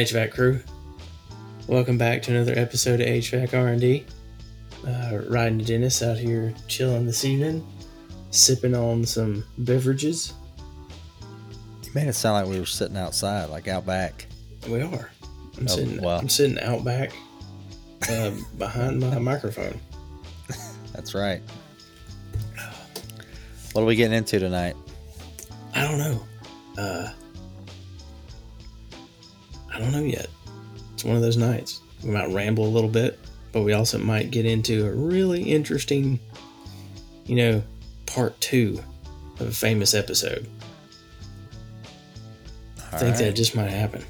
HVAC 0.00 0.30
crew? 0.32 0.60
Welcome 1.66 1.98
back 1.98 2.22
to 2.22 2.30
another 2.30 2.54
episode 2.58 3.02
of 3.02 3.06
HVAC 3.06 3.52
R&D. 3.52 4.06
Uh, 4.86 5.18
riding 5.28 5.58
to 5.58 5.64
Dennis 5.66 6.02
out 6.02 6.16
here 6.16 6.54
chilling 6.68 7.04
this 7.04 7.22
evening, 7.26 7.66
sipping 8.30 8.74
on 8.74 9.04
some 9.04 9.44
beverages. 9.58 10.32
You 11.84 11.90
made 11.94 12.08
it 12.08 12.14
sound 12.14 12.34
like 12.46 12.50
we 12.50 12.58
were 12.58 12.64
sitting 12.64 12.96
outside, 12.96 13.50
like 13.50 13.68
out 13.68 13.84
back. 13.84 14.24
We 14.66 14.80
are. 14.80 15.10
I'm 15.58 15.64
Oh, 15.64 15.66
sitting. 15.66 16.00
wow. 16.00 16.16
I'm 16.16 16.30
sitting 16.30 16.58
out 16.60 16.82
back, 16.82 17.12
uh, 18.08 18.30
behind 18.58 19.00
my 19.00 19.18
microphone. 19.18 19.78
That's 20.94 21.14
right. 21.14 21.42
What 23.72 23.82
are 23.82 23.84
we 23.84 23.96
getting 23.96 24.16
into 24.16 24.38
tonight? 24.38 24.76
I 25.74 25.82
don't 25.86 25.98
know. 25.98 26.26
Uh, 26.78 27.10
I 29.80 29.84
don't 29.84 29.92
know 29.92 30.02
yet. 30.02 30.28
It's 30.92 31.04
one 31.04 31.16
of 31.16 31.22
those 31.22 31.38
nights. 31.38 31.80
We 32.04 32.10
might 32.10 32.28
ramble 32.30 32.66
a 32.66 32.68
little 32.68 32.90
bit, 32.90 33.18
but 33.52 33.62
we 33.62 33.72
also 33.72 33.98
might 33.98 34.30
get 34.30 34.44
into 34.44 34.86
a 34.86 34.90
really 34.90 35.42
interesting, 35.42 36.20
you 37.24 37.36
know, 37.36 37.62
part 38.04 38.38
two 38.42 38.82
of 39.38 39.48
a 39.48 39.50
famous 39.50 39.94
episode. 39.94 40.46
I 42.92 42.92
All 42.92 42.98
think 42.98 43.16
that 43.16 43.34
just 43.34 43.56
might 43.56 43.70
happen. 43.70 44.04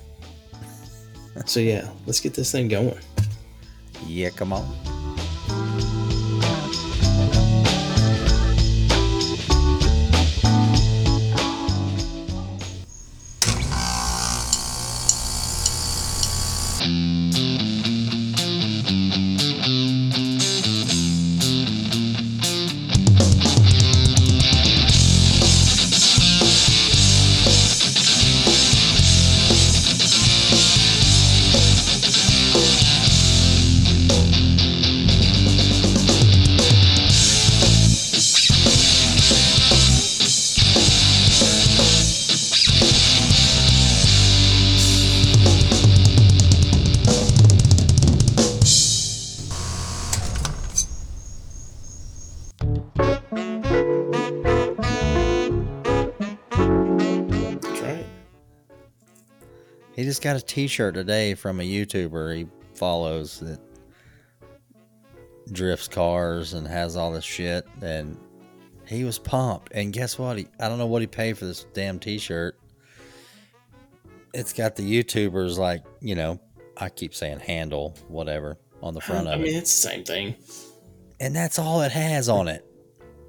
so 1.47 1.61
yeah, 1.61 1.89
let's 2.07 2.19
get 2.19 2.35
this 2.35 2.51
thing 2.51 2.67
going. 2.67 2.99
Yeah, 4.07 4.31
come 4.31 4.53
on. 4.53 5.00
Just 60.11 60.23
got 60.23 60.35
a 60.35 60.41
T-shirt 60.41 60.95
today 60.95 61.35
from 61.35 61.61
a 61.61 61.63
YouTuber 61.63 62.37
he 62.37 62.47
follows 62.75 63.39
that 63.39 63.61
drifts 65.53 65.87
cars 65.87 66.53
and 66.55 66.67
has 66.67 66.97
all 66.97 67.13
this 67.13 67.25
shit, 67.25 67.65
and 67.81 68.17
he 68.87 69.05
was 69.05 69.21
pumped. 69.21 69.71
And 69.73 69.93
guess 69.93 70.19
what? 70.19 70.37
He 70.39 70.49
I 70.59 70.69
don't 70.69 70.79
know 70.79 70.87
what 70.87 71.01
he 71.01 71.07
paid 71.07 71.39
for 71.39 71.45
this 71.45 71.65
damn 71.75 72.01
T-shirt. 72.01 72.59
It's 74.35 74.53
got 74.53 74.75
the 74.75 74.83
YouTubers 74.83 75.59
like 75.59 75.85
you 76.01 76.17
know 76.17 76.41
I 76.77 76.89
keep 76.89 77.15
saying 77.15 77.39
handle 77.39 77.97
whatever 78.09 78.59
on 78.83 78.95
the 78.95 79.01
front 79.01 79.29
I 79.29 79.35
of 79.35 79.41
mean, 79.41 79.55
it, 79.55 79.59
it's 79.59 79.81
the 79.81 79.89
same 79.91 80.05
thing. 80.05 80.35
and 81.21 81.37
that's 81.37 81.59
all 81.61 81.83
it 81.83 81.93
has 81.93 82.29
on 82.29 82.49
it. 82.49 82.67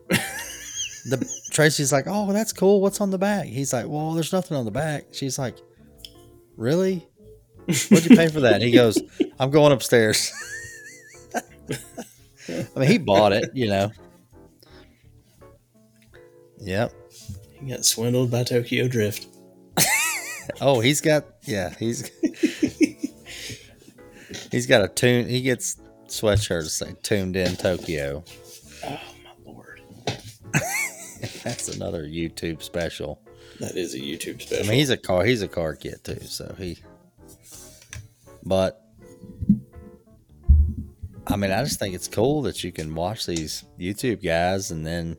the 0.09 1.29
Tracy's 1.51 1.91
like, 1.91 2.05
"Oh, 2.07 2.31
that's 2.33 2.53
cool. 2.53 2.81
What's 2.81 3.01
on 3.01 3.11
the 3.11 3.19
back?" 3.19 3.45
He's 3.45 3.71
like, 3.71 3.85
"Well, 3.87 4.13
there's 4.13 4.33
nothing 4.33 4.57
on 4.57 4.65
the 4.65 4.71
back." 4.71 5.05
She's 5.11 5.37
like, 5.37 5.57
"Really? 6.61 7.07
What'd 7.65 8.05
you 8.07 8.15
pay 8.15 8.27
for 8.27 8.41
that?" 8.41 8.61
He 8.61 8.69
goes, 8.69 8.99
"I'm 9.39 9.49
going 9.49 9.71
upstairs." 9.71 10.31
I 12.49 12.79
mean, 12.79 12.87
he 12.87 12.99
bought 12.99 13.33
it, 13.33 13.49
you 13.55 13.67
know. 13.67 13.91
Yep. 16.59 16.93
He 17.59 17.69
got 17.69 17.83
swindled 17.83 18.29
by 18.29 18.43
Tokyo 18.43 18.87
Drift. 18.87 19.27
Oh, 20.59 20.79
he's 20.79 21.01
got 21.01 21.25
yeah, 21.43 21.73
he's 21.79 22.09
he's 24.51 24.65
got 24.67 24.83
a 24.83 24.87
tune. 24.87 25.27
He 25.29 25.41
gets 25.41 25.77
sweatshirts 26.07 26.69
say 26.69 26.93
"Tuned 27.03 27.35
in 27.35 27.55
Tokyo." 27.55 28.23
Oh 28.83 28.99
my 29.23 29.31
lord, 29.45 29.81
That's 31.43 31.69
another 31.69 32.03
YouTube 32.03 32.61
special. 32.61 33.21
That 33.61 33.75
is 33.75 33.93
a 33.93 33.99
YouTube 33.99 34.41
special. 34.41 34.65
I 34.65 34.69
mean, 34.69 34.77
he's 34.77 34.89
a 34.89 34.97
car. 34.97 35.23
He's 35.23 35.41
a 35.41 35.47
car 35.47 35.75
kid 35.75 36.03
too. 36.03 36.19
So 36.21 36.53
he. 36.57 36.77
But. 38.43 38.77
I 41.27 41.35
mean, 41.37 41.51
I 41.51 41.63
just 41.63 41.79
think 41.79 41.95
it's 41.95 42.07
cool 42.07 42.41
that 42.41 42.63
you 42.63 42.71
can 42.71 42.93
watch 42.93 43.25
these 43.25 43.63
YouTube 43.79 44.23
guys 44.23 44.71
and 44.71 44.85
then 44.85 45.17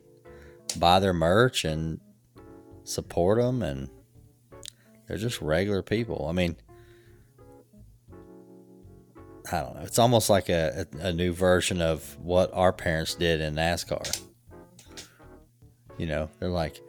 buy 0.77 0.99
their 0.99 1.13
merch 1.13 1.65
and 1.65 1.99
support 2.83 3.39
them, 3.39 3.63
and 3.63 3.89
they're 5.07 5.17
just 5.17 5.41
regular 5.41 5.81
people. 5.81 6.27
I 6.29 6.33
mean, 6.33 6.57
I 9.51 9.61
don't 9.61 9.75
know. 9.75 9.81
It's 9.81 9.99
almost 9.99 10.29
like 10.29 10.49
a, 10.49 10.85
a, 11.01 11.07
a 11.07 11.13
new 11.13 11.33
version 11.33 11.81
of 11.81 12.17
what 12.19 12.51
our 12.53 12.73
parents 12.73 13.15
did 13.15 13.41
in 13.41 13.55
NASCAR. 13.55 14.21
You 15.97 16.07
know, 16.07 16.29
they're 16.39 16.49
like, 16.49 16.81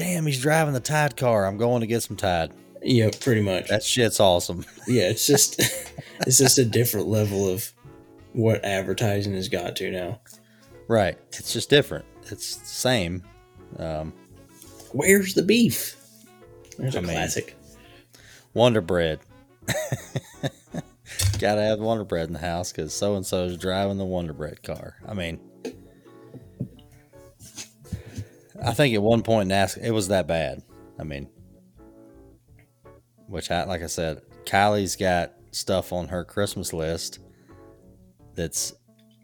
damn, 0.00 0.24
he's 0.26 0.40
driving 0.40 0.72
the 0.74 0.80
Tide 0.80 1.16
car. 1.16 1.46
I'm 1.46 1.56
going 1.58 1.80
to 1.82 1.86
get 1.86 2.02
some 2.02 2.16
Tide. 2.16 2.52
yeah, 2.82 3.10
pretty 3.20 3.42
much. 3.42 3.68
That 3.68 3.82
shit's 3.82 4.18
awesome. 4.20 4.64
yeah, 4.86 5.10
it's 5.10 5.26
just 5.28 5.60
it's 6.26 6.38
just 6.38 6.58
a 6.58 6.64
different 6.64 7.08
level 7.08 7.48
of 7.48 7.70
what 8.32 8.64
advertising 8.64 9.34
has 9.34 9.48
got 9.48 9.76
to 9.76 9.90
now. 9.90 10.20
right. 10.88 11.18
It's 11.38 11.52
just 11.52 11.68
different. 11.68 12.04
It's 12.30 12.56
the 12.56 12.66
same. 12.66 13.22
Um, 13.78 14.12
Where's 14.92 15.34
the 15.34 15.42
beef? 15.42 15.96
There's 16.78 16.94
a 16.94 17.02
mean- 17.02 17.10
classic. 17.12 17.56
Wonder 18.54 18.80
Bread. 18.80 19.20
Gotta 21.38 21.62
have 21.62 21.78
Wonder 21.78 22.04
Bread 22.04 22.26
in 22.26 22.32
the 22.32 22.38
house 22.40 22.72
because 22.72 22.92
so 22.92 23.16
and 23.16 23.24
so 23.24 23.44
is 23.44 23.56
driving 23.56 23.98
the 23.98 24.04
Wonder 24.04 24.32
Bread 24.32 24.62
car. 24.62 24.96
I 25.06 25.14
mean, 25.14 25.38
I 28.62 28.72
think 28.72 28.94
at 28.94 29.02
one 29.02 29.22
point 29.22 29.50
in 29.50 29.56
NASCAR, 29.56 29.82
it 29.82 29.90
was 29.90 30.08
that 30.08 30.26
bad. 30.26 30.62
I 30.98 31.04
mean, 31.04 31.28
which 33.26 33.50
I, 33.50 33.64
like 33.64 33.82
I 33.82 33.86
said, 33.86 34.22
Kylie's 34.44 34.96
got 34.96 35.32
stuff 35.52 35.92
on 35.92 36.08
her 36.08 36.24
Christmas 36.24 36.72
list 36.72 37.20
that's 38.34 38.74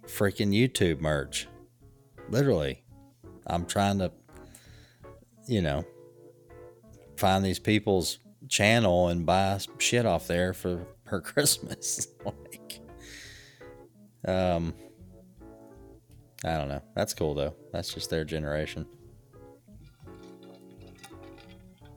freaking 0.07 0.55
YouTube 0.55 1.01
merch. 1.01 1.49
Literally, 2.29 2.83
I'm 3.47 3.67
trying 3.67 3.99
to, 3.99 4.11
you 5.47 5.61
know, 5.61 5.85
find 7.17 7.45
these 7.45 7.59
people's 7.59 8.19
channel 8.49 9.09
and 9.09 9.27
buy 9.27 9.59
shit 9.79 10.07
off 10.07 10.27
there 10.27 10.53
for 10.53 10.87
her 11.05 11.21
Christmas. 11.23 12.09
like, 12.25 12.81
um, 14.27 14.75
I 16.45 16.57
don't 16.57 16.69
know. 16.69 16.83
That's 16.95 17.13
cool 17.13 17.35
though. 17.35 17.55
That's 17.73 17.93
just 17.93 18.11
their 18.11 18.25
generation. 18.25 18.87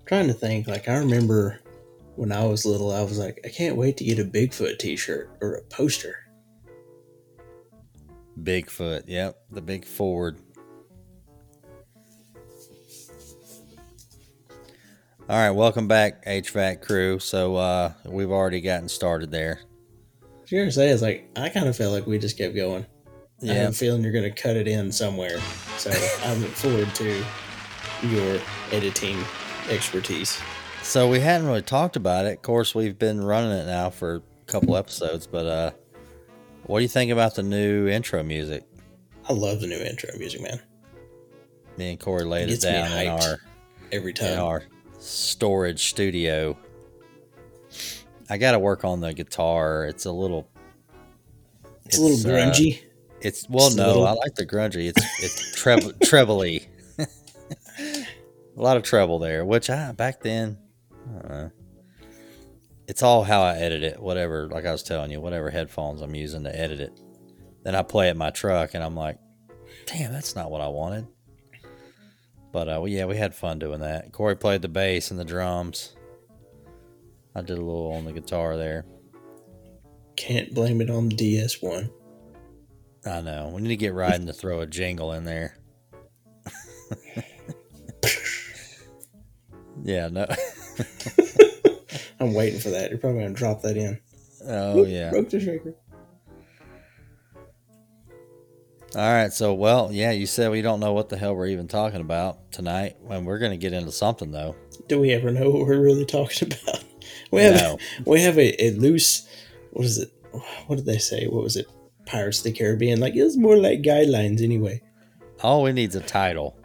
Trying 0.10 0.28
to 0.28 0.34
think. 0.34 0.68
Like 0.68 0.90
I 0.90 0.98
remember 0.98 1.62
when 2.16 2.32
I 2.32 2.44
was 2.44 2.66
little, 2.66 2.92
I 2.92 3.04
was 3.04 3.20
like, 3.20 3.40
I 3.46 3.50
can't 3.50 3.76
wait 3.78 3.96
to 3.98 4.04
get 4.04 4.18
a 4.18 4.26
Bigfoot 4.26 4.80
T-shirt 4.80 5.30
or 5.40 5.54
a 5.54 5.62
poster. 5.66 6.16
Bigfoot. 8.42 9.04
Yep, 9.06 9.38
the 9.52 9.62
big 9.62 9.86
Ford. 9.86 10.40
All 15.30 15.38
right, 15.38 15.52
welcome 15.52 15.88
back, 15.88 16.26
HVAC 16.26 16.82
crew. 16.82 17.20
So 17.20 17.56
uh, 17.58 17.94
we've 18.04 18.32
already 18.32 18.62
gotten 18.62 18.90
started 18.90 19.30
there. 19.30 19.60
You're 20.48 20.64
gonna 20.64 20.72
say 20.72 20.90
it's 20.90 21.04
like 21.04 21.30
I 21.36 21.50
kind 21.50 21.68
of 21.68 21.78
felt 21.78 21.94
like 21.94 22.08
we 22.08 22.18
just 22.18 22.36
kept 22.36 22.56
going. 22.56 22.88
I 23.44 23.46
have 23.46 23.56
Yeah, 23.56 23.68
a 23.68 23.72
feeling 23.72 24.02
you're 24.02 24.12
gonna 24.12 24.32
cut 24.32 24.56
it 24.56 24.68
in 24.68 24.92
somewhere. 24.92 25.40
So 25.78 25.92
I 25.92 26.34
look 26.34 26.50
forward 26.50 26.96
to 26.96 27.24
your 28.08 28.42
editing 28.72 29.24
expertise. 29.70 30.40
So 30.84 31.10
we 31.10 31.20
hadn't 31.20 31.48
really 31.48 31.62
talked 31.62 31.96
about 31.96 32.26
it. 32.26 32.34
Of 32.38 32.42
course, 32.42 32.74
we've 32.74 32.98
been 32.98 33.22
running 33.24 33.52
it 33.52 33.66
now 33.66 33.90
for 33.90 34.16
a 34.16 34.22
couple 34.48 34.76
episodes, 34.76 35.28
but 35.28 35.46
uh, 35.46 35.72
what 36.64 36.80
do 36.80 36.84
you 36.84 36.88
think 36.90 37.12
about 37.12 37.36
the 37.36 37.44
new 37.44 37.88
intro 37.88 38.24
music? 38.24 38.64
I 39.28 39.34
love 39.34 39.62
the 39.62 39.68
new 39.68 39.78
intro 39.78 40.10
music, 40.18 40.42
man. 40.42 40.60
Me 41.78 41.92
and 41.92 42.00
Corey 42.00 42.26
laid 42.26 42.50
it 42.50 42.54
me 42.54 42.58
down 42.58 42.92
in 42.98 43.08
our 43.10 43.38
Every 43.92 44.12
in 44.12 44.16
time. 44.16 44.40
our 44.40 44.64
storage 45.00 45.90
studio. 45.90 46.58
I 48.30 48.38
got 48.38 48.52
to 48.52 48.60
work 48.60 48.84
on 48.86 49.00
the 49.02 49.14
guitar. 49.14 49.86
It's 49.86 50.06
a 50.06 50.12
little. 50.12 50.48
It's, 51.86 51.98
a 51.98 52.02
little 52.02 52.32
uh, 52.32 52.34
grungy. 52.52 52.82
it's 53.22 53.50
well, 53.50 53.72
a 53.72 53.76
no, 53.76 53.88
little- 53.88 54.08
I 54.08 54.12
like 54.14 54.36
the 54.36 54.46
grungy. 54.46 54.90
It's 54.90 55.24
it's 55.24 55.56
treble 55.60 55.92
trebly. 56.04 56.69
A 58.60 58.62
lot 58.62 58.78
of 58.78 58.84
treble 58.84 59.20
there, 59.20 59.46
which 59.46 59.70
I 59.70 59.94
back 59.94 60.22
then. 60.22 60.58
I 60.92 61.12
don't 61.14 61.30
know. 61.30 61.52
It's 62.88 63.02
all 63.02 63.24
how 63.24 63.42
I 63.42 63.56
edit 63.56 63.84
it. 63.84 64.02
Whatever, 64.02 64.50
like 64.50 64.66
I 64.66 64.72
was 64.72 64.84
telling 64.84 65.12
you, 65.12 65.22
whatever 65.22 65.50
headphones 65.50 66.02
I'm 66.02 66.16
using 66.16 66.44
to 66.44 66.60
edit 66.60 66.80
it. 66.80 67.00
Then 67.64 67.76
I 67.76 67.84
play 67.84 68.08
it 68.08 68.12
in 68.12 68.18
my 68.18 68.32
truck, 68.32 68.74
and 68.74 68.84
I'm 68.84 68.96
like, 68.96 69.18
"Damn, 69.86 70.12
that's 70.12 70.36
not 70.36 70.52
what 70.52 70.62
I 70.62 70.68
wanted." 70.68 71.08
But 72.52 72.68
uh, 72.68 72.80
well, 72.80 72.88
yeah, 72.88 73.06
we 73.06 73.16
had 73.16 73.34
fun 73.34 73.60
doing 73.60 73.80
that. 73.80 74.12
Corey 74.12 74.36
played 74.36 74.62
the 74.62 74.68
bass 74.68 75.12
and 75.12 75.20
the 75.20 75.26
drums. 75.26 75.96
I 77.36 77.42
did 77.42 77.58
a 77.58 77.62
little 77.62 77.94
on 77.94 78.06
the 78.06 78.12
guitar 78.12 78.58
there. 78.58 78.86
Can't 80.18 80.54
blame 80.54 80.82
it 80.82 80.90
on 80.90 81.10
the 81.10 81.16
DS1. 81.16 81.90
I 83.06 83.22
know. 83.22 83.52
We 83.54 83.62
need 83.62 83.70
to 83.70 83.78
get 83.78 83.94
Ryden 83.94 84.26
to 84.26 84.34
throw 84.34 84.60
a 84.60 84.66
jingle 84.66 85.14
in 85.14 85.24
there. 85.24 85.58
yeah, 89.84 90.08
no. 90.10 90.26
I'm 92.20 92.34
waiting 92.34 92.60
for 92.60 92.70
that. 92.70 92.90
You're 92.90 93.00
probably 93.00 93.22
gonna 93.22 93.34
drop 93.34 93.62
that 93.62 93.78
in. 93.78 94.00
Oh, 94.48 94.86
yeah. 94.86 95.10
Broke 95.10 95.30
the 95.30 95.40
shaker. 95.40 95.76
All 98.96 99.02
right. 99.14 99.32
So, 99.32 99.54
well, 99.54 99.90
yeah, 99.92 100.12
you 100.12 100.26
said 100.26 100.50
we 100.52 100.62
don't 100.62 100.80
know 100.80 100.94
what 100.94 101.10
the 101.10 101.18
hell 101.18 101.36
we're 101.36 101.48
even 101.48 101.68
talking 101.68 102.02
about 102.02 102.52
tonight. 102.52 102.96
When 103.02 103.26
we're 103.26 103.38
going 103.38 103.52
to 103.52 103.58
get 103.58 103.74
into 103.74 103.92
something, 103.92 104.32
though. 104.32 104.56
Do 104.88 105.00
we 105.00 105.12
ever 105.12 105.30
know 105.32 105.50
what 105.50 105.68
we're 105.68 105.80
really 105.82 106.06
talking 106.06 106.52
about? 106.64 106.84
We 107.32 107.42
have 107.44 107.56
No. 107.56 107.78
we 108.06 108.22
have 108.22 108.40
a, 108.40 108.64
a 108.64 108.72
loose. 108.72 109.28
What 109.72 109.86
is 109.86 110.00
it? 110.00 110.12
What 110.68 110.78
did 110.78 110.86
they 110.86 110.98
say? 110.98 111.28
What 111.28 111.44
was 111.44 111.56
it? 111.56 111.68
Pirates 112.06 112.40
of 112.40 112.46
the 112.46 112.52
Caribbean. 112.54 113.00
Like 113.00 113.16
it's 113.16 113.38
more 113.38 113.58
like 113.58 113.82
guidelines 113.82 114.42
anyway. 114.42 114.82
All 115.44 115.62
we 115.64 115.72
need 115.72 115.90
is 115.90 115.96
a 115.96 116.02
title. 116.02 116.56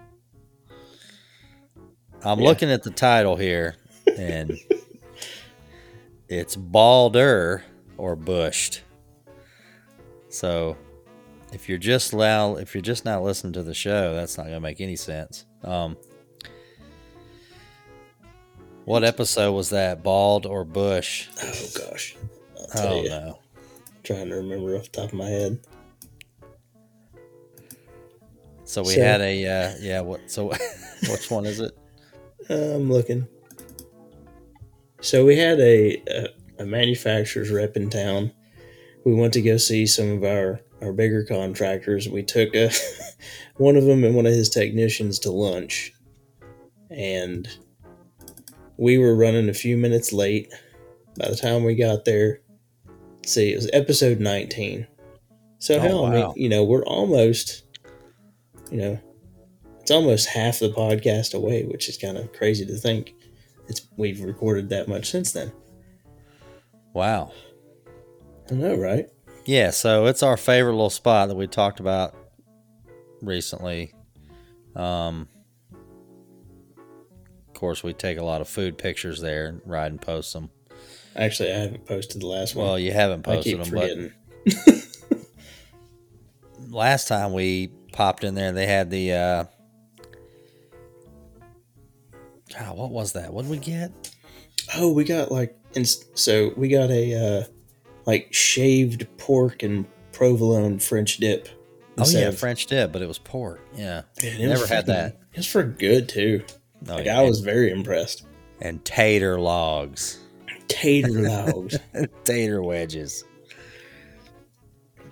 I'm 2.25 2.41
Yeah. 2.41 2.47
looking 2.49 2.71
at 2.71 2.83
the 2.83 2.91
title 2.91 3.37
here, 3.37 3.77
and 4.17 4.59
it's 6.29 6.57
balder 6.57 7.65
or 7.99 8.17
bushed. 8.17 8.83
So, 10.31 10.77
if 11.53 11.69
you're 11.69 11.79
just 11.79 12.13
now, 12.15 12.57
if 12.57 12.75
you're 12.75 12.83
just 12.83 13.05
now 13.05 13.23
listening 13.23 13.53
to 13.55 13.63
the 13.63 13.75
show, 13.75 14.15
that's 14.15 14.37
not 14.37 14.45
going 14.45 14.57
to 14.57 14.61
make 14.61 14.81
any 14.81 14.97
sense. 14.97 15.45
Um, 15.63 15.97
what 18.85 19.05
episode 19.05 19.53
was 19.53 19.71
that? 19.71 20.03
Bald 20.03 20.45
or 20.47 20.65
bush? 20.65 21.29
Oh 21.43 21.67
gosh. 21.79 22.17
Tell 22.73 22.93
Oh 22.95 23.03
you. 23.03 23.09
no. 23.09 23.39
Trying 24.03 24.29
to 24.31 24.35
remember 24.37 24.77
off 24.77 24.85
the 24.85 24.89
top 25.03 25.13
of 25.13 25.15
my 25.15 25.29
head. 25.29 25.59
So 28.65 28.83
we 28.83 28.95
So- 28.95 29.03
had 29.03 29.21
a 29.21 29.47
uh, 29.47 29.75
yeah. 29.81 30.01
What? 30.01 30.31
So 30.31 30.49
which 31.09 31.31
one 31.31 31.47
is 31.47 31.61
it? 31.61 31.77
I'm 32.49 32.91
looking. 32.91 33.27
So 35.01 35.25
we 35.25 35.37
had 35.37 35.61
a, 35.61 36.03
a 36.09 36.29
a 36.59 36.65
manufacturer's 36.65 37.51
rep 37.51 37.77
in 37.77 37.91
town. 37.91 38.33
We 39.05 39.15
went 39.15 39.33
to 39.35 39.43
go 39.43 39.57
see 39.57 39.87
some 39.87 40.11
of 40.13 40.25
our 40.25 40.61
our 40.83 40.93
bigger 40.93 41.25
contractors. 41.25 42.09
We 42.09 42.23
took 42.23 42.55
a, 42.55 42.71
one 43.57 43.77
of 43.77 43.85
them 43.85 44.05
and 44.05 44.15
one 44.15 44.27
of 44.27 44.33
his 44.33 44.51
technicians 44.51 45.19
to 45.21 45.31
lunch, 45.31 45.93
and 46.91 47.49
we 48.77 48.99
were 48.99 49.15
running 49.15 49.49
a 49.49 49.55
few 49.55 49.77
minutes 49.77 50.13
late. 50.13 50.53
By 51.17 51.29
the 51.29 51.37
time 51.37 51.65
we 51.65 51.77
got 51.77 52.05
there, 52.05 52.41
see, 53.25 53.53
it 53.53 53.57
was 53.57 53.71
episode 53.73 54.19
19. 54.21 54.87
So 55.59 55.77
Oh, 55.77 55.79
hell, 55.79 56.07
I 56.07 56.11
mean, 56.11 56.33
you 56.37 56.49
know, 56.49 56.65
we're 56.65 56.85
almost, 56.85 57.63
you 58.71 58.79
know, 58.79 59.01
it's 59.85 59.91
almost 59.91 60.29
half 60.29 60.61
the 60.61 60.71
podcast 60.71 61.35
away, 61.35 61.63
which 61.65 61.91
is 61.91 61.99
kind 61.99 62.17
of 62.17 62.33
crazy 62.33 62.65
to 62.65 62.75
think. 62.75 63.13
It's 63.69 63.87
we've 63.99 64.23
recorded 64.23 64.71
that 64.71 64.89
much 64.89 65.11
since 65.11 65.33
then. 65.33 65.53
Wow. 66.95 67.33
I 68.51 68.55
know, 68.55 68.77
right? 68.77 69.11
Yeah, 69.45 69.69
so 69.69 70.07
it's 70.07 70.23
our 70.23 70.39
favorite 70.39 70.73
little 70.73 70.89
spot 70.89 71.29
that 71.29 71.35
we 71.35 71.47
talked 71.47 71.81
about 71.81 72.17
recently. 73.21 73.93
Um, 74.75 75.29
of 77.49 77.53
course, 77.53 77.85
we 77.85 77.93
take 77.93 78.17
a 78.17 78.25
lot 78.25 78.41
of 78.41 78.49
food 78.49 78.79
pictures 78.79 79.21
there 79.21 79.49
and 79.49 79.61
ride 79.67 79.93
and 79.93 80.01
post 80.01 80.33
them. 80.33 80.49
Actually, 81.15 81.53
I 81.53 81.59
haven't 81.59 81.85
posted 81.85 82.23
the 82.23 82.27
last 82.27 82.55
one. 82.55 82.67
Well, 82.67 82.79
you 82.79 82.93
haven't 82.93 83.23
posted 83.23 83.61
them, 83.61 83.67
forgetting. 83.67 84.13
but 84.47 85.19
last 86.71 87.07
time 87.07 87.35
we 87.35 87.67
popped 87.93 88.25
in 88.25 88.35
there, 88.35 88.51
they 88.51 88.67
had 88.67 88.89
the. 88.89 89.13
Uh, 89.13 89.45
God, 92.59 92.77
what 92.77 92.91
was 92.91 93.13
that? 93.13 93.33
What 93.33 93.43
did 93.43 93.51
we 93.51 93.59
get? 93.59 93.91
Oh, 94.77 94.93
we 94.93 95.05
got 95.05 95.31
like, 95.33 95.57
ins- 95.75 96.05
so 96.15 96.53
we 96.57 96.69
got 96.69 96.91
a 96.91 97.15
uh, 97.15 97.45
like 98.07 98.33
shaved 98.33 99.07
pork 99.19 99.63
and 99.63 99.87
provolone 100.13 100.79
French 100.79 101.17
dip. 101.19 101.49
Oh 101.99 102.09
yeah, 102.09 102.29
of- 102.29 102.39
French 102.39 102.67
dip, 102.67 102.93
but 102.93 103.03
it 103.03 103.09
was 103.09 103.19
pork. 103.19 103.61
Yeah, 103.75 104.03
Man, 104.23 104.41
it 104.41 104.49
never 104.49 104.67
had 104.67 104.85
freaking- 104.85 104.87
that. 104.89 105.21
It 105.33 105.37
was 105.39 105.47
for 105.47 105.63
good 105.65 106.09
too. 106.09 106.45
Oh, 106.89 106.95
like 106.95 107.07
yeah. 107.07 107.19
I 107.19 107.23
was 107.25 107.41
very 107.41 107.71
impressed. 107.71 108.27
and 108.61 108.85
tater 108.85 109.41
logs, 109.41 110.19
Tater 110.69 111.09
logs. 111.29 111.79
tater 112.25 112.63
wedges. 112.63 113.25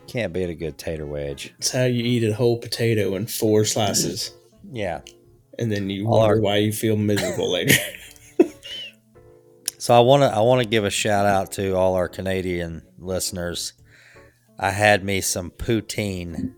Can't 0.06 0.32
beat 0.32 0.50
a 0.50 0.54
good 0.54 0.76
tater 0.78 1.06
wedge. 1.06 1.54
It's 1.58 1.70
how 1.70 1.84
you 1.84 2.02
eat 2.04 2.24
a 2.28 2.34
whole 2.34 2.58
potato 2.58 3.14
in 3.16 3.26
four 3.26 3.64
slices, 3.64 4.32
Yeah. 4.70 5.00
And 5.62 5.70
then 5.72 5.88
you 5.90 6.06
All 6.06 6.18
wonder 6.18 6.34
our- 6.34 6.40
why 6.40 6.56
you 6.58 6.72
feel 6.72 6.96
miserable 6.96 7.50
later. 7.58 7.74
So 9.78 9.94
I 9.94 10.00
want 10.00 10.22
to 10.22 10.28
I 10.28 10.40
want 10.40 10.62
to 10.62 10.68
give 10.68 10.84
a 10.84 10.90
shout 10.90 11.26
out 11.26 11.52
to 11.52 11.72
all 11.72 11.94
our 11.94 12.08
Canadian 12.08 12.82
listeners. 12.98 13.72
I 14.58 14.70
had 14.70 15.02
me 15.04 15.20
some 15.20 15.50
poutine 15.50 16.54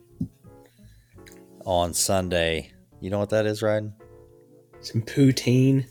on 1.65 1.95
Sunday. 1.95 2.73
You 3.01 3.09
know 3.11 3.19
what 3.19 3.31
that 3.31 3.47
is, 3.47 3.63
Ryden? 3.63 3.93
Some 4.81 5.01
poutine. 5.03 5.87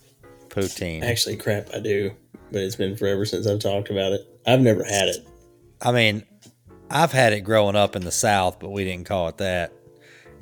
Poutine. 0.50 1.02
Actually, 1.02 1.38
crap, 1.38 1.70
I 1.74 1.80
do, 1.80 2.12
but 2.52 2.62
it's 2.62 2.76
been 2.76 2.96
forever 2.96 3.26
since 3.26 3.48
I've 3.48 3.58
talked 3.60 3.90
about 3.90 4.12
it. 4.12 4.22
I've 4.46 4.62
never 4.62 4.84
had 4.84 5.08
it. 5.08 5.28
I 5.82 5.92
mean, 5.92 6.24
I've 6.92 7.12
had 7.12 7.34
it 7.34 7.42
growing 7.42 7.76
up 7.76 7.96
in 7.96 8.04
the 8.04 8.12
South, 8.12 8.60
but 8.60 8.70
we 8.70 8.84
didn't 8.84 9.08
call 9.08 9.28
it 9.30 9.38
that. 9.38 9.74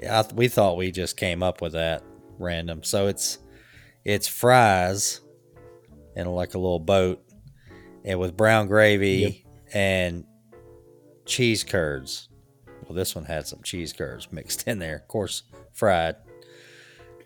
I, 0.09 0.23
th- 0.23 0.33
we 0.33 0.49
thought 0.49 0.75
we 0.75 0.91
just 0.91 1.15
came 1.15 1.41
up 1.41 1.61
with 1.61 1.71
that 1.73 2.03
random. 2.41 2.83
So 2.83 3.07
it's 3.07 3.39
it's 4.03 4.27
fries 4.27 5.21
in 6.15 6.27
like 6.27 6.53
a 6.53 6.59
little 6.59 6.79
boat, 6.79 7.23
and 8.03 8.19
with 8.19 8.35
brown 8.35 8.67
gravy 8.67 9.45
and 9.73 10.25
cheese 11.25 11.63
curds. 11.63 12.29
Well, 12.83 12.95
this 12.95 13.15
one 13.15 13.25
had 13.25 13.47
some 13.47 13.61
cheese 13.63 13.93
curds 13.93 14.31
mixed 14.31 14.67
in 14.67 14.79
there, 14.79 14.95
of 14.97 15.07
course, 15.07 15.43
fried. 15.73 16.15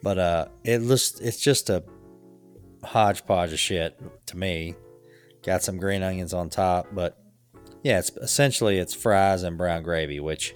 But 0.03 0.19
uh, 0.19 0.47
it 0.63 0.79
looks 0.79 1.19
it's 1.19 1.39
just 1.39 1.69
a 1.69 1.83
hodgepodge 2.83 3.53
of 3.53 3.59
shit 3.59 3.99
to 4.27 4.37
me. 4.37 4.75
Got 5.43 5.63
some 5.63 5.77
green 5.77 6.03
onions 6.03 6.33
on 6.33 6.49
top, 6.49 6.87
but 6.91 7.17
yeah, 7.83 7.99
it's 7.99 8.11
essentially 8.17 8.77
it's 8.77 8.93
fries 8.93 9.43
and 9.43 9.57
brown 9.57 9.83
gravy, 9.83 10.19
which 10.19 10.55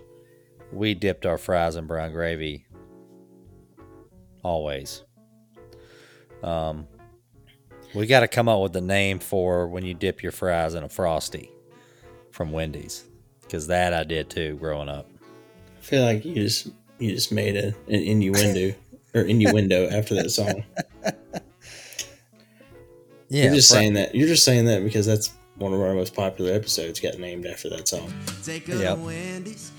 we 0.72 0.94
dipped 0.94 1.26
our 1.26 1.38
fries 1.38 1.76
in 1.76 1.88
brown 1.88 2.12
gravy 2.12 2.66
always. 4.44 5.04
Um, 6.44 6.88
we 7.96 8.06
got 8.06 8.22
to 8.22 8.28
come 8.28 8.48
up 8.48 8.62
with 8.62 8.74
the 8.74 8.82
name 8.82 9.20
for 9.20 9.68
when 9.68 9.84
you 9.84 9.94
dip 9.94 10.22
your 10.24 10.32
fries 10.32 10.74
in 10.76 10.84
a 10.84 10.90
frosty 10.90 11.52
from 12.32 12.52
Wendy's, 12.52 13.04
because 13.42 13.68
that 13.68 13.94
I 13.94 14.04
did 14.04 14.30
too 14.30 14.56
growing 14.58 14.90
up. 14.90 15.08
I 15.78 15.82
feel 15.82 16.04
like 16.04 16.24
you 16.24 16.36
just 16.36 16.68
you 17.00 17.12
just 17.12 17.32
made 17.32 17.56
a, 17.56 17.68
an 17.68 17.76
innuendo 18.04 18.74
or 19.16 19.22
innuendo 19.22 19.90
after 19.90 20.16
that 20.16 20.30
song. 20.30 20.64
Yeah, 23.32 23.44
you're 23.46 23.56
just 23.56 23.70
fri- 23.72 23.78
saying 23.82 23.94
that. 23.94 24.16
You're 24.16 24.28
just 24.28 24.44
saying 24.44 24.66
that 24.66 24.84
because 24.84 25.06
that's 25.06 25.32
one 25.58 25.72
of 25.72 25.80
our 25.82 25.94
most 25.94 26.16
popular 26.16 26.52
episodes 26.52 27.00
got 27.00 27.20
named 27.20 27.46
after 27.46 27.70
that 27.70 27.88
song. 27.88 28.12
Take 28.44 28.66
her 28.68 28.76
Yep. 28.76 28.98
Wendy's, 28.98 29.72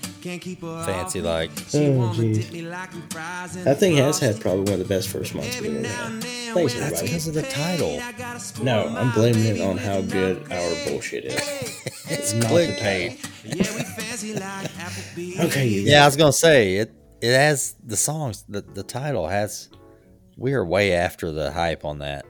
fancy 0.85 1.19
off. 1.19 1.25
like. 1.25 1.51
She 1.69 1.87
Oh, 1.87 1.91
wanna 1.91 2.15
geez. 2.15 2.37
dip 2.45 2.53
me 2.53 2.61
like 2.61 2.91
them 2.91 3.03
fries 3.09 3.55
in 3.55 3.63
That 3.65 3.79
thing 3.79 3.95
has 3.97 4.19
had 4.19 4.39
probably 4.39 4.61
one 4.63 4.73
of 4.73 4.79
the 4.79 4.85
best 4.85 5.09
first 5.09 5.33
months 5.35 5.57
Every 5.57 5.69
we've 5.69 5.85
ever 5.85 5.87
had. 5.87 6.23
Thanks, 6.23 6.73
when 6.75 6.83
I 6.83 6.85
everybody. 6.87 7.07
Because 7.07 7.27
of 7.27 7.33
the 7.33 7.41
title. 7.43 7.89
paid, 7.89 8.01
I 8.01 8.11
gotta 8.13 8.39
spoil 8.39 8.65
No, 8.65 8.87
I'm 8.87 9.11
blaming 9.11 9.45
it 9.45 9.61
on 9.61 9.77
how 9.77 10.01
good 10.01 10.43
good 10.47 10.51
our 10.51 10.85
bullshit 10.89 11.25
is. 11.25 11.77
It's 12.13 12.33
not 12.33 12.49
the 12.49 12.55
clickbait. 12.55 13.25
Yeah, 13.45 13.73
we 13.75 13.83
fancy 13.83 14.33
like 14.33 14.67
Applebee's. 14.73 15.39
Okay, 15.39 15.67
you 15.67 15.81
Yeah, 15.81 16.03
I 16.03 16.05
was 16.07 16.17
gonna 16.17 16.33
say 16.33 16.75
it. 16.77 16.91
It 17.21 17.33
has 17.33 17.75
the 17.85 17.95
songs. 17.95 18.43
The 18.49 18.61
the 18.61 18.83
title 18.83 19.27
has. 19.27 19.69
We 20.35 20.53
are 20.53 20.65
way 20.65 20.93
after 20.93 21.31
the 21.31 21.51
hype 21.51 21.85
on 21.85 21.99
that. 21.99 22.25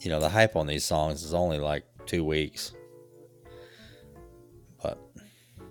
you 0.00 0.10
know, 0.10 0.20
the 0.20 0.28
hype 0.30 0.56
on 0.56 0.66
these 0.66 0.84
songs 0.84 1.22
is 1.22 1.34
only 1.34 1.58
like 1.58 1.84
two 2.06 2.24
weeks. 2.24 2.72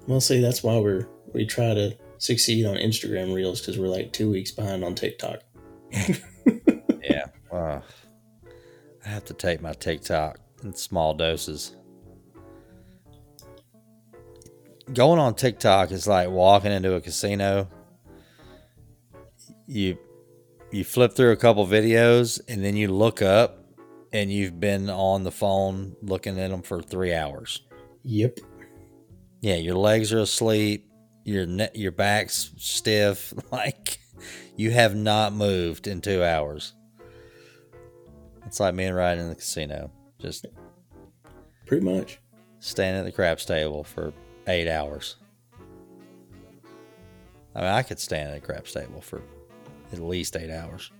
Well, 0.10 0.20
see, 0.20 0.42
that's 0.42 0.63
why 0.63 0.75
we're 0.80 1.08
we 1.34 1.46
try 1.46 1.75
to 1.75 1.96
succeed 2.18 2.66
on 2.66 2.78
Instagram 2.78 3.32
Reels 3.32 3.62
because 3.62 3.78
we're 3.78 3.89
like 3.89 4.12
two 4.12 4.32
weeks 4.32 4.50
behind 4.50 4.84
on 4.84 4.96
TikTok. 4.96 5.42
yeah, 5.92 7.25
uh, 7.51 7.80
I 9.06 9.08
have 9.08 9.24
to 9.25 9.36
take 9.36 9.62
my 9.62 9.74
TikTok 9.74 10.39
in 10.63 10.74
small 10.74 11.13
doses. 11.13 11.75
Going 14.92 15.20
on 15.20 15.36
TikTok 15.36 15.92
is 15.92 16.08
like 16.08 16.30
walking 16.30 16.72
into 16.72 16.96
a 16.96 17.01
casino. 17.01 17.70
You 19.68 19.96
you 20.72 20.86
flip 20.86 21.13
through 21.13 21.34
a 21.34 21.38
couple 21.38 21.68
videos 21.68 22.42
and 22.48 22.66
then 22.66 22.75
you 22.75 22.88
look 22.88 23.22
up 23.22 23.63
and 24.12 24.32
you've 24.32 24.60
been 24.60 24.89
on 24.89 25.24
the 25.24 25.32
phone 25.32 25.96
looking 26.01 26.39
at 26.39 26.50
them 26.50 26.63
for 26.63 26.82
3 26.82 27.13
hours. 27.13 27.62
Yep. 28.04 28.39
Yeah, 29.41 29.55
your 29.55 29.75
legs 29.75 30.12
are 30.13 30.19
asleep, 30.19 30.89
your 31.24 31.46
ne- 31.46 31.69
your 31.74 31.91
back's 31.91 32.51
stiff, 32.58 33.34
like 33.51 34.00
you 34.58 34.72
have 34.72 34.96
not 34.96 35.34
moved 35.34 35.88
in 35.88 36.01
2 36.01 36.24
hours. 36.24 36.74
It's 38.46 38.60
like 38.60 38.75
being 38.75 38.93
right 38.93 39.17
in 39.17 39.29
the 39.29 39.36
casino, 39.36 39.91
just 40.19 40.46
Pretty 41.65 41.86
much. 41.86 42.19
standing 42.60 43.00
at 43.01 43.05
the 43.05 43.12
craps 43.12 43.46
table 43.46 43.84
for 43.84 44.12
8 44.48 44.67
hours. 44.67 45.15
I 47.55 47.60
mean, 47.62 47.69
I 47.69 47.84
could 47.84 48.00
stand 48.00 48.29
at 48.31 48.38
a 48.38 48.41
craps 48.41 48.74
table 48.74 49.01
for 49.01 49.22
at 49.93 50.00
least 50.00 50.36
8 50.36 50.50
hours. 50.50 50.91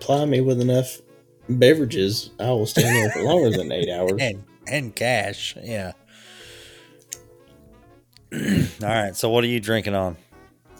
Ply 0.00 0.24
me 0.24 0.40
with 0.40 0.60
enough 0.60 1.00
beverages, 1.48 2.30
I 2.40 2.48
will 2.50 2.66
stand 2.66 2.96
there 2.96 3.10
for 3.10 3.22
longer 3.22 3.50
than 3.50 3.70
eight 3.70 3.90
hours. 3.92 4.14
And 4.18 4.42
and 4.66 4.94
cash, 4.94 5.56
yeah. 5.62 5.92
All 8.32 8.88
right, 8.88 9.14
so 9.14 9.30
what 9.30 9.44
are 9.44 9.48
you 9.48 9.60
drinking 9.60 9.94
on? 9.94 10.16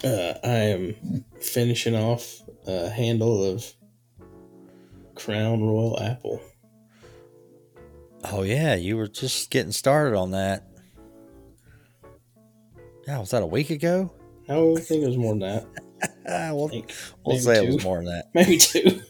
Uh, 0.02 0.34
I 0.42 0.48
am 0.48 1.24
finishing 1.40 1.94
off 1.94 2.42
a 2.66 2.90
handle 2.90 3.44
of 3.44 3.64
Crown 5.14 5.62
Royal 5.62 5.98
Apple. 6.00 6.40
Oh 8.24 8.42
yeah, 8.42 8.74
you 8.74 8.96
were 8.96 9.06
just 9.06 9.50
getting 9.50 9.72
started 9.72 10.16
on 10.16 10.32
that. 10.32 10.64
Yeah, 13.06 13.18
was 13.18 13.30
that 13.30 13.42
a 13.42 13.46
week 13.46 13.70
ago? 13.70 14.10
No, 14.48 14.76
I 14.76 14.80
think 14.80 15.04
it 15.04 15.06
was 15.06 15.16
more 15.16 15.32
than 15.32 15.40
that. 15.40 15.66
We'll 16.26 16.68
think 16.68 16.92
we'll 17.24 17.38
say 17.38 17.64
it 17.64 17.66
was 17.66 17.82
more 17.84 17.96
than 17.96 18.06
that. 18.06 18.28
Maybe 18.34 18.58
two. 18.58 19.00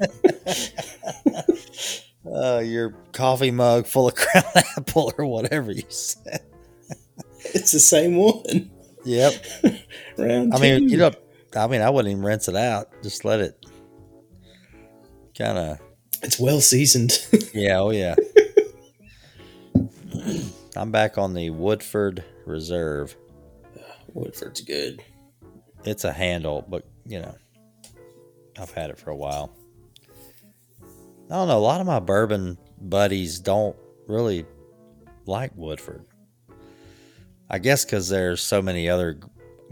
Uh, 2.26 2.59
your 2.64 2.95
coffee 3.12 3.50
mug 3.50 3.87
full 3.87 4.09
of 4.09 4.14
crown 4.16 4.45
apple 4.76 5.12
or 5.19 5.26
whatever 5.26 5.71
you 5.73 5.83
said. 5.88 6.40
it's 7.54 7.73
the 7.73 7.81
same 7.81 8.16
one. 8.16 8.71
Yep. 9.04 9.35
Round 10.19 10.54
I 10.54 10.59
mean, 10.59 10.81
two. 10.81 10.93
you 10.93 10.97
know, 10.97 11.12
I 11.54 11.66
mean, 11.66 11.83
I 11.83 11.90
wouldn't 11.90 12.11
even 12.11 12.25
rinse 12.25 12.49
it 12.49 12.57
out. 12.57 12.88
Just 13.02 13.25
let 13.25 13.40
it 13.40 13.64
kind 15.38 15.59
of. 15.59 15.78
it's 16.23 16.38
well 16.40 16.61
seasoned. 16.61 17.19
Yeah. 17.54 17.78
Oh 17.78 17.90
yeah. 17.90 18.14
I'm 20.76 20.90
back 20.90 21.19
on 21.19 21.35
the 21.35 21.50
Woodford 21.50 22.25
Reserve. 22.47 23.14
Woodford's 24.12 24.61
good. 24.61 25.02
It's 25.85 26.04
a 26.04 26.12
handle, 26.12 26.64
but 26.69 26.85
you 27.07 27.21
know, 27.21 27.35
I've 28.59 28.73
had 28.73 28.90
it 28.90 28.99
for 28.99 29.11
a 29.11 29.16
while. 29.16 29.54
I 31.31 31.35
don't 31.37 31.49
know. 31.49 31.59
A 31.59 31.61
lot 31.61 31.81
of 31.81 31.87
my 31.87 32.00
bourbon 32.00 32.59
buddies 32.81 33.38
don't 33.40 33.76
really 34.07 34.45
like 35.26 35.52
Woodford. 35.57 36.04
I 37.49 37.59
guess 37.59 37.85
because 37.85 38.09
there's 38.09 38.43
so 38.43 38.61
many 38.62 38.88
other 38.88 39.19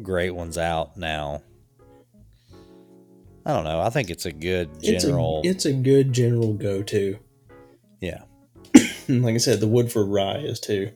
great 0.02 0.30
ones 0.30 0.56
out 0.58 0.96
now. 0.96 1.42
I 3.44 3.52
don't 3.52 3.64
know. 3.64 3.80
I 3.80 3.90
think 3.90 4.08
it's 4.10 4.24
a 4.26 4.32
good 4.32 4.70
It's 4.82 5.04
general. 5.04 5.42
a, 5.44 5.48
it's 5.48 5.64
a 5.64 5.72
good 5.72 6.12
general 6.12 6.52
go 6.54 6.82
to. 6.84 7.18
yeah. 8.00 8.22
Like 9.08 9.34
I 9.34 9.38
said, 9.38 9.58
the 9.58 9.66
Woodford 9.66 10.06
Rye 10.08 10.38
is 10.38 10.60
too. 10.60 10.90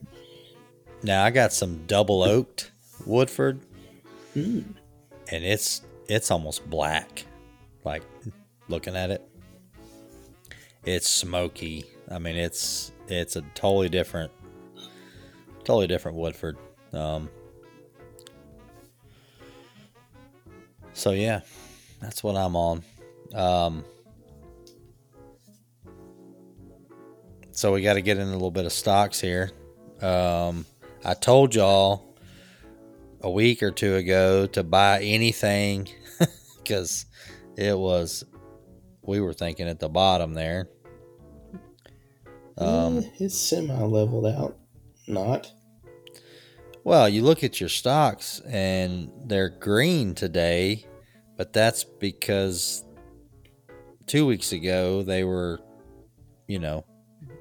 Now 1.03 1.25
I 1.25 1.29
got 1.29 1.51
some 1.51 1.85
double 1.87 2.23
oaked 2.23 2.71
Woodford, 3.05 3.59
Mm. 4.35 4.63
and 5.29 5.43
it's 5.43 5.81
it's 6.07 6.31
almost 6.31 6.67
black. 6.69 7.25
Like 7.83 8.03
looking 8.69 8.95
at 8.95 9.11
it, 9.11 9.26
it's 10.87 11.09
smoky. 11.09 11.85
I 12.09 12.17
mean, 12.17 12.37
it's 12.37 12.93
it's 13.09 13.35
a 13.35 13.41
totally 13.53 13.89
different, 13.89 14.31
totally 15.65 15.85
different 15.85 16.17
Woodford. 16.17 16.57
Um, 16.93 17.29
so 20.93 21.11
yeah, 21.11 21.41
that's 21.99 22.23
what 22.23 22.37
I'm 22.37 22.55
on. 22.55 22.83
Um, 23.35 23.83
so 27.51 27.73
we 27.73 27.81
got 27.81 27.95
to 27.95 28.01
get 28.01 28.17
in 28.17 28.29
a 28.29 28.31
little 28.31 28.49
bit 28.49 28.65
of 28.65 28.71
stocks 28.71 29.19
here. 29.19 29.51
Um, 30.01 30.65
I 31.03 31.15
told 31.15 31.53
y'all 31.53 32.15
a 33.19 33.29
week 33.29 33.61
or 33.61 33.71
two 33.71 33.95
ago 33.95 34.47
to 34.47 34.63
buy 34.63 35.01
anything 35.01 35.89
because 36.57 37.05
it 37.57 37.77
was 37.77 38.23
we 39.01 39.19
were 39.19 39.33
thinking 39.33 39.67
at 39.67 39.79
the 39.79 39.89
bottom 39.89 40.33
there. 40.33 40.69
Um, 42.57 42.99
Eh, 42.99 43.09
it's 43.19 43.37
semi 43.37 43.79
leveled 43.83 44.25
out. 44.25 44.57
Not. 45.07 45.51
Well, 46.83 47.09
you 47.09 47.21
look 47.21 47.43
at 47.43 47.59
your 47.59 47.69
stocks 47.69 48.39
and 48.47 49.11
they're 49.25 49.49
green 49.49 50.15
today, 50.15 50.85
but 51.35 51.53
that's 51.53 51.83
because 51.83 52.83
two 54.05 54.25
weeks 54.25 54.53
ago 54.53 55.03
they 55.03 55.23
were, 55.23 55.59
you 56.47 56.59
know, 56.59 56.85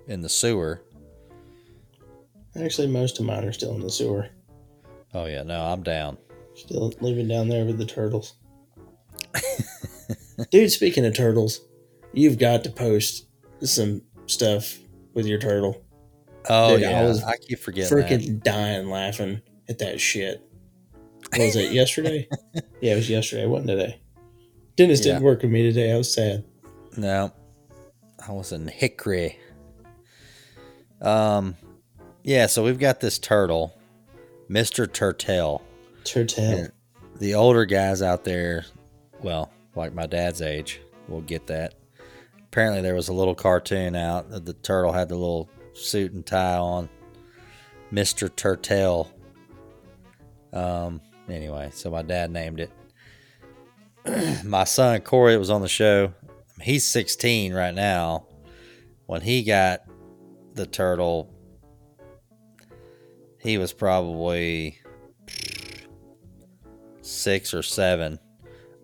in 0.08 0.20
the 0.20 0.28
sewer. 0.28 0.82
Actually, 2.60 2.88
most 2.88 3.20
of 3.20 3.26
mine 3.26 3.44
are 3.44 3.52
still 3.52 3.74
in 3.74 3.80
the 3.80 3.90
sewer. 3.90 4.28
Oh 5.14 5.26
yeah, 5.26 5.42
no, 5.42 5.62
I'm 5.62 5.82
down. 5.82 6.18
Still 6.54 6.92
living 7.00 7.28
down 7.28 7.48
there 7.48 7.64
with 7.64 7.78
the 7.78 7.86
turtles. 7.86 8.34
Dude, 10.50 10.72
speaking 10.72 11.04
of 11.06 11.14
turtles, 11.14 11.60
you've 12.12 12.38
got 12.38 12.64
to 12.64 12.70
post 12.70 13.26
some 13.62 14.02
stuff 14.26 14.78
with 15.16 15.26
your 15.26 15.40
turtle. 15.40 15.82
Oh 16.48 16.76
Dude, 16.76 16.86
I 16.86 16.90
yeah, 16.90 17.00
I, 17.00 17.04
was 17.04 17.24
keep 17.48 17.58
forgetting. 17.58 17.98
Freaking 17.98 18.42
dying 18.44 18.88
laughing 18.88 19.40
at 19.68 19.78
that 19.78 20.00
shit. 20.00 20.40
What 21.30 21.40
was 21.40 21.56
it 21.56 21.72
yesterday? 21.72 22.28
yeah, 22.80 22.92
it 22.92 22.96
was 22.96 23.10
yesterday. 23.10 23.42
It 23.42 23.48
wasn't 23.48 23.70
today. 23.70 24.00
Dennis 24.76 25.00
didn't 25.00 25.22
work 25.22 25.42
with 25.42 25.50
me 25.50 25.62
today. 25.62 25.92
I 25.92 25.96
was 25.96 26.12
sad. 26.12 26.44
No, 26.96 27.32
I 28.28 28.32
was 28.32 28.52
in 28.52 28.68
Hickory. 28.68 29.38
Um, 31.00 31.56
yeah. 32.22 32.46
So 32.46 32.62
we've 32.62 32.78
got 32.78 33.00
this 33.00 33.18
turtle, 33.18 33.76
Mister 34.48 34.86
Turtle. 34.86 35.62
Turtle. 36.04 36.68
The 37.18 37.34
older 37.34 37.64
guys 37.64 38.02
out 38.02 38.24
there, 38.24 38.66
well, 39.22 39.50
like 39.74 39.94
my 39.94 40.06
dad's 40.06 40.42
age, 40.42 40.80
will 41.08 41.22
get 41.22 41.46
that. 41.46 41.74
Apparently, 42.56 42.80
there 42.80 42.94
was 42.94 43.08
a 43.08 43.12
little 43.12 43.34
cartoon 43.34 43.94
out 43.94 44.30
that 44.30 44.46
the 44.46 44.54
turtle 44.54 44.90
had 44.90 45.10
the 45.10 45.14
little 45.14 45.50
suit 45.74 46.14
and 46.14 46.24
tie 46.24 46.56
on. 46.56 46.88
Mister 47.90 48.30
Turtle. 48.30 49.12
Um. 50.54 51.02
Anyway, 51.28 51.68
so 51.74 51.90
my 51.90 52.00
dad 52.00 52.30
named 52.30 52.60
it. 52.60 54.42
my 54.46 54.64
son 54.64 55.02
Corey 55.02 55.36
was 55.36 55.50
on 55.50 55.60
the 55.60 55.68
show. 55.68 56.14
He's 56.62 56.86
16 56.86 57.52
right 57.52 57.74
now. 57.74 58.26
When 59.04 59.20
he 59.20 59.42
got 59.42 59.80
the 60.54 60.64
turtle, 60.64 61.30
he 63.38 63.58
was 63.58 63.74
probably 63.74 64.78
six 67.02 67.52
or 67.52 67.62
seven. 67.62 68.18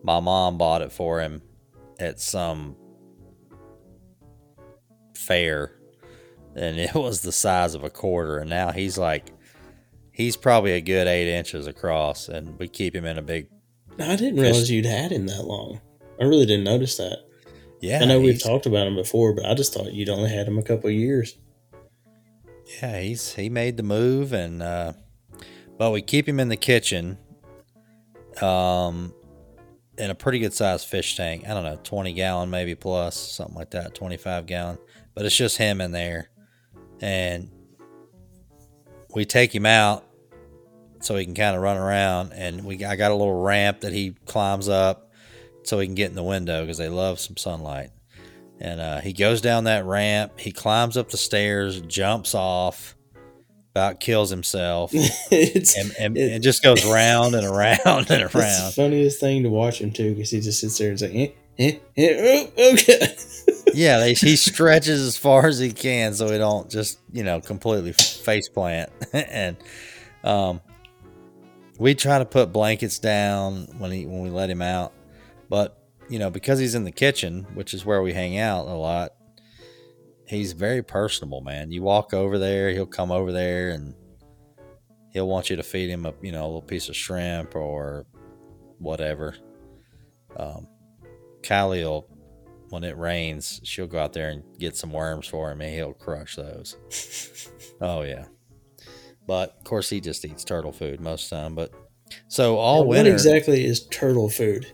My 0.02 0.20
mom 0.20 0.58
bought 0.58 0.82
it 0.82 0.92
for 0.92 1.22
him 1.22 1.40
at 1.98 2.20
some 2.20 2.76
fair, 5.32 5.72
and 6.54 6.78
it 6.78 6.94
was 6.94 7.22
the 7.22 7.32
size 7.32 7.74
of 7.74 7.84
a 7.84 7.90
quarter. 7.90 8.38
And 8.38 8.50
now 8.50 8.70
he's 8.70 8.98
like, 8.98 9.32
he's 10.12 10.36
probably 10.36 10.72
a 10.72 10.80
good 10.80 11.06
eight 11.06 11.32
inches 11.32 11.66
across, 11.66 12.28
and 12.28 12.58
we 12.58 12.68
keep 12.68 12.94
him 12.94 13.04
in 13.04 13.18
a 13.18 13.22
big. 13.22 13.48
I 13.98 14.16
didn't 14.16 14.40
realize 14.40 14.70
you'd 14.70 14.86
had 14.86 15.12
him 15.12 15.26
that 15.26 15.44
long. 15.44 15.80
I 16.20 16.24
really 16.24 16.46
didn't 16.46 16.64
notice 16.64 16.96
that. 16.96 17.18
Yeah, 17.80 18.00
I 18.00 18.04
know 18.04 18.20
we've 18.20 18.42
talked 18.42 18.66
about 18.66 18.86
him 18.86 18.94
before, 18.94 19.34
but 19.34 19.44
I 19.44 19.54
just 19.54 19.74
thought 19.74 19.92
you'd 19.92 20.08
only 20.08 20.30
had 20.30 20.46
him 20.46 20.56
a 20.56 20.62
couple 20.62 20.88
years. 20.88 21.36
Yeah, 22.80 23.00
he's 23.00 23.34
he 23.34 23.48
made 23.48 23.76
the 23.76 23.82
move, 23.82 24.32
and 24.32 24.62
uh, 24.62 24.92
but 25.78 25.90
we 25.90 26.00
keep 26.00 26.28
him 26.28 26.38
in 26.38 26.48
the 26.48 26.56
kitchen. 26.56 27.18
Um, 28.40 29.12
in 29.98 30.10
a 30.10 30.14
pretty 30.14 30.38
good 30.38 30.54
sized 30.54 30.86
fish 30.88 31.16
tank. 31.16 31.44
I 31.46 31.54
don't 31.54 31.64
know, 31.64 31.78
20 31.82 32.14
gallon 32.14 32.50
maybe 32.50 32.74
plus, 32.74 33.16
something 33.16 33.54
like 33.54 33.70
that, 33.72 33.94
25 33.94 34.46
gallon. 34.46 34.78
But 35.14 35.24
it's 35.26 35.36
just 35.36 35.56
him 35.58 35.80
in 35.80 35.92
there. 35.92 36.30
And 37.00 37.50
we 39.14 39.24
take 39.24 39.54
him 39.54 39.66
out 39.66 40.04
so 41.00 41.16
he 41.16 41.24
can 41.24 41.34
kind 41.34 41.56
of 41.56 41.62
run 41.62 41.76
around. 41.76 42.32
And 42.32 42.64
we 42.64 42.84
I 42.84 42.96
got 42.96 43.10
a 43.10 43.14
little 43.14 43.42
ramp 43.42 43.80
that 43.80 43.92
he 43.92 44.14
climbs 44.26 44.68
up 44.68 45.10
so 45.64 45.78
he 45.78 45.86
can 45.86 45.94
get 45.94 46.08
in 46.10 46.14
the 46.16 46.22
window 46.22 46.62
because 46.62 46.78
they 46.78 46.88
love 46.88 47.20
some 47.20 47.36
sunlight. 47.36 47.90
And 48.60 48.80
uh, 48.80 49.00
he 49.00 49.12
goes 49.12 49.40
down 49.40 49.64
that 49.64 49.84
ramp. 49.84 50.38
He 50.38 50.52
climbs 50.52 50.96
up 50.96 51.10
the 51.10 51.16
stairs, 51.16 51.80
jumps 51.82 52.34
off, 52.34 52.96
about 53.72 53.98
kills 54.00 54.30
himself, 54.30 54.92
and, 55.32 55.92
and, 55.98 56.16
it- 56.16 56.32
and 56.32 56.42
just 56.44 56.62
goes 56.62 56.84
round 56.84 57.34
and 57.34 57.44
around 57.46 58.10
and 58.10 58.22
around. 58.34 58.72
funniest 58.74 59.18
thing 59.18 59.42
to 59.42 59.48
watch 59.48 59.80
him 59.80 59.90
too, 59.90 60.14
because 60.14 60.30
he 60.30 60.40
just 60.40 60.60
sits 60.60 60.78
there 60.78 60.90
and 60.92 61.00
like, 61.00 61.10
eh, 61.14 61.28
okay. 61.60 63.16
Yeah, 63.74 64.06
he 64.06 64.36
stretches 64.36 65.00
as 65.02 65.16
far 65.16 65.46
as 65.46 65.58
he 65.58 65.72
can 65.72 66.14
so 66.14 66.30
he 66.30 66.38
don't 66.38 66.70
just 66.70 66.98
you 67.12 67.24
know 67.24 67.40
completely 67.40 67.92
face 67.92 68.48
plant. 68.48 68.90
and 69.12 69.56
um, 70.24 70.60
we 71.78 71.94
try 71.94 72.18
to 72.18 72.24
put 72.24 72.52
blankets 72.52 72.98
down 72.98 73.66
when 73.78 73.90
he 73.90 74.06
when 74.06 74.22
we 74.22 74.30
let 74.30 74.50
him 74.50 74.62
out, 74.62 74.92
but 75.48 75.78
you 76.08 76.18
know 76.18 76.30
because 76.30 76.58
he's 76.58 76.74
in 76.74 76.84
the 76.84 76.92
kitchen, 76.92 77.46
which 77.54 77.74
is 77.74 77.84
where 77.84 78.02
we 78.02 78.12
hang 78.12 78.38
out 78.38 78.66
a 78.66 78.74
lot. 78.74 79.12
He's 80.26 80.52
very 80.52 80.82
personable, 80.82 81.42
man. 81.42 81.70
You 81.70 81.82
walk 81.82 82.14
over 82.14 82.38
there, 82.38 82.70
he'll 82.70 82.86
come 82.86 83.10
over 83.10 83.32
there 83.32 83.70
and 83.70 83.94
he'll 85.10 85.28
want 85.28 85.50
you 85.50 85.56
to 85.56 85.62
feed 85.62 85.90
him 85.90 86.06
a 86.06 86.14
you 86.22 86.32
know 86.32 86.44
a 86.44 86.46
little 86.46 86.62
piece 86.62 86.88
of 86.88 86.96
shrimp 86.96 87.54
or 87.54 88.06
whatever. 88.78 89.36
Um, 90.36 90.66
Kylie 91.42 91.82
will 91.84 92.08
when 92.70 92.84
it 92.84 92.96
rains, 92.96 93.60
she'll 93.64 93.86
go 93.86 93.98
out 93.98 94.14
there 94.14 94.30
and 94.30 94.42
get 94.58 94.76
some 94.76 94.92
worms 94.92 95.26
for 95.26 95.50
him, 95.50 95.60
and 95.60 95.74
he'll 95.74 95.92
crush 95.92 96.36
those. 96.36 96.76
oh 97.82 98.02
yeah, 98.02 98.24
but 99.26 99.56
of 99.58 99.64
course 99.64 99.90
he 99.90 100.00
just 100.00 100.24
eats 100.24 100.42
turtle 100.44 100.72
food 100.72 101.00
most 101.00 101.24
of 101.24 101.30
the 101.30 101.36
time. 101.42 101.54
But 101.54 101.72
so 102.28 102.56
all 102.56 102.84
Now, 102.84 102.88
winter, 102.90 103.10
What 103.10 103.14
exactly 103.14 103.64
is 103.64 103.86
turtle 103.88 104.30
food? 104.30 104.66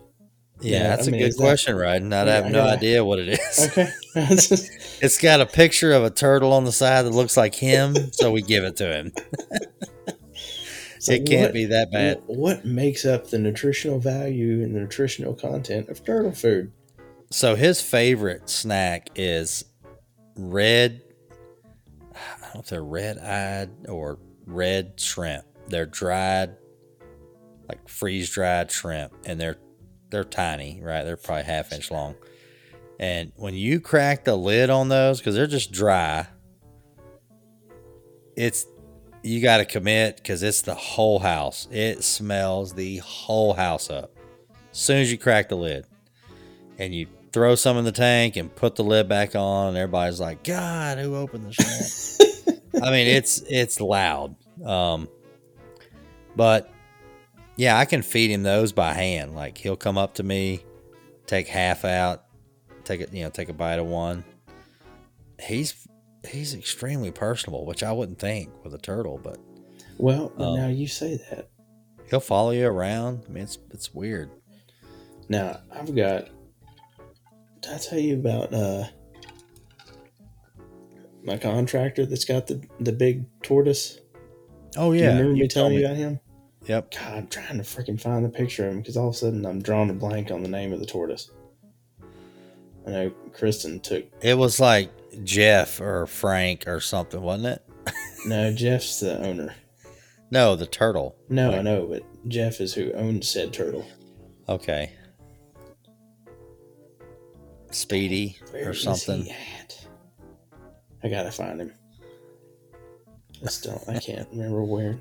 yeah, 0.60 0.82
yeah, 0.82 0.82
that's 0.90 1.06
I 1.06 1.08
a 1.08 1.12
mean, 1.12 1.20
good 1.22 1.28
is 1.30 1.36
that- 1.36 1.42
question, 1.42 1.74
Ryden. 1.76 2.12
I 2.14 2.24
Yeah, 2.26 2.34
have 2.42 2.50
no 2.52 2.62
idea 2.62 3.04
what 3.04 3.18
it 3.18 3.28
is. 3.30 3.68
Okay. 3.70 3.88
It's 5.00 5.18
got 5.18 5.40
a 5.40 5.46
picture 5.46 5.92
of 5.92 6.02
a 6.02 6.10
turtle 6.10 6.52
on 6.52 6.64
the 6.64 6.72
side 6.72 7.04
that 7.04 7.10
looks 7.12 7.36
like 7.36 7.54
him, 7.54 7.94
so 8.12 8.32
we 8.32 8.42
give 8.42 8.64
it 8.64 8.74
to 8.76 8.92
him. 8.96 9.12
It 11.06 11.26
can't 11.26 11.42
what- 11.42 11.52
be 11.52 11.66
that 11.66 11.92
bad. 11.92 12.22
What 12.26 12.64
makes 12.64 13.04
up 13.04 13.28
the 13.28 13.38
nutritional 13.38 13.98
value 14.00 14.62
and 14.62 14.74
the 14.74 14.80
nutritional 14.80 15.34
content 15.34 15.88
of 15.88 16.04
turtle 16.04 16.32
food? 16.32 16.72
So 17.30 17.54
his 17.54 17.80
favorite 17.80 18.48
snack 18.48 19.10
is 19.14 19.64
red. 20.34 21.02
I 22.14 22.40
don't 22.42 22.54
know 22.54 22.60
if 22.60 22.66
they're 22.66 22.82
red 22.82 23.18
eyed 23.18 23.70
or 23.88 24.18
red 24.46 24.98
shrimp. 24.98 25.44
They're 25.68 25.86
dried, 25.86 26.56
like 27.68 27.86
freeze 27.88 28.30
dried 28.30 28.70
shrimp, 28.72 29.12
and 29.26 29.38
they're 29.40 29.58
they're 30.10 30.24
tiny, 30.24 30.80
right? 30.82 31.04
They're 31.04 31.18
probably 31.18 31.44
half 31.44 31.70
inch 31.72 31.90
long. 31.90 32.14
And 32.98 33.30
when 33.36 33.54
you 33.54 33.78
crack 33.78 34.24
the 34.24 34.34
lid 34.34 34.70
on 34.70 34.88
those, 34.88 35.18
because 35.18 35.34
they're 35.34 35.46
just 35.46 35.70
dry, 35.70 36.26
it's 38.34 38.64
you 39.22 39.42
got 39.42 39.58
to 39.58 39.64
commit 39.64 40.16
because 40.16 40.42
it's 40.42 40.62
the 40.62 40.74
whole 40.74 41.18
house. 41.18 41.66
It 41.70 42.04
smells 42.04 42.74
the 42.74 42.98
whole 42.98 43.54
house 43.54 43.90
up. 43.90 44.12
As 44.70 44.78
soon 44.78 44.98
as 44.98 45.10
you 45.10 45.18
crack 45.18 45.48
the 45.48 45.56
lid 45.56 45.86
and 46.78 46.94
you 46.94 47.06
throw 47.32 47.54
some 47.54 47.76
in 47.76 47.84
the 47.84 47.92
tank 47.92 48.36
and 48.36 48.54
put 48.54 48.76
the 48.76 48.84
lid 48.84 49.08
back 49.08 49.34
on, 49.34 49.68
and 49.68 49.76
everybody's 49.76 50.20
like, 50.20 50.44
"God, 50.44 50.98
who 50.98 51.16
opened 51.16 51.46
the 51.46 51.52
shrimp?" 51.52 52.62
I 52.82 52.90
mean, 52.90 53.08
it's 53.08 53.42
it's 53.48 53.80
loud, 53.80 54.36
um, 54.64 55.08
but 56.36 56.70
yeah, 57.56 57.76
I 57.76 57.86
can 57.86 58.02
feed 58.02 58.30
him 58.30 58.44
those 58.44 58.72
by 58.72 58.92
hand. 58.92 59.34
Like 59.34 59.58
he'll 59.58 59.76
come 59.76 59.98
up 59.98 60.14
to 60.14 60.22
me, 60.22 60.64
take 61.26 61.48
half 61.48 61.84
out, 61.84 62.24
take 62.84 63.00
it, 63.00 63.12
you 63.12 63.24
know, 63.24 63.30
take 63.30 63.48
a 63.48 63.52
bite 63.52 63.78
of 63.78 63.86
one. 63.86 64.24
He's 65.40 65.87
he's 66.28 66.54
extremely 66.54 67.10
personable, 67.10 67.64
which 67.66 67.82
I 67.82 67.92
wouldn't 67.92 68.18
think 68.18 68.50
with 68.64 68.74
a 68.74 68.78
turtle, 68.78 69.18
but 69.22 69.38
Well, 69.98 70.32
Um, 70.38 70.56
now 70.56 70.68
you 70.68 70.86
say 70.86 71.16
that. 71.30 71.48
he'll 72.10 72.20
follow 72.20 72.50
you 72.50 72.66
around. 72.66 73.24
I 73.28 73.32
mean, 73.32 73.42
it's 73.44 73.58
it's 73.70 73.94
weird. 73.94 74.30
Now 75.28 75.60
I've 75.70 75.94
got. 75.94 76.28
Did 77.60 77.72
I 77.72 77.78
tell 77.78 77.98
you 77.98 78.14
about 78.14 78.52
uh 78.54 78.84
my 81.24 81.36
contractor 81.36 82.06
that's 82.06 82.24
got 82.24 82.46
the 82.46 82.62
the 82.80 82.92
big 82.92 83.24
tortoise? 83.42 83.98
Oh 84.76 84.92
Do 84.92 84.98
you 84.98 85.06
remember 85.06 85.32
me 85.32 85.40
told 85.40 85.50
telling 85.50 85.74
you 85.78 85.84
about 85.84 85.96
him? 85.96 86.20
Yep. 86.66 86.92
God, 86.94 87.14
I'm 87.14 87.26
trying 87.28 87.56
to 87.56 87.62
freaking 87.64 88.00
find 88.00 88.24
the 88.24 88.28
picture 88.28 88.66
of 88.66 88.72
him 88.72 88.78
because 88.78 88.96
all 88.96 89.08
of 89.08 89.14
a 89.14 89.18
sudden 89.18 89.44
I'm 89.46 89.60
drawing 89.62 89.90
a 89.90 89.94
blank 89.94 90.30
on 90.30 90.42
the 90.42 90.48
name 90.48 90.72
of 90.72 90.80
the 90.80 90.86
tortoise. 90.86 91.30
I 92.86 92.90
know 92.90 93.10
Kristen 93.32 93.80
took 93.80 94.04
It 94.22 94.36
was 94.36 94.60
like 94.60 94.90
Jeff 95.24 95.80
or 95.80 96.06
Frank 96.06 96.66
or 96.66 96.80
something, 96.80 97.20
wasn't 97.20 97.46
it? 97.46 97.64
no 98.26 98.52
Jeff's 98.52 99.00
the 99.00 99.18
owner. 99.26 99.54
No, 100.30 100.56
the 100.56 100.66
turtle. 100.66 101.16
No, 101.28 101.52
I 101.52 101.62
know, 101.62 101.86
but 101.86 102.02
Jeff 102.28 102.60
is 102.60 102.74
who 102.74 102.92
owns 102.92 103.28
said 103.28 103.52
turtle. 103.52 103.86
Okay. 104.48 104.92
Speedy 107.70 108.38
Where 108.50 108.70
or 108.70 108.74
something. 108.74 109.28
I 111.02 111.08
gotta 111.08 111.30
find 111.30 111.60
him. 111.60 111.74
I 113.44 113.48
still 113.48 113.82
I 113.88 113.98
can't 113.98 114.28
remember 114.30 114.64
where. 114.64 114.98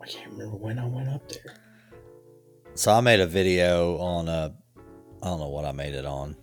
I 0.00 0.06
can't 0.06 0.30
remember 0.32 0.56
when 0.56 0.78
I 0.78 0.86
went 0.86 1.08
up 1.08 1.28
there. 1.28 1.56
So 2.74 2.92
I 2.92 3.00
made 3.00 3.20
a 3.20 3.26
video 3.26 3.98
on 3.98 4.28
a 4.28 4.54
I 5.22 5.26
don't 5.26 5.40
know 5.40 5.48
what 5.48 5.64
I 5.64 5.72
made 5.72 5.94
it 5.94 6.06
on. 6.06 6.36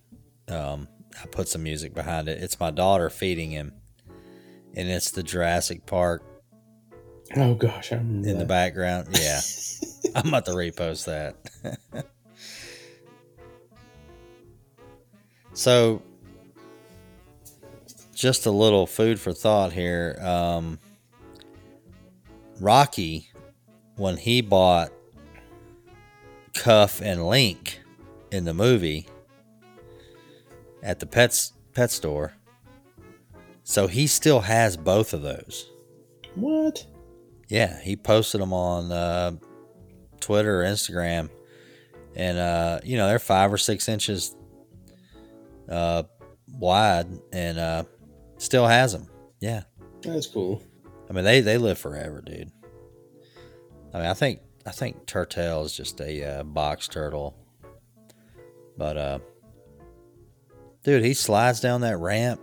Um 0.48 0.88
I 1.24 1.28
put 1.28 1.48
some 1.48 1.64
music 1.64 1.94
behind 1.94 2.28
it. 2.28 2.42
It's 2.42 2.60
my 2.60 2.72
daughter 2.72 3.10
feeding 3.10 3.52
him. 3.52 3.74
And 4.76 4.90
it's 4.90 5.12
the 5.12 5.24
Jurassic 5.24 5.86
Park 5.86 6.24
Oh 7.36 7.56
gosh, 7.56 7.92
I 7.92 7.96
remember 7.96 8.30
in 8.30 8.38
the 8.38 8.46
background. 8.46 9.08
Yeah. 9.20 9.42
I'm 10.16 10.30
about 10.30 10.46
to 10.46 10.52
repost 10.52 11.06
that. 11.06 11.36
so, 15.54 16.02
just 18.16 18.46
a 18.46 18.52
little 18.52 18.88
food 18.88 19.20
for 19.20 19.34
thought 19.34 19.74
here. 19.74 20.18
Um, 20.22 20.80
Rocky, 22.62 23.30
when 23.98 24.18
he 24.18 24.42
bought 24.42 24.92
Cuff 26.54 27.02
and 27.02 27.28
Link 27.28 27.82
in 28.32 28.46
the 28.46 28.54
movie 28.54 29.08
at 30.84 31.00
the 31.00 31.06
pets 31.06 31.54
pet 31.74 31.92
store, 31.92 32.34
so 33.64 33.88
he 33.88 34.08
still 34.08 34.42
has 34.42 34.78
both 34.78 35.14
of 35.14 35.22
those. 35.22 35.70
What? 36.36 36.86
Yeah, 37.48 37.80
he 37.82 37.96
posted 37.96 38.42
them 38.42 38.54
on 38.54 38.92
uh, 38.92 39.32
Twitter 40.20 40.62
or 40.62 40.66
Instagram, 40.66 41.30
and 42.16 42.38
uh, 42.38 42.80
you 42.84 42.98
know 42.98 43.08
they're 43.08 43.20
five 43.20 43.52
or 43.52 43.58
six 43.58 43.88
inches 43.90 44.36
uh, 45.70 46.04
wide, 46.48 47.08
and 47.32 47.58
uh, 47.58 47.84
still 48.38 48.68
has 48.68 48.94
them. 48.94 49.08
Yeah, 49.40 49.64
That's 50.02 50.28
cool. 50.28 50.62
I 51.10 51.14
mean 51.14 51.24
they 51.24 51.42
they 51.42 51.58
live 51.58 51.78
forever, 51.78 52.22
dude. 52.22 52.52
I 53.94 53.98
mean 54.00 54.08
I 54.08 54.14
think 54.14 54.42
I 54.66 54.72
think 54.72 55.06
Turtle 55.06 55.64
is 55.64 55.74
just 55.76 56.02
a 56.02 56.40
uh, 56.40 56.44
box 56.44 56.88
turtle, 56.88 57.36
but 58.78 58.98
uh, 58.98 59.20
dude, 60.88 61.04
he 61.04 61.14
slides 61.14 61.60
down 61.60 61.82
that 61.82 61.98
ramp, 61.98 62.40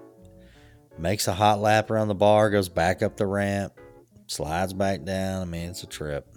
makes 0.98 1.26
a 1.28 1.32
hot 1.32 1.60
lap 1.60 1.90
around 1.90 2.08
the 2.08 2.14
bar, 2.14 2.50
goes 2.50 2.68
back 2.68 3.02
up 3.02 3.16
the 3.16 3.26
ramp, 3.26 3.72
slides 4.26 4.74
back 4.74 5.02
down. 5.02 5.40
I 5.40 5.46
mean, 5.46 5.70
it's 5.70 5.82
a 5.82 5.86
trip. 5.86 6.28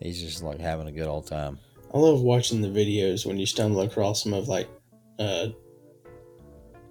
He's 0.00 0.22
just 0.22 0.44
like 0.44 0.60
having 0.60 0.86
a 0.86 0.92
good 0.92 1.08
old 1.08 1.26
time. 1.26 1.58
I 1.92 1.98
love 1.98 2.22
watching 2.22 2.60
the 2.60 2.68
videos 2.68 3.26
when 3.26 3.36
you 3.36 3.46
stumble 3.46 3.80
across 3.80 4.22
them 4.22 4.32
of 4.32 4.46
like 4.46 4.68
uh, 5.18 5.48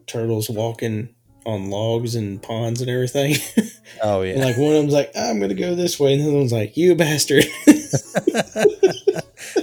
turtles 0.06 0.50
walking 0.50 1.16
on 1.46 1.70
logs 1.70 2.16
and 2.16 2.44
ponds 2.44 2.82
and 2.82 2.90
everything. 2.90 3.36
Oh 4.04 4.22
and 4.22 4.38
yeah, 4.38 4.46
like 4.46 4.58
one 4.58 4.68
of 4.68 4.74
them's 4.76 4.94
like, 4.94 5.12
I'm 5.18 5.40
gonna 5.40 5.56
go 5.56 5.74
this 5.74 6.00
way, 6.00 6.14
and 6.14 6.22
the 6.22 6.28
other 6.28 6.38
one's 6.38 6.54
like, 6.54 6.78
You 6.78 6.94
bastard. 6.94 7.46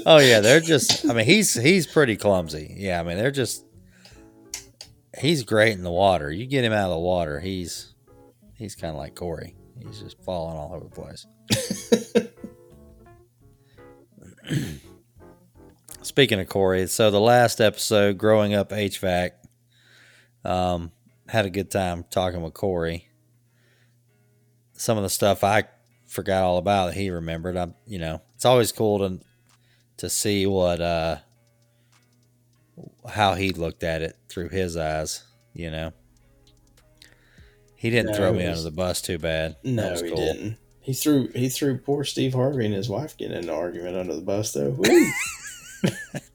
oh 0.04 0.18
yeah. 0.18 0.40
They're 0.40 0.58
just. 0.58 1.08
I 1.08 1.14
mean, 1.14 1.24
he's 1.24 1.54
he's 1.54 1.86
pretty 1.86 2.16
clumsy. 2.16 2.74
Yeah, 2.76 2.98
I 2.98 3.04
mean, 3.04 3.18
they're 3.18 3.30
just. 3.30 3.65
He's 5.18 5.44
great 5.44 5.72
in 5.72 5.82
the 5.82 5.90
water. 5.90 6.30
You 6.30 6.46
get 6.46 6.64
him 6.64 6.72
out 6.72 6.86
of 6.86 6.92
the 6.92 6.98
water, 6.98 7.40
he's 7.40 7.94
he's 8.54 8.74
kind 8.74 8.92
of 8.92 8.98
like 8.98 9.14
Corey. 9.14 9.54
He's 9.78 10.00
just 10.00 10.22
falling 10.22 10.56
all 10.56 10.74
over 10.74 10.84
the 10.84 10.90
place. 10.90 11.26
speaking 16.02 16.40
of 16.40 16.48
Corey, 16.48 16.86
so 16.86 17.10
the 17.10 17.20
last 17.20 17.60
episode, 17.60 18.16
growing 18.16 18.54
up 18.54 18.70
HVAC, 18.70 19.32
um, 20.44 20.92
had 21.28 21.44
a 21.44 21.50
good 21.50 21.70
time 21.70 22.04
talking 22.10 22.42
with 22.42 22.54
Corey. 22.54 23.08
Some 24.72 24.96
of 24.96 25.02
the 25.02 25.10
stuff 25.10 25.42
I 25.42 25.64
forgot 26.06 26.44
all 26.44 26.58
about 26.58 26.86
that 26.86 26.94
he 26.94 27.10
remembered. 27.10 27.56
I, 27.56 27.68
you 27.86 27.98
know, 27.98 28.22
it's 28.34 28.44
always 28.44 28.72
cool 28.72 28.98
to 29.00 29.20
to 29.98 30.10
see 30.10 30.46
what 30.46 30.80
uh 30.80 31.16
how 33.08 33.34
he 33.34 33.50
looked 33.50 33.82
at 33.82 34.02
it 34.02 34.16
through 34.28 34.48
his 34.50 34.76
eyes. 34.76 35.22
You 35.54 35.70
know, 35.70 35.92
he 37.74 37.90
didn't 37.90 38.12
No, 38.12 38.16
throw 38.18 38.32
me 38.32 38.44
under 38.46 38.60
the 38.62 38.70
bus 38.70 39.00
too 39.02 39.18
bad. 39.18 39.56
No, 39.64 39.94
he 39.94 40.08
cool. 40.08 40.16
didn't. 40.16 40.58
He 40.80 40.92
threw 40.92 41.28
he 41.34 41.48
threw 41.48 41.78
poor 41.78 42.04
Steve 42.04 42.34
Harvey 42.34 42.66
and 42.66 42.74
his 42.74 42.88
wife 42.88 43.16
getting 43.16 43.36
in 43.38 43.44
an 43.44 43.50
argument 43.50 43.96
under 43.96 44.14
the 44.14 44.20
bus 44.20 44.52
though. 44.52 44.76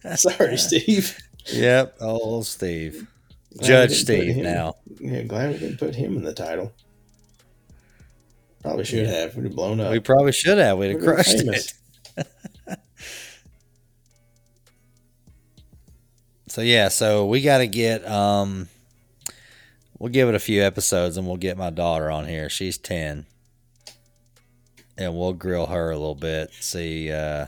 Sorry, 0.16 0.58
Steve. 0.58 1.18
Yep, 1.54 1.98
old 2.02 2.46
Steve, 2.46 3.08
Glad 3.58 3.66
Judge 3.68 3.92
Steve 4.02 4.36
him- 4.36 4.44
now. 4.44 4.76
Yeah, 5.00 5.24
glad 5.24 5.54
we 5.54 5.60
didn't 5.60 5.78
put 5.80 5.96
him 5.96 6.16
in 6.18 6.24
the 6.24 6.34
title. 6.34 6.72
Probably 8.62 8.84
should 8.86 9.08
have. 9.08 9.36
We'd 9.36 9.46
have 9.46 9.56
blown 9.56 9.80
up. 9.80 9.92
We 9.92 10.00
probably 10.00 10.34
should 10.34 10.60
have. 10.60 10.78
We'd 10.78 10.92
have 10.92 11.02
crushed 11.02 11.40
famous. 11.40 11.66
it. 11.68 11.74
So 16.52 16.62
yeah, 16.62 16.90
so 16.90 17.26
we 17.28 17.42
got 17.42 17.60
to 17.60 17.68
get 17.68 18.06
um 18.06 18.68
we'll 19.98 20.12
give 20.12 20.28
it 20.28 20.36
a 20.36 20.40
few 20.40 20.62
episodes 20.62 21.16
and 21.16 21.26
we'll 21.26 21.38
get 21.38 21.58
my 21.58 21.70
daughter 21.70 22.12
on 22.12 22.28
here. 22.28 22.50
She's 22.50 22.78
10. 22.78 23.26
And 24.98 25.18
we'll 25.18 25.32
grill 25.32 25.68
her 25.68 25.92
a 25.92 25.96
little 25.98 26.14
bit, 26.14 26.52
see 26.52 27.10
uh 27.10 27.46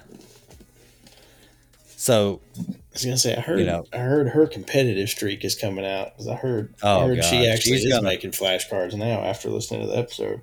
So, 1.97 2.39
I 2.57 2.61
was 2.93 3.03
gonna 3.03 3.17
say 3.17 3.35
I 3.35 3.41
heard 3.41 3.59
You 3.59 3.65
know. 3.65 3.83
I 3.91 3.97
heard 3.97 4.29
her 4.29 4.47
competitive 4.47 5.09
streak 5.09 5.43
is 5.43 5.55
coming 5.55 5.85
out 5.85 6.13
because 6.13 6.29
I 6.29 6.35
heard 6.35 6.73
Oh, 6.81 7.01
I 7.01 7.07
heard 7.07 7.25
she 7.25 7.39
God. 7.39 7.47
actually 7.47 7.71
She's 7.73 7.83
is 7.87 7.91
gonna- 7.91 8.03
making 8.03 8.31
flashcards 8.31 8.93
now 8.93 9.19
after 9.25 9.49
listening 9.49 9.81
to 9.81 9.87
the 9.87 9.97
episode. 9.97 10.39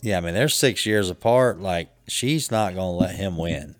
yeah, 0.00 0.16
I 0.18 0.20
mean, 0.20 0.34
they're 0.34 0.48
6 0.48 0.86
years 0.86 1.10
apart, 1.10 1.58
like 1.60 1.88
she's 2.06 2.52
not 2.52 2.76
going 2.76 2.92
to 2.94 3.04
let 3.04 3.16
him 3.16 3.36
win. 3.36 3.74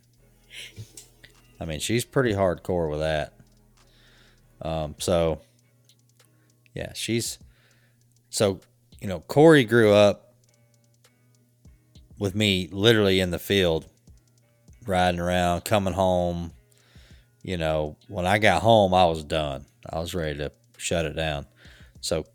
I 1.60 1.64
mean, 1.64 1.78
she's 1.78 2.04
pretty 2.04 2.32
hardcore 2.34 2.90
with 2.90 2.98
that. 2.98 3.34
Um, 4.62 4.94
so 4.98 5.40
yeah, 6.74 6.92
she's 6.94 7.38
so 8.28 8.60
you 9.00 9.08
know 9.08 9.20
Corey 9.20 9.64
grew 9.64 9.92
up 9.92 10.34
with 12.18 12.34
me 12.34 12.68
literally 12.70 13.18
in 13.20 13.30
the 13.30 13.38
field, 13.38 13.86
riding 14.86 15.20
around, 15.20 15.64
coming 15.64 15.94
home. 15.94 16.52
You 17.42 17.56
know, 17.56 17.96
when 18.08 18.26
I 18.26 18.38
got 18.38 18.62
home, 18.62 18.92
I 18.92 19.06
was 19.06 19.24
done. 19.24 19.64
I 19.88 19.98
was 19.98 20.14
ready 20.14 20.38
to 20.38 20.52
shut 20.76 21.06
it 21.06 21.16
down. 21.16 21.46
So 22.02 22.26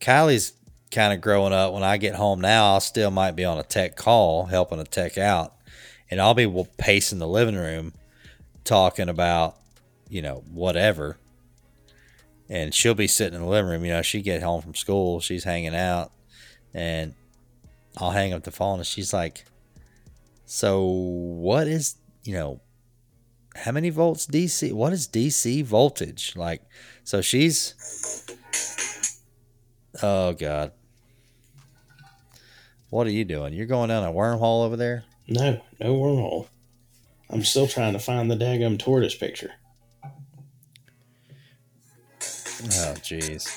Kylie's 0.00 0.52
kind 0.90 1.12
of 1.12 1.20
growing 1.20 1.52
up. 1.52 1.72
When 1.72 1.82
I 1.82 1.96
get 1.96 2.14
home 2.14 2.40
now, 2.40 2.76
I 2.76 2.78
still 2.78 3.10
might 3.10 3.36
be 3.36 3.44
on 3.44 3.58
a 3.58 3.62
tech 3.62 3.96
call, 3.96 4.46
helping 4.46 4.80
a 4.80 4.84
tech 4.84 5.18
out, 5.18 5.54
and 6.10 6.20
I'll 6.20 6.34
be 6.34 6.66
pacing 6.78 7.18
the 7.18 7.28
living 7.28 7.56
room, 7.56 7.92
talking 8.64 9.08
about, 9.08 9.56
you 10.08 10.22
know, 10.22 10.44
whatever. 10.50 11.16
And 12.50 12.74
she'll 12.74 12.94
be 12.94 13.06
sitting 13.06 13.36
in 13.36 13.42
the 13.42 13.48
living 13.48 13.70
room. 13.70 13.84
You 13.84 13.92
know, 13.92 14.02
she 14.02 14.20
get 14.20 14.42
home 14.42 14.60
from 14.60 14.74
school, 14.74 15.20
she's 15.20 15.44
hanging 15.44 15.74
out, 15.74 16.10
and 16.74 17.14
I'll 17.96 18.10
hang 18.10 18.32
up 18.32 18.42
the 18.42 18.50
phone, 18.50 18.78
and 18.78 18.86
she's 18.86 19.12
like, 19.12 19.44
"So 20.46 20.82
what 20.84 21.68
is, 21.68 21.94
you 22.24 22.34
know, 22.34 22.60
how 23.54 23.70
many 23.70 23.90
volts 23.90 24.26
DC? 24.26 24.72
What 24.72 24.92
is 24.92 25.06
DC 25.06 25.64
voltage 25.64 26.34
like?" 26.34 26.62
So 27.04 27.20
she's, 27.20 28.26
oh 30.02 30.32
god, 30.32 30.72
what 32.90 33.06
are 33.06 33.10
you 33.10 33.24
doing? 33.24 33.52
You're 33.52 33.66
going 33.66 33.88
down 33.88 34.02
a 34.02 34.12
wormhole 34.12 34.64
over 34.66 34.76
there? 34.76 35.04
No, 35.28 35.60
no 35.78 35.94
wormhole. 35.94 36.48
I'm 37.30 37.44
still 37.44 37.68
trying 37.68 37.92
to 37.92 38.00
find 38.00 38.28
the 38.28 38.36
daggum 38.36 38.76
tortoise 38.76 39.14
picture, 39.14 39.52
Oh 42.62 42.94
jeez. 43.00 43.48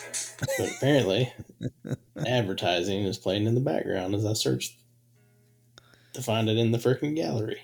but 0.58 0.72
apparently, 0.78 1.34
advertising 2.26 3.04
is 3.04 3.18
playing 3.18 3.46
in 3.46 3.56
the 3.56 3.62
background 3.62 4.16
as 4.16 4.26
I 4.26 4.34
search 4.34 4.78
to 6.14 6.22
find 6.22 6.50
it 6.50 6.58
in 6.58 6.72
the 6.72 6.78
freaking 6.78 7.16
gallery. 7.16 7.62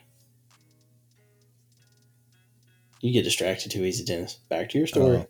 You 3.02 3.14
get 3.14 3.24
distracted 3.24 3.72
too 3.72 3.86
easy, 3.86 4.04
Dennis. 4.04 4.36
Back 4.50 4.70
to 4.70 4.78
your 4.78 4.88
story. 4.88 5.18
Oh. 5.18 5.28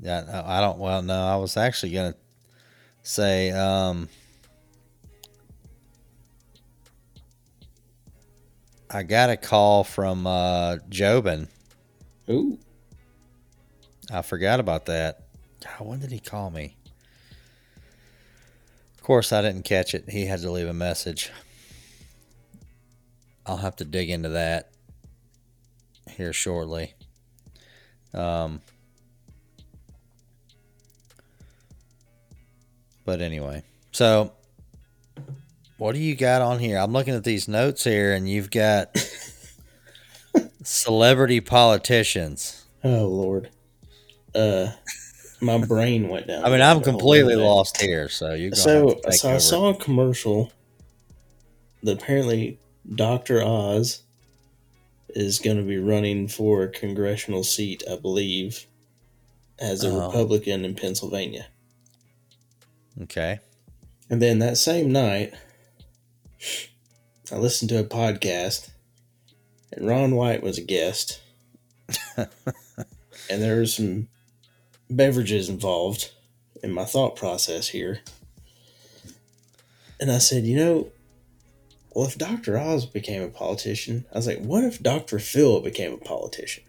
Yeah, 0.00 0.24
no, 0.26 0.42
I 0.44 0.60
don't. 0.60 0.78
Well, 0.78 1.02
no, 1.02 1.14
I 1.14 1.36
was 1.36 1.56
actually 1.56 1.92
gonna 1.92 2.16
say, 3.02 3.50
um, 3.52 4.08
I 8.90 9.04
got 9.04 9.30
a 9.30 9.36
call 9.36 9.84
from 9.84 10.26
uh, 10.26 10.78
Jobin. 10.88 11.46
Ooh, 12.28 12.58
I 14.12 14.22
forgot 14.22 14.58
about 14.58 14.86
that. 14.86 15.22
God, 15.62 15.86
when 15.86 16.00
did 16.00 16.10
he 16.10 16.18
call 16.18 16.50
me? 16.50 16.76
Of 18.96 19.02
course, 19.02 19.32
I 19.32 19.42
didn't 19.42 19.62
catch 19.62 19.94
it. 19.94 20.10
He 20.10 20.26
had 20.26 20.40
to 20.40 20.50
leave 20.50 20.68
a 20.68 20.74
message. 20.74 21.30
I'll 23.44 23.56
have 23.58 23.76
to 23.76 23.84
dig 23.84 24.10
into 24.10 24.30
that 24.30 24.70
here 26.10 26.32
shortly. 26.32 26.94
Um, 28.14 28.60
but 33.04 33.20
anyway, 33.20 33.64
so 33.90 34.32
what 35.78 35.94
do 35.94 35.98
you 35.98 36.14
got 36.14 36.42
on 36.42 36.60
here? 36.60 36.78
I'm 36.78 36.92
looking 36.92 37.14
at 37.14 37.24
these 37.24 37.48
notes 37.48 37.84
here, 37.84 38.12
and 38.12 38.28
you've 38.28 38.50
got 38.50 38.96
celebrity 40.62 41.40
politicians. 41.40 42.64
oh 42.84 43.06
Lord. 43.06 43.50
Uh, 44.34 44.68
my 45.42 45.58
brain 45.58 46.08
went 46.08 46.28
down. 46.28 46.44
I 46.44 46.50
mean, 46.50 46.62
I'm 46.62 46.80
completely 46.82 47.34
lost 47.36 47.80
here, 47.80 48.08
so 48.08 48.28
going 48.36 48.54
So, 48.54 49.00
so 49.10 49.28
I 49.28 49.32
over. 49.32 49.40
saw 49.40 49.68
a 49.70 49.74
commercial 49.76 50.52
that 51.82 52.00
apparently 52.02 52.58
Dr. 52.94 53.42
Oz 53.42 54.02
is 55.10 55.38
going 55.40 55.56
to 55.58 55.62
be 55.62 55.78
running 55.78 56.28
for 56.28 56.62
a 56.62 56.68
congressional 56.68 57.44
seat, 57.44 57.82
I 57.90 57.96
believe, 57.96 58.66
as 59.58 59.84
a 59.84 59.88
Oh. 59.90 60.06
Republican 60.06 60.64
in 60.64 60.74
Pennsylvania. 60.74 61.46
okay. 63.02 63.40
And 64.08 64.20
then 64.22 64.38
that 64.40 64.56
same 64.58 64.92
night, 64.92 65.34
I 67.32 67.36
listened 67.36 67.70
to 67.70 67.78
a 67.80 67.84
podcast, 67.84 68.70
and 69.72 69.86
Ron 69.86 70.14
White 70.16 70.42
was 70.42 70.58
a 70.58 70.62
guest. 70.62 71.20
and 72.16 72.28
there 73.28 73.56
were 73.56 73.66
some 73.66 74.08
beverages 74.96 75.48
involved 75.48 76.10
in 76.62 76.72
my 76.72 76.84
thought 76.84 77.16
process 77.16 77.68
here. 77.68 78.00
And 80.00 80.10
I 80.10 80.18
said, 80.18 80.44
you 80.44 80.56
know, 80.56 80.88
well, 81.94 82.06
if 82.06 82.16
Dr. 82.16 82.58
Oz 82.58 82.86
became 82.86 83.22
a 83.22 83.28
politician, 83.28 84.04
I 84.12 84.18
was 84.18 84.26
like, 84.26 84.40
what 84.40 84.64
if 84.64 84.82
Dr. 84.82 85.18
Phil 85.18 85.60
became 85.60 85.92
a 85.92 85.98
politician? 85.98 86.64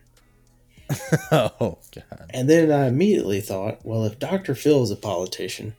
oh 1.31 1.77
God. 1.93 2.25
And 2.29 2.49
then 2.49 2.71
I 2.71 2.88
immediately 2.88 3.41
thought, 3.41 3.79
well, 3.83 4.03
if 4.05 4.19
Dr. 4.19 4.53
Phil 4.53 4.83
is 4.83 4.91
a 4.91 4.95
politician, 4.95 5.75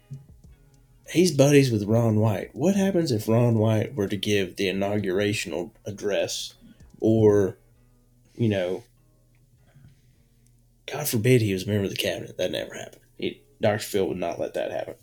he's 1.11 1.33
buddies 1.33 1.71
with 1.71 1.85
Ron 1.85 2.17
White. 2.17 2.51
What 2.55 2.75
happens 2.75 3.13
if 3.13 3.29
Ron 3.29 3.59
White 3.59 3.95
were 3.95 4.09
to 4.09 4.17
give 4.17 4.57
the 4.57 4.67
inaugurational 4.67 5.71
address 5.85 6.55
or, 7.01 7.57
you 8.35 8.49
know, 8.49 8.83
God 10.87 11.09
forbid 11.09 11.41
he 11.41 11.53
was 11.53 11.65
a 11.65 11.69
member 11.69 11.85
of 11.85 11.91
the 11.91 11.97
cabinet? 11.97 12.37
That 12.37 12.51
never 12.51 12.75
happened. 12.75 13.03
He, 13.17 13.43
Dr. 13.61 13.79
Phil 13.79 14.09
would 14.09 14.17
not 14.19 14.39
let 14.39 14.55
that 14.55 14.71
happen. 14.71 14.95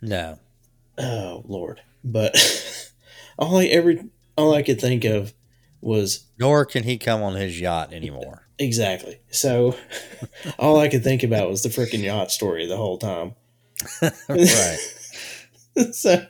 No. 0.00 0.38
Oh, 0.98 1.42
Lord. 1.46 1.80
But 2.04 2.36
all 3.38 3.58
I 3.58 3.64
every 3.66 4.04
all 4.36 4.54
I 4.54 4.62
could 4.62 4.80
think 4.80 5.04
of 5.04 5.32
was 5.80 6.26
Nor 6.38 6.64
can 6.64 6.84
he 6.84 6.96
come 6.98 7.22
on 7.22 7.34
his 7.34 7.60
yacht 7.60 7.92
anymore. 7.92 8.46
exactly. 8.58 9.20
So 9.30 9.76
all 10.58 10.78
I 10.78 10.88
could 10.88 11.02
think 11.04 11.22
about 11.22 11.48
was 11.50 11.62
the 11.62 11.68
freaking 11.68 12.02
yacht 12.02 12.30
story 12.30 12.66
the 12.66 12.76
whole 12.76 12.98
time. 12.98 13.34
right. 14.28 14.78
so 15.92 16.24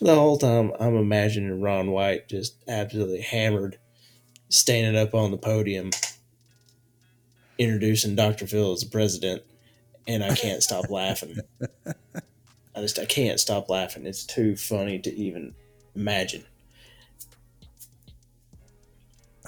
the 0.00 0.14
whole 0.14 0.36
time 0.38 0.72
I'm 0.78 0.96
imagining 0.96 1.60
Ron 1.62 1.90
White 1.90 2.28
just 2.28 2.56
absolutely 2.68 3.22
hammered, 3.22 3.78
standing 4.50 5.00
up 5.00 5.14
on 5.14 5.30
the 5.30 5.38
podium, 5.38 5.90
introducing 7.58 8.14
Dr. 8.14 8.46
Phil 8.46 8.72
as 8.72 8.80
the 8.80 8.90
president, 8.90 9.42
and 10.06 10.22
I 10.22 10.34
can't 10.34 10.62
stop 10.62 10.90
laughing. 10.90 11.38
I 11.86 12.80
just 12.80 12.98
I 12.98 13.06
can't 13.06 13.40
stop 13.40 13.68
laughing. 13.68 14.06
It's 14.06 14.24
too 14.24 14.56
funny 14.56 14.98
to 15.00 15.14
even 15.14 15.54
imagine. 15.94 16.44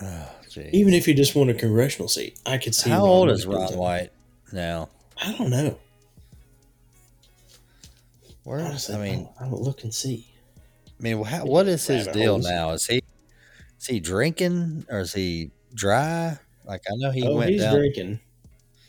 Oh 0.00 0.28
Even 0.72 0.94
if 0.94 1.06
he 1.06 1.14
just 1.14 1.34
won 1.34 1.48
a 1.48 1.54
congressional 1.54 2.08
seat, 2.08 2.38
I 2.46 2.58
could 2.58 2.74
see. 2.74 2.90
How 2.90 3.00
Ron 3.00 3.08
old 3.08 3.30
is 3.30 3.46
Ron. 3.46 3.76
White 3.76 4.10
now? 4.52 4.88
I 5.20 5.32
don't 5.36 5.50
know. 5.50 5.78
Where? 8.44 8.60
Honestly, 8.60 8.94
I 8.94 8.98
mean, 8.98 9.28
I'll, 9.40 9.48
I'll 9.54 9.62
look 9.62 9.82
and 9.82 9.92
see. 9.92 10.26
I 10.98 11.02
mean, 11.02 11.22
how, 11.22 11.44
what 11.44 11.68
is 11.68 11.86
his 11.86 12.06
deal 12.06 12.34
holes. 12.34 12.48
now? 12.48 12.70
Is 12.70 12.86
he 12.86 13.02
is 13.78 13.86
he 13.86 14.00
drinking 14.00 14.86
or 14.88 15.00
is 15.00 15.12
he 15.12 15.50
dry? 15.74 16.38
Like 16.68 16.82
I 16.88 16.94
know 16.96 17.10
he 17.10 17.26
oh, 17.26 17.34
went 17.36 17.50
he's 17.50 17.62
down. 17.62 17.74
drinking. 17.74 18.20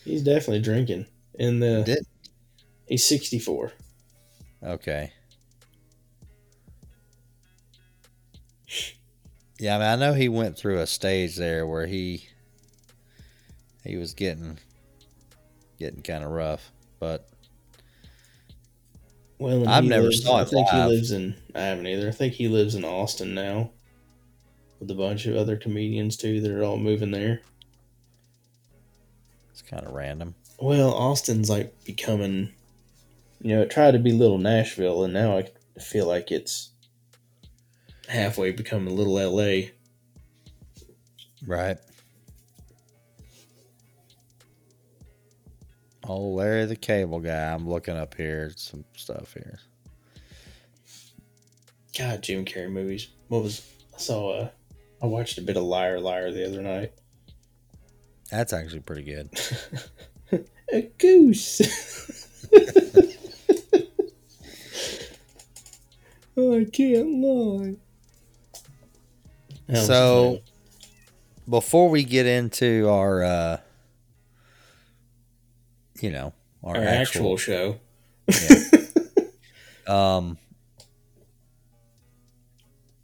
He's 0.04 0.22
definitely 0.22 0.60
drinking. 0.62 1.06
In 1.36 1.60
the 1.62 1.84
Did 1.86 2.06
he's 2.88 3.04
sixty 3.06 3.40
four. 3.40 3.72
okay. 4.62 5.14
Yeah, 9.60 9.76
I 9.76 9.80
mean, 9.80 9.88
I 9.88 9.96
know 9.96 10.14
he 10.14 10.30
went 10.30 10.58
through 10.58 10.80
a 10.80 10.88
stage 10.88 11.36
there 11.36 11.68
where 11.68 11.86
he 11.86 12.26
he 13.84 13.98
was 13.98 14.14
getting 14.14 14.58
getting 15.78 16.02
kind 16.02 16.24
of 16.24 16.32
rough, 16.32 16.72
but 17.00 17.28
Well, 19.38 19.68
I've 19.68 19.84
never 19.84 20.06
lives- 20.06 20.24
saw 20.24 20.38
I 20.38 20.42
him 20.44 20.48
think 20.48 20.70
he 20.70 20.78
lives 20.84 21.12
in. 21.12 21.36
I 21.56 21.62
haven't 21.62 21.88
either. 21.88 22.08
I 22.08 22.12
think 22.12 22.34
he 22.34 22.48
lives 22.48 22.76
in 22.76 22.86
Austin 22.86 23.34
now, 23.34 23.72
with 24.80 24.92
a 24.92 24.96
bunch 24.96 25.26
of 25.26 25.36
other 25.36 25.58
comedians 25.58 26.16
too 26.16 26.40
that 26.42 26.52
are 26.52 26.64
all 26.64 26.78
moving 26.78 27.12
there. 27.12 27.42
Kind 29.70 29.86
of 29.86 29.94
random. 29.94 30.36
Well, 30.60 30.94
Austin's 30.94 31.50
like 31.50 31.86
becoming, 31.86 32.50
you 33.42 33.56
know, 33.56 33.62
it 33.62 33.70
tried 33.70 33.92
to 33.92 34.00
be 34.00 34.12
little 34.12 34.38
Nashville, 34.38 35.04
and 35.04 35.14
now 35.14 35.38
I 35.38 35.46
feel 35.80 36.08
like 36.08 36.32
it's 36.32 36.72
halfway 38.08 38.52
becoming 38.52 38.96
little 38.96 39.14
LA. 39.14 39.70
Right. 41.46 41.78
Oh, 46.04 46.30
Larry 46.30 46.66
the 46.66 46.76
Cable 46.76 47.20
Guy. 47.20 47.54
I'm 47.54 47.70
looking 47.70 47.96
up 47.96 48.16
here 48.16 48.52
some 48.56 48.84
stuff 48.96 49.34
here. 49.34 49.60
God, 51.98 52.24
Jim 52.24 52.46
Carrey 52.46 52.72
movies. 52.72 53.10
What 53.28 53.44
was 53.44 53.62
I 53.96 54.00
saw? 54.00 54.32
Uh, 54.32 54.50
I 55.02 55.06
watched 55.06 55.38
a 55.38 55.42
bit 55.42 55.56
of 55.56 55.64
Liar 55.64 56.00
Liar 56.00 56.32
the 56.32 56.48
other 56.48 56.62
night. 56.62 56.94
That's 58.32 58.54
actually 58.54 58.82
pretty 58.82 59.04
good. 59.04 59.30
A 60.72 60.82
goose. 60.98 61.62
I 66.38 66.68
can't 66.72 67.22
lie. 67.22 67.76
So. 69.74 70.40
Before 71.50 71.90
we 71.90 72.04
get 72.04 72.28
into 72.28 72.88
our, 72.90 73.24
uh, 73.24 73.58
you 76.00 76.12
know, 76.12 76.34
our, 76.64 76.78
our 76.78 76.84
actual, 76.84 77.34
actual 77.34 77.38
show. 77.38 77.80
um, 79.88 80.38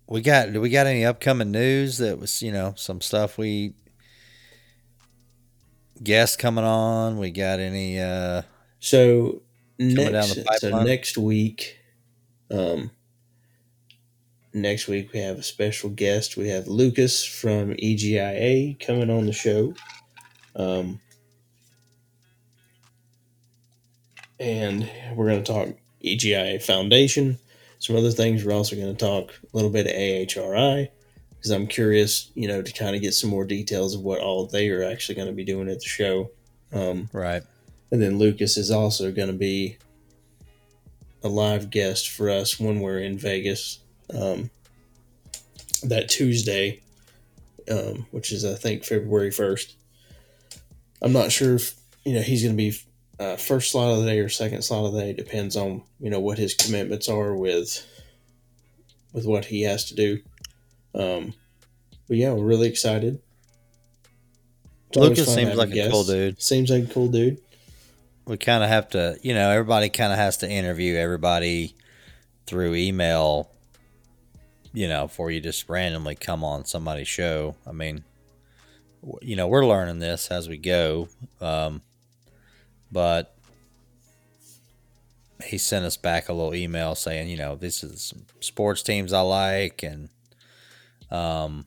we 0.07 0.21
got 0.21 0.53
do 0.53 0.61
we 0.61 0.69
got 0.69 0.85
any 0.87 1.03
upcoming 1.05 1.51
news 1.51 1.97
that 1.97 2.19
was 2.19 2.41
you 2.41 2.51
know 2.51 2.73
some 2.77 3.01
stuff 3.01 3.37
we 3.37 3.73
guests 6.01 6.35
coming 6.35 6.63
on? 6.63 7.17
We 7.17 7.31
got 7.31 7.59
any? 7.59 7.99
uh 7.99 8.43
So 8.79 9.41
next, 9.79 10.59
so 10.59 10.83
next 10.83 11.17
week, 11.17 11.79
um, 12.51 12.91
next 14.53 14.87
week 14.87 15.11
we 15.13 15.19
have 15.19 15.39
a 15.39 15.43
special 15.43 15.89
guest. 15.89 16.37
We 16.37 16.49
have 16.49 16.67
Lucas 16.67 17.23
from 17.23 17.73
EGIA 17.73 18.79
coming 18.79 19.09
on 19.09 19.25
the 19.25 19.33
show, 19.33 19.73
um, 20.55 20.99
and 24.39 24.89
we're 25.15 25.29
going 25.29 25.43
to 25.43 25.51
talk 25.51 25.69
EGIA 26.03 26.61
Foundation. 26.61 27.37
Some 27.79 27.95
other 27.95 28.11
things. 28.11 28.43
We're 28.43 28.53
also 28.53 28.75
going 28.75 28.95
to 28.95 29.05
talk 29.05 29.31
a 29.31 29.55
little 29.55 29.69
bit 29.69 29.85
of 29.85 29.93
AHRI 29.93 30.89
because 31.45 31.55
I'm 31.55 31.67
curious, 31.67 32.31
you 32.33 32.47
know, 32.47 32.63
to 32.63 32.73
kind 32.73 32.95
of 32.95 33.03
get 33.03 33.13
some 33.13 33.29
more 33.29 33.45
details 33.45 33.93
of 33.93 34.01
what 34.01 34.19
all 34.19 34.47
they 34.47 34.69
are 34.69 34.83
actually 34.83 35.13
going 35.13 35.27
to 35.27 35.33
be 35.33 35.43
doing 35.43 35.69
at 35.69 35.79
the 35.79 35.85
show. 35.85 36.31
Um, 36.73 37.07
Right. 37.13 37.43
and 37.91 38.01
then 38.01 38.17
Lucas 38.17 38.57
is 38.57 38.71
also 38.71 39.11
going 39.11 39.27
to 39.27 39.35
be 39.35 39.77
a 41.21 41.27
live 41.29 41.69
guest 41.69 42.09
for 42.09 42.31
us 42.31 42.59
when 42.59 42.79
we're 42.79 42.97
in 42.97 43.19
Vegas 43.19 43.77
um, 44.11 44.49
that 45.83 46.09
Tuesday, 46.09 46.81
um, 47.69 48.07
which 48.09 48.31
is, 48.31 48.43
I 48.43 48.55
think, 48.55 48.83
February 48.83 49.29
1st. 49.29 49.71
I'm 51.03 51.13
not 51.13 51.31
sure 51.31 51.53
if, 51.53 51.75
you 52.05 52.15
know, 52.15 52.21
he's 52.21 52.41
going 52.41 52.57
to 52.57 52.57
be 52.57 52.75
uh, 53.19 53.35
first 53.35 53.69
slot 53.71 53.91
of 53.91 53.99
the 53.99 54.09
day 54.09 54.17
or 54.17 54.29
second 54.29 54.63
slot 54.63 54.85
of 54.87 54.93
the 54.93 54.99
day. 54.99 55.13
Depends 55.13 55.55
on, 55.55 55.83
you 55.99 56.09
know, 56.09 56.19
what 56.19 56.39
his 56.39 56.55
commitments 56.55 57.07
are 57.07 57.35
with 57.35 57.85
with 59.13 59.27
what 59.27 59.45
he 59.45 59.61
has 59.61 59.85
to 59.85 59.95
do. 59.95 60.19
Um, 60.97 61.33
but 62.07 62.17
yeah, 62.17 62.31
we're 62.31 62.45
really 62.45 62.67
excited. 62.67 63.19
It's 64.89 64.97
Lucas 64.97 65.33
seems 65.33 65.55
like 65.55 65.75
a 65.75 65.89
cool 65.89 66.03
dude. 66.03 66.41
Seems 66.41 66.69
like 66.69 66.83
a 66.83 66.93
cool 66.93 67.09
dude. 67.09 67.39
we 68.27 68.37
kind 68.37 68.63
of 68.63 68.69
have 68.69 68.89
to, 68.89 69.17
you 69.21 69.33
know, 69.33 69.51
everybody 69.51 69.89
kind 69.89 70.11
of 70.11 70.17
has 70.17 70.37
to 70.37 70.49
interview 70.49 70.95
everybody 70.95 71.75
through 72.47 72.75
email, 72.75 73.49
you 74.73 74.87
know, 74.87 75.07
before 75.07 75.31
you 75.31 75.39
just 75.39 75.69
randomly 75.69 76.15
come 76.15 76.43
on 76.43 76.65
somebody's 76.65 77.07
show. 77.07 77.55
I 77.67 77.71
mean, 77.71 78.03
you 79.21 79.35
know, 79.35 79.47
we're 79.47 79.65
learning 79.65 79.99
this 79.99 80.29
as 80.29 80.49
we 80.49 80.57
go. 80.57 81.07
Um, 81.39 81.81
but 82.91 83.35
he 85.43 85.57
sent 85.57 85.85
us 85.85 85.97
back 85.97 86.29
a 86.29 86.33
little 86.33 86.55
email 86.55 86.95
saying, 86.95 87.29
you 87.29 87.37
know, 87.37 87.55
this 87.55 87.83
is 87.83 88.01
some 88.01 88.25
sports 88.39 88.81
teams 88.81 89.13
I 89.13 89.21
like. 89.21 89.83
And, 89.83 90.09
um, 91.11 91.65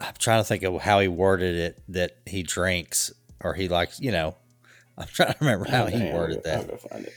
I'm 0.00 0.14
trying 0.18 0.40
to 0.40 0.44
think 0.44 0.62
of 0.62 0.80
how 0.80 1.00
he 1.00 1.08
worded 1.08 1.56
it 1.56 1.82
that 1.88 2.16
he 2.26 2.42
drinks 2.42 3.12
or 3.42 3.54
he 3.54 3.68
likes, 3.68 4.00
you 4.00 4.12
know, 4.12 4.34
I'm 4.98 5.06
trying 5.08 5.32
to 5.32 5.36
remember 5.40 5.66
how 5.70 5.84
Oh, 5.84 5.86
he 5.86 5.98
dang, 5.98 6.14
worded 6.14 6.42
go- 6.44 6.50
that. 6.50 6.70
it. 7.00 7.12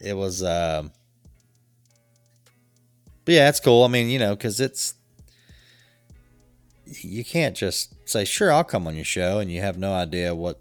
It 0.00 0.16
was, 0.16 0.42
um, 0.44 0.92
but 3.24 3.34
yeah, 3.34 3.48
it's 3.48 3.60
cool. 3.60 3.84
I 3.84 3.88
mean, 3.88 4.08
you 4.08 4.18
know, 4.18 4.34
because 4.36 4.60
it's 4.60 4.94
you 6.86 7.24
can't 7.24 7.54
just 7.56 7.92
say, 8.08 8.24
"Sure, 8.24 8.50
I'll 8.52 8.64
come 8.64 8.86
on 8.86 8.94
your 8.96 9.04
show," 9.04 9.38
and 9.40 9.50
you 9.50 9.60
have 9.60 9.76
no 9.76 9.92
idea 9.92 10.34
what. 10.34 10.60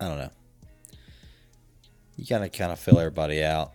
I 0.00 0.08
don't 0.08 0.18
know. 0.18 0.30
You 2.16 2.24
gotta 2.26 2.48
kind 2.48 2.72
of 2.72 2.80
fill 2.80 2.98
everybody 2.98 3.44
out. 3.44 3.72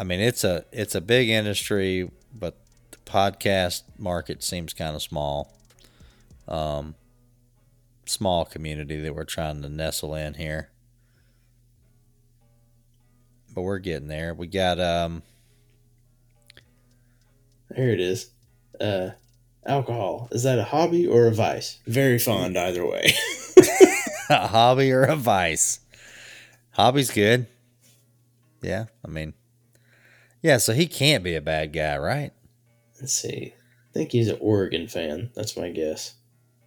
I 0.00 0.02
mean, 0.02 0.20
it's 0.20 0.44
a 0.44 0.64
it's 0.72 0.94
a 0.94 1.00
big 1.02 1.28
industry, 1.28 2.10
but 2.34 2.56
the 2.90 2.96
podcast 3.04 3.82
market 3.98 4.42
seems 4.42 4.72
kind 4.72 4.96
of 4.96 5.02
small. 5.02 5.52
Um, 6.48 6.94
small 8.06 8.46
community 8.46 8.98
that 8.98 9.14
we're 9.14 9.24
trying 9.24 9.60
to 9.60 9.68
nestle 9.68 10.14
in 10.14 10.34
here. 10.34 10.70
But 13.54 13.60
we're 13.60 13.78
getting 13.78 14.08
there. 14.08 14.32
We 14.32 14.46
got 14.46 14.80
um 14.80 15.22
Here 17.76 17.90
it 17.90 18.00
is. 18.00 18.30
Uh, 18.80 19.10
alcohol 19.66 20.28
is 20.32 20.44
that 20.44 20.58
a 20.58 20.64
hobby 20.64 21.06
or 21.06 21.26
a 21.26 21.34
vice? 21.34 21.78
Very 21.86 22.18
fond 22.18 22.56
either 22.56 22.86
way. 22.86 23.12
a 24.30 24.46
hobby 24.46 24.92
or 24.92 25.02
a 25.02 25.14
vice. 25.16 25.80
Hobby's 26.70 27.10
good. 27.10 27.46
Yeah, 28.62 28.86
I 29.04 29.08
mean, 29.08 29.34
yeah. 30.42 30.58
So 30.58 30.72
he 30.72 30.86
can't 30.86 31.24
be 31.24 31.34
a 31.34 31.40
bad 31.40 31.72
guy, 31.72 31.96
right? 31.98 32.32
Let's 33.00 33.12
see. 33.12 33.54
I 33.54 33.92
think 33.92 34.12
he's 34.12 34.28
an 34.28 34.38
Oregon 34.40 34.86
fan. 34.86 35.30
That's 35.34 35.56
my 35.56 35.70
guess. 35.70 36.14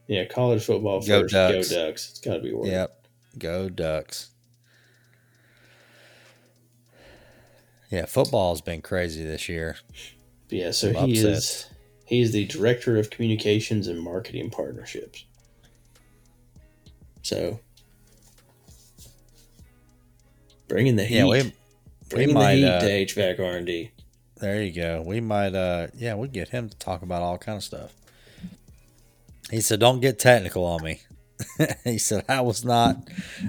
Yeah, 0.08 0.26
college 0.26 0.64
football 0.64 1.02
Go 1.02 1.22
first. 1.22 1.34
Ducks. 1.34 1.70
Go 1.70 1.86
Ducks. 1.88 2.10
It's 2.10 2.20
got 2.20 2.36
to 2.36 2.42
be 2.42 2.52
Oregon. 2.52 2.74
Yep. 2.74 3.08
Go 3.38 3.70
Ducks. 3.70 4.30
Yeah, 7.90 8.06
football's 8.06 8.62
been 8.62 8.82
crazy 8.82 9.24
this 9.24 9.48
year. 9.48 9.78
But 10.50 10.58
yeah, 10.58 10.72
so 10.72 10.92
Some 10.92 11.06
he 11.06 11.18
is 11.18 11.68
he 12.06 12.22
is 12.22 12.32
the 12.32 12.46
director 12.46 12.98
of 12.98 13.10
communications 13.10 13.88
and 13.88 14.00
marketing 14.02 14.50
partnerships. 14.50 15.26
So 17.22 17.60
bringing 20.68 20.96
the 20.96 21.06
heat, 21.06 21.18
Yeah, 21.18 21.26
we 21.26 21.54
we 22.16 22.28
might. 22.28 22.56
the 22.56 22.62
heat 22.62 22.66
Uh, 22.68 22.80
to 22.82 22.88
HVAC 23.06 23.40
R 23.40 23.58
and 23.58 23.66
D. 23.66 23.92
there 24.38 24.62
you 24.64 24.72
go. 24.72 25.02
We 25.06 25.20
might. 25.22 25.56
uh 25.56 25.88
Yeah, 25.96 26.16
we 26.16 26.28
get 26.28 26.50
him 26.50 26.70
to 26.70 26.78
talk 26.78 27.02
about 27.02 27.22
all 27.22 27.38
kind 27.38 27.58
of 27.58 27.64
stuff. 27.64 27.94
He 29.52 29.62
said, 29.62 29.80
"Don't 29.80 30.00
get 30.00 30.20
technical 30.20 30.64
on 30.66 30.84
me." 30.84 31.02
he 31.84 31.98
said, 31.98 32.24
"I 32.30 32.42
was 32.42 32.64
not. 32.64 32.98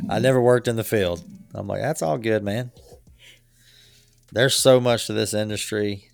I 0.08 0.18
never 0.18 0.40
worked 0.40 0.68
in 0.68 0.76
the 0.76 0.84
field." 0.84 1.22
I'm 1.54 1.66
like, 1.68 1.80
"That's 1.80 2.02
all 2.02 2.18
good, 2.18 2.42
man." 2.42 2.72
There's 4.32 4.54
so 4.56 4.80
much 4.80 5.06
to 5.06 5.12
this 5.12 5.32
industry. 5.34 6.08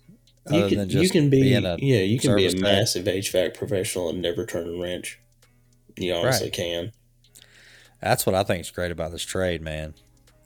You 0.49 0.67
can, 0.69 0.89
you 0.89 1.09
can 1.09 1.29
be 1.29 1.39
yeah 1.49 1.75
you 2.01 2.19
can 2.19 2.35
be 2.35 2.45
a 2.47 2.51
tech. 2.51 2.59
massive 2.59 3.05
HVAC 3.05 3.53
professional 3.55 4.09
and 4.09 4.21
never 4.21 4.45
turn 4.45 4.67
a 4.67 4.81
wrench. 4.81 5.19
You 5.97 6.13
honestly 6.15 6.47
Right. 6.47 6.53
can. 6.53 6.91
That's 8.01 8.25
what 8.25 8.33
I 8.33 8.43
think 8.43 8.61
is 8.61 8.71
great 8.71 8.91
about 8.91 9.11
this 9.11 9.23
trade, 9.23 9.61
man. 9.61 9.93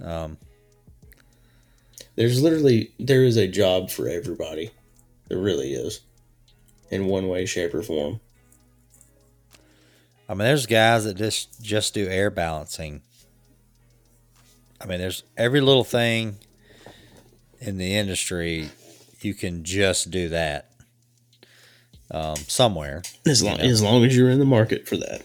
Um, 0.04 0.38
There's 2.16 2.42
literally 2.42 2.92
there 3.00 3.24
is 3.24 3.38
a 3.38 3.48
job 3.48 3.90
for 3.92 4.08
everybody. 4.08 4.72
There 5.28 5.38
really 5.40 5.74
is, 5.74 6.02
in 6.90 7.08
one 7.08 7.28
way, 7.28 7.46
shape, 7.46 7.74
or 7.74 7.82
form. 7.84 8.20
I 10.30 10.34
mean, 10.34 10.40
there's 10.48 10.66
guys 10.66 11.04
that 11.06 11.16
just 11.18 11.62
just 11.62 11.94
do 11.94 12.08
air 12.08 12.30
balancing. 12.30 13.02
I 14.82 14.86
mean, 14.86 15.00
there's 15.00 15.24
every 15.38 15.62
little 15.62 15.84
thing 15.84 16.38
in 17.60 17.78
the 17.78 17.96
industry 17.96 18.70
you 19.22 19.34
can 19.34 19.64
just 19.64 20.12
do 20.12 20.30
that 20.30 20.70
um, 22.12 22.36
somewhere, 22.36 23.02
As 23.26 23.42
long 23.42 23.58
know. 23.58 23.64
as 23.64 23.82
long 23.82 24.04
as 24.06 24.16
you're 24.16 24.30
in 24.30 24.40
the 24.40 24.46
market 24.46 24.88
for 24.88 24.98
that, 24.98 25.24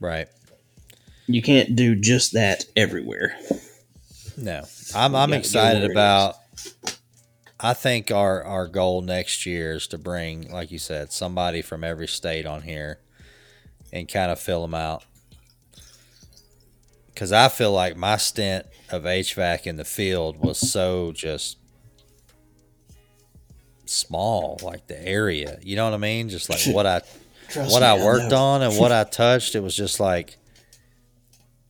right? 0.00 0.28
you 1.26 1.40
can't 1.40 1.74
do 1.74 1.94
just 1.94 2.34
that 2.34 2.66
everywhere. 2.76 3.34
No, 4.36 4.64
I'm 4.94 5.14
I'm 5.14 5.32
excited 5.32 5.90
about. 5.90 6.36
I 7.60 7.72
think 7.72 8.10
our 8.10 8.42
our 8.42 8.66
goal 8.66 9.00
next 9.02 9.46
year 9.46 9.72
is 9.74 9.86
to 9.88 9.98
bring, 9.98 10.50
like 10.50 10.70
you 10.70 10.78
said, 10.78 11.12
somebody 11.12 11.62
from 11.62 11.84
every 11.84 12.08
state 12.08 12.46
on 12.46 12.62
here, 12.62 12.98
and 13.92 14.08
kind 14.08 14.30
of 14.30 14.40
fill 14.40 14.62
them 14.62 14.74
out. 14.74 15.04
Because 17.06 17.30
I 17.30 17.48
feel 17.48 17.72
like 17.72 17.96
my 17.96 18.16
stint 18.16 18.66
of 18.90 19.04
HVAC 19.04 19.66
in 19.66 19.76
the 19.76 19.84
field 19.84 20.36
was 20.40 20.58
so 20.58 21.12
just 21.12 21.58
small, 23.86 24.58
like 24.62 24.88
the 24.88 25.00
area. 25.06 25.58
You 25.62 25.76
know 25.76 25.84
what 25.84 25.94
I 25.94 25.98
mean? 25.98 26.28
Just 26.28 26.50
like 26.50 26.60
what 26.74 26.86
I 26.86 27.02
Trust 27.48 27.70
what 27.72 27.80
me, 27.80 27.86
I 27.86 28.04
worked 28.04 28.30
know. 28.32 28.38
on 28.38 28.62
and 28.62 28.76
what 28.76 28.90
I 28.92 29.04
touched, 29.04 29.54
it 29.54 29.60
was 29.60 29.76
just 29.76 30.00
like 30.00 30.38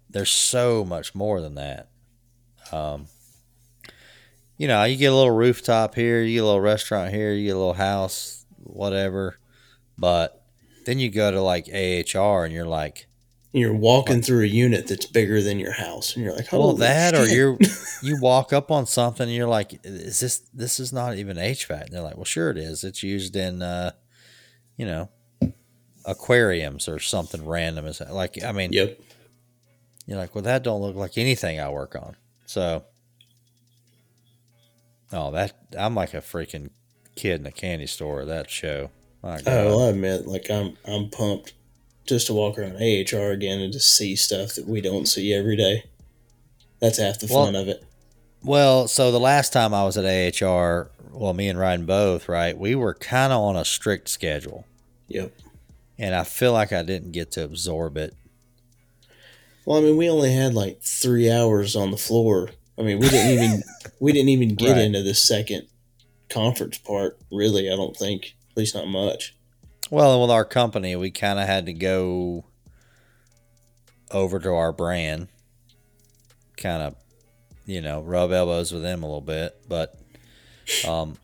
there's 0.09 0.31
so 0.31 0.85
much 0.85 1.15
more 1.15 1.41
than 1.43 1.57
that. 1.57 1.89
Um, 2.73 3.07
you 4.57 4.69
know, 4.69 4.85
you 4.85 4.97
get 4.97 5.13
a 5.13 5.15
little 5.15 5.31
rooftop 5.35 5.95
here, 5.95 6.23
you 6.23 6.35
get 6.35 6.43
a 6.43 6.47
little 6.47 6.61
restaurant 6.61 7.13
here, 7.13 7.33
you 7.33 7.47
get 7.47 7.57
a 7.57 7.59
little 7.59 7.75
house, 7.75 8.45
whatever. 8.63 9.39
But 9.99 10.45
then 10.87 10.99
you 10.99 11.11
go 11.11 11.31
to 11.31 11.41
like 11.41 11.69
AHR 11.69 12.45
and 12.45 12.53
you're 12.53 12.67
like, 12.67 13.07
You're 13.53 13.75
walking 13.75 14.23
through 14.23 14.45
a 14.45 14.49
unit 14.49 14.87
that's 14.87 15.07
bigger 15.07 15.43
than 15.43 15.59
your 15.59 15.73
house, 15.73 16.15
and 16.15 16.25
you're 16.25 16.35
like, 16.35 16.53
well, 16.53 16.63
"Holy 16.63 16.79
that 16.81 17.15
or 17.15 17.27
you're 17.27 17.59
you 18.03 18.19
walk 18.21 18.53
up 18.53 18.71
on 18.71 18.87
something 18.87 19.29
and 19.29 19.35
you're 19.35 19.49
like, 19.49 19.81
is 19.85 20.21
this 20.21 20.39
this 20.53 20.79
is 20.81 20.93
not 20.93 21.17
even 21.17 21.37
HVAC? 21.37 21.87
And 21.87 21.93
they're 21.93 22.03
like, 22.03 22.17
well, 22.17 22.25
sure 22.25 22.51
it 22.51 22.59
is. 22.59 22.85
It's 22.85 23.03
used 23.03 23.37
in, 23.37 23.63
uh, 23.63 23.93
you 24.77 24.87
know, 24.87 25.09
aquariums 26.05 26.89
or 26.89 26.99
something 26.99 27.45
random. 27.47 27.87
Is 27.87 28.01
like, 28.01 28.43
I 28.43 28.53
mean, 28.53 28.73
Yep. 28.73 29.01
You're 30.07 30.19
like, 30.19 30.35
well, 30.35 30.43
that 30.45 30.63
don't 30.63 30.83
look 30.83 30.97
like 30.97 31.17
anything 31.17 31.59
I 31.59 31.71
work 31.71 31.97
on. 31.97 32.17
So, 32.47 32.85
oh, 35.13 35.31
that 35.33 35.55
I'm 35.79 35.95
like 35.95 36.15
a 36.15 36.19
freaking 36.19 36.71
kid 37.17 37.41
in 37.41 37.47
a 37.47 37.53
candy 37.53 37.87
store. 37.87 38.25
That 38.25 38.51
show. 38.51 38.91
My 39.23 39.37
oh, 39.37 39.43
God. 39.43 39.47
Oh, 39.47 39.67
well, 39.67 39.87
I 39.87 39.89
admit, 39.89 40.27
like 40.27 40.51
I'm 40.51 40.77
I'm 40.87 41.11
pumped 41.11 41.55
just 42.07 42.27
to 42.27 42.35
walk 42.35 42.59
around 42.59 42.77
AHR 42.77 43.31
again 43.31 43.61
and 43.61 43.73
to 43.73 43.81
see 43.81 44.15
stuff 44.17 44.55
that 44.55 44.67
we 44.69 44.81
don't 44.81 45.07
see 45.07 45.33
every 45.33 45.57
day. 45.57 45.85
That's 46.81 46.99
half 46.99 47.19
the 47.21 47.29
Well- 47.31 47.47
fun 47.47 47.57
of 47.57 47.69
it. 47.69 47.85
Well, 48.43 48.89
so 48.89 49.11
the 49.11 49.19
last 49.21 49.55
time 49.55 49.73
I 49.73 49.85
was 49.85 49.97
at 49.97 50.05
AHR, 50.05 50.91
well, 51.13 51.33
me 51.33 51.49
and 51.49 51.59
Ryan 51.59 51.87
both, 51.87 52.29
right? 52.29 52.57
We 52.59 52.75
were 52.75 52.93
kind 52.93 53.33
of 53.33 53.41
on 53.41 53.57
a 53.57 53.65
strict 53.65 54.11
schedule, 54.11 54.67
Yep. 55.09 55.33
and 55.97 56.15
I 56.15 56.25
feel 56.25 56.53
like 56.53 56.71
I 56.71 56.83
didn't 56.83 57.13
get 57.13 57.31
to 57.33 57.43
absorb 57.45 57.97
it. 57.97 58.13
Well, 59.67 59.79
I 59.79 59.81
mean, 59.83 59.97
we 59.97 60.09
only 60.11 60.33
had 60.33 60.55
like 60.55 60.83
three 60.83 61.31
hours 61.31 61.75
on 61.77 61.91
the 61.91 61.97
floor. 61.97 62.51
I 62.79 62.83
mean, 62.83 62.99
we 62.99 63.09
didn't 63.09 63.33
even 63.45 63.63
we 64.01 64.13
didn't 64.13 64.29
even 64.31 64.55
get 64.55 64.73
Right. 64.73 64.81
into 64.83 65.03
the 65.03 65.15
second 65.15 65.67
conference 66.29 66.79
part. 66.79 67.19
Really, 67.31 67.71
I 67.71 67.77
don't 67.77 67.97
think. 67.97 68.35
At 68.51 68.57
least 68.59 68.75
not 68.75 68.87
much. 68.89 69.35
Well, 69.91 70.21
with 70.21 70.31
our 70.31 70.45
company, 70.45 70.97
we 70.97 71.11
kind 71.11 71.39
of 71.39 71.47
had 71.47 71.67
to 71.67 71.73
go 71.73 72.45
over 74.11 74.39
to 74.39 74.51
our 74.51 74.73
brand, 74.73 75.29
kind 76.57 76.83
of, 76.83 76.95
you 77.67 77.81
know, 77.81 78.01
rub 78.01 78.33
elbows 78.33 78.73
with 78.73 78.83
them 78.83 79.03
a 79.03 79.07
little 79.07 79.21
bit. 79.21 79.57
But, 79.69 79.95
um, 80.87 81.17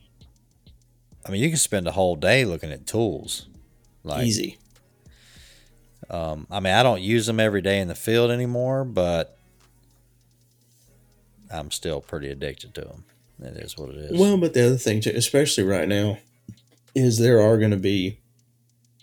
I 1.27 1.31
mean, 1.31 1.41
you 1.43 1.49
can 1.49 1.57
spend 1.59 1.87
a 1.89 1.93
whole 1.93 2.17
day 2.17 2.45
looking 2.45 2.73
at 2.73 2.87
tools. 2.87 3.47
Like, 4.03 4.27
Easy. 4.27 4.59
Um, 6.11 6.47
I 6.51 6.61
mean, 6.61 6.75
I 6.75 6.83
don't 6.83 7.01
use 7.01 7.27
them 7.27 7.39
every 7.41 7.63
day 7.63 7.81
in 7.81 7.89
the 7.89 7.95
field 7.95 8.31
anymore, 8.31 8.85
but 8.85 9.37
I'm 11.53 11.71
still 11.71 12.01
pretty 12.01 12.29
addicted 12.29 12.75
to 12.75 12.83
them. 12.83 13.05
It 13.43 13.57
is 13.57 13.79
what 13.79 13.91
it 13.91 13.97
is. 13.97 14.19
Well, 14.19 14.37
but 14.37 14.53
the 14.53 14.67
other 14.67 14.77
thing 14.77 15.01
too, 15.01 15.13
especially 15.15 15.65
right 15.65 15.89
now, 15.89 16.19
is 16.95 17.19
there 17.19 17.41
are 17.41 17.57
going 17.59 17.71
to 17.71 17.77
be 17.77 18.19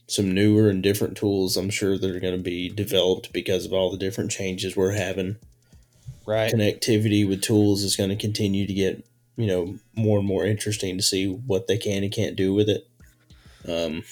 some 0.07 0.33
newer 0.33 0.69
and 0.69 0.83
different 0.83 1.17
tools. 1.17 1.57
I'm 1.57 1.69
sure 1.69 1.97
that 1.97 2.15
are 2.15 2.19
going 2.19 2.37
to 2.37 2.43
be 2.43 2.69
developed 2.69 3.33
because 3.33 3.65
of 3.65 3.73
all 3.73 3.89
the 3.89 3.97
different 3.97 4.31
changes 4.31 4.75
we're 4.75 4.91
having. 4.91 5.37
right. 6.25 6.53
Connectivity 6.53 7.27
with 7.27 7.41
tools 7.41 7.83
is 7.83 7.95
going 7.95 8.09
to 8.09 8.15
continue 8.15 8.67
to 8.67 8.73
get 8.73 9.05
you 9.37 9.47
know 9.47 9.77
more 9.95 10.19
and 10.19 10.27
more 10.27 10.45
interesting 10.45 10.97
to 10.97 11.03
see 11.03 11.27
what 11.27 11.67
they 11.67 11.77
can 11.77 12.03
and 12.03 12.11
can't 12.11 12.35
do 12.35 12.53
with 12.53 12.69
it. 12.69 12.87
Um, 13.67 14.03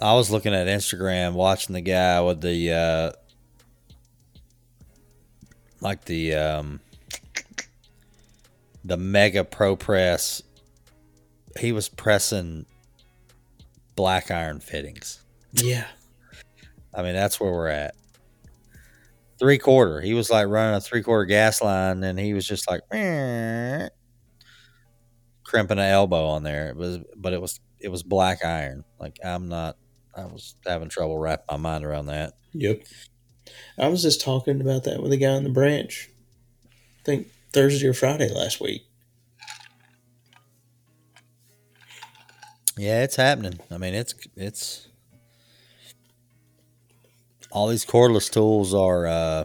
I 0.00 0.14
was 0.14 0.30
looking 0.30 0.54
at 0.54 0.66
Instagram, 0.66 1.34
watching 1.34 1.74
the 1.74 1.80
guy 1.80 2.20
with 2.22 2.40
the 2.40 2.72
uh, 2.72 3.12
like 5.80 6.04
the 6.06 6.34
um, 6.34 6.80
the 8.84 8.96
Mega 8.96 9.44
Pro 9.44 9.76
Press. 9.76 10.42
He 11.58 11.72
was 11.72 11.88
pressing 11.88 12.64
black 13.96 14.30
iron 14.30 14.60
fittings. 14.60 15.20
yeah, 15.52 15.86
I 16.94 17.02
mean, 17.02 17.14
that's 17.14 17.38
where 17.38 17.52
we're 17.52 17.68
at. 17.68 17.94
Three 19.38 19.58
quarter. 19.58 20.00
He 20.00 20.14
was 20.14 20.30
like 20.30 20.48
running 20.48 20.76
a 20.76 20.80
three 20.80 21.02
quarter 21.02 21.26
gas 21.26 21.60
line, 21.60 22.02
and 22.04 22.18
he 22.18 22.32
was 22.32 22.46
just 22.46 22.70
like 22.70 22.82
crimping 25.44 25.78
an 25.78 25.84
elbow 25.84 26.26
on 26.26 26.42
there. 26.42 26.68
It 26.68 26.76
was, 26.76 27.00
but 27.16 27.32
it 27.32 27.40
was 27.40 27.60
it 27.80 27.88
was 27.88 28.02
black 28.02 28.44
iron. 28.44 28.84
Like 28.98 29.18
I'm 29.24 29.48
not. 29.48 29.76
I 30.16 30.24
was 30.24 30.54
having 30.66 30.88
trouble 30.88 31.18
wrapping 31.18 31.44
my 31.50 31.56
mind 31.56 31.84
around 31.84 32.06
that. 32.06 32.34
yep. 32.52 32.82
I 33.78 33.88
was 33.88 34.02
just 34.02 34.20
talking 34.20 34.60
about 34.60 34.84
that 34.84 35.02
with 35.02 35.12
a 35.12 35.16
guy 35.16 35.34
in 35.36 35.44
the 35.44 35.50
branch. 35.50 36.08
I 36.66 37.04
think 37.04 37.28
Thursday 37.52 37.86
or 37.88 37.94
Friday 37.94 38.28
last 38.32 38.60
week. 38.60 38.82
Yeah, 42.76 43.02
it's 43.02 43.16
happening. 43.16 43.58
I 43.70 43.78
mean, 43.78 43.94
it's 43.94 44.14
it's 44.36 44.88
all 47.50 47.68
these 47.68 47.84
cordless 47.84 48.30
tools 48.30 48.74
are. 48.74 49.06
uh 49.06 49.44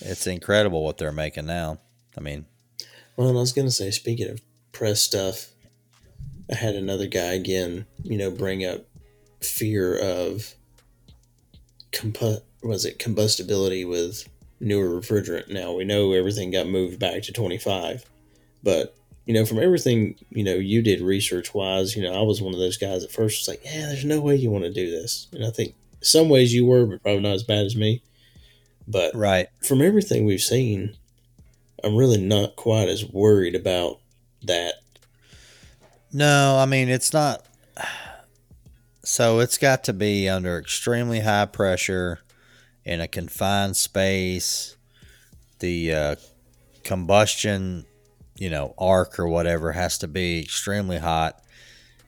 It's 0.00 0.26
incredible 0.26 0.84
what 0.84 0.98
they're 0.98 1.12
making 1.12 1.46
now. 1.46 1.78
I 2.16 2.20
mean, 2.20 2.44
Well, 3.16 3.28
I 3.28 3.32
was 3.32 3.52
gonna 3.52 3.70
say, 3.70 3.90
speaking 3.90 4.28
of 4.28 4.40
press 4.72 5.00
stuff, 5.00 5.48
I 6.50 6.54
had 6.54 6.74
another 6.74 7.06
guy 7.06 7.32
again, 7.32 7.86
you 8.02 8.18
know, 8.18 8.30
bring 8.30 8.64
up 8.64 8.84
fear 9.40 9.96
of 9.98 10.54
compu- 11.92 12.42
was 12.62 12.84
it 12.84 12.98
combustibility 12.98 13.84
with 13.84 14.28
newer 14.60 15.00
refrigerant. 15.00 15.50
Now 15.50 15.72
we 15.72 15.84
know 15.84 16.12
everything 16.12 16.50
got 16.50 16.66
moved 16.66 16.98
back 16.98 17.22
to 17.22 17.32
twenty 17.32 17.58
five, 17.58 18.04
but 18.62 18.96
you 19.26 19.32
know, 19.32 19.46
from 19.46 19.58
everything 19.58 20.16
you 20.30 20.44
know 20.44 20.54
you 20.54 20.82
did 20.82 21.00
research 21.00 21.54
wise, 21.54 21.96
you 21.96 22.02
know, 22.02 22.14
I 22.14 22.22
was 22.22 22.42
one 22.42 22.54
of 22.54 22.60
those 22.60 22.76
guys 22.76 23.04
at 23.04 23.12
first 23.12 23.40
was 23.40 23.48
like, 23.48 23.64
yeah, 23.64 23.86
there's 23.86 24.04
no 24.04 24.20
way 24.20 24.36
you 24.36 24.50
want 24.50 24.64
to 24.64 24.72
do 24.72 24.90
this, 24.90 25.28
and 25.32 25.44
I 25.44 25.50
think 25.50 25.74
some 26.00 26.28
ways 26.28 26.52
you 26.52 26.66
were, 26.66 26.84
but 26.86 27.02
probably 27.02 27.22
not 27.22 27.34
as 27.34 27.42
bad 27.42 27.64
as 27.64 27.76
me. 27.76 28.02
But 28.86 29.14
right? 29.14 29.48
from 29.62 29.80
everything 29.80 30.26
we've 30.26 30.42
seen, 30.42 30.96
I'm 31.82 31.96
really 31.96 32.20
not 32.20 32.56
quite 32.56 32.88
as 32.88 33.04
worried 33.04 33.54
about 33.54 34.00
that. 34.42 34.74
No, 36.16 36.58
I 36.58 36.64
mean 36.64 36.88
it's 36.88 37.12
not. 37.12 37.44
So 39.06 39.40
it's 39.40 39.58
got 39.58 39.84
to 39.84 39.92
be 39.92 40.30
under 40.30 40.58
extremely 40.58 41.20
high 41.20 41.44
pressure 41.44 42.20
in 42.86 43.02
a 43.02 43.06
confined 43.06 43.76
space. 43.76 44.78
The 45.58 45.94
uh, 45.94 46.16
combustion, 46.84 47.84
you 48.38 48.48
know, 48.48 48.72
arc 48.78 49.18
or 49.18 49.28
whatever 49.28 49.72
has 49.72 49.98
to 49.98 50.08
be 50.08 50.40
extremely 50.40 50.96
hot. 50.96 51.44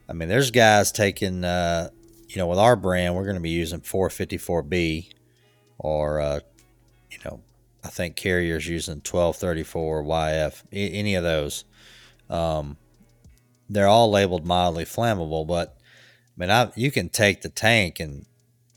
I 0.09 0.14
mean, 0.14 0.30
there's 0.30 0.50
guys 0.50 0.90
taking, 0.90 1.44
uh, 1.44 1.90
you 2.28 2.38
know, 2.38 2.46
with 2.46 2.59
our 2.59 2.76
brand, 2.76 3.14
we're 3.14 3.24
going 3.24 3.36
to 3.36 3.42
be 3.42 3.50
using 3.50 3.80
454B 3.82 5.11
or, 5.76 6.18
uh, 6.22 6.40
you 7.11 7.18
know, 7.26 7.42
I 7.84 7.88
think 7.88 8.16
Carrier's 8.16 8.66
using 8.66 9.02
1234 9.02 10.02
YF, 10.02 10.62
any 10.72 11.14
of 11.14 11.24
those. 11.24 11.66
Um, 12.30 12.78
they're 13.68 13.88
all 13.88 14.10
labeled 14.10 14.46
mildly 14.46 14.84
flammable, 14.84 15.46
but 15.46 15.76
I 16.36 16.40
mean, 16.40 16.50
I, 16.50 16.70
you 16.74 16.90
can 16.90 17.08
take 17.08 17.42
the 17.42 17.48
tank 17.48 18.00
and 18.00 18.26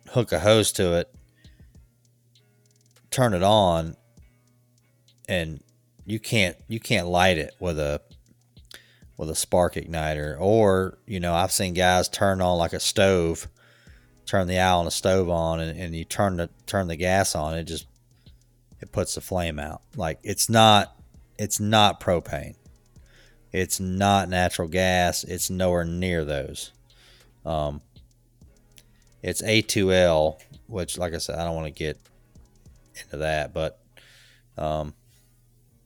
hook 0.10 0.32
a 0.32 0.40
hose 0.40 0.72
to 0.74 0.94
it, 0.98 1.14
turn 3.12 3.34
it 3.34 3.44
on, 3.44 3.96
and 5.28 5.62
you 6.06 6.20
can't 6.20 6.58
you 6.68 6.80
can't 6.80 7.08
light 7.08 7.38
it 7.38 7.54
with 7.60 7.78
a 7.78 8.02
with 9.18 9.30
a 9.30 9.36
spark 9.36 9.76
igniter. 9.76 10.36
Or 10.40 10.98
you 11.06 11.20
know, 11.20 11.34
I've 11.34 11.52
seen 11.52 11.74
guys 11.74 12.10
turn 12.10 12.42
on 12.42 12.58
like 12.58 12.74
a 12.74 12.80
stove, 12.80 13.48
turn 14.26 14.48
the 14.48 14.58
owl 14.58 14.82
on 14.82 14.88
a 14.88 14.92
stove 14.92 15.30
on, 15.30 15.60
and, 15.60 15.80
and 15.80 15.96
you 15.96 16.06
turn 16.06 16.38
the 16.38 16.50
turn 16.66 16.88
the 16.88 16.96
gas 16.96 17.36
on, 17.36 17.56
it 17.56 17.66
just 17.66 17.86
it 18.82 18.92
puts 18.92 19.16
the 19.16 19.22
flame 19.22 19.60
out. 19.60 19.82
Like 19.96 20.20
it's 20.24 20.50
not 20.50 20.96
it's 21.38 21.60
not 21.60 22.00
propane. 22.00 22.56
It's 23.52 23.80
not 23.80 24.30
natural 24.30 24.68
gas. 24.68 25.24
It's 25.24 25.50
nowhere 25.50 25.86
near 25.86 26.24
those. 26.24 26.72
Um, 27.46 27.82
it's 29.22 29.42
A2L, 29.42 30.40
which, 30.68 30.98
like 30.98 31.14
I 31.14 31.18
said, 31.18 31.40
I 31.40 31.44
don't 31.44 31.56
want 31.56 31.68
to 31.68 31.72
get 31.72 32.00
into 32.96 33.18
that, 33.18 33.54
but 33.54 33.80
um, 34.58 34.94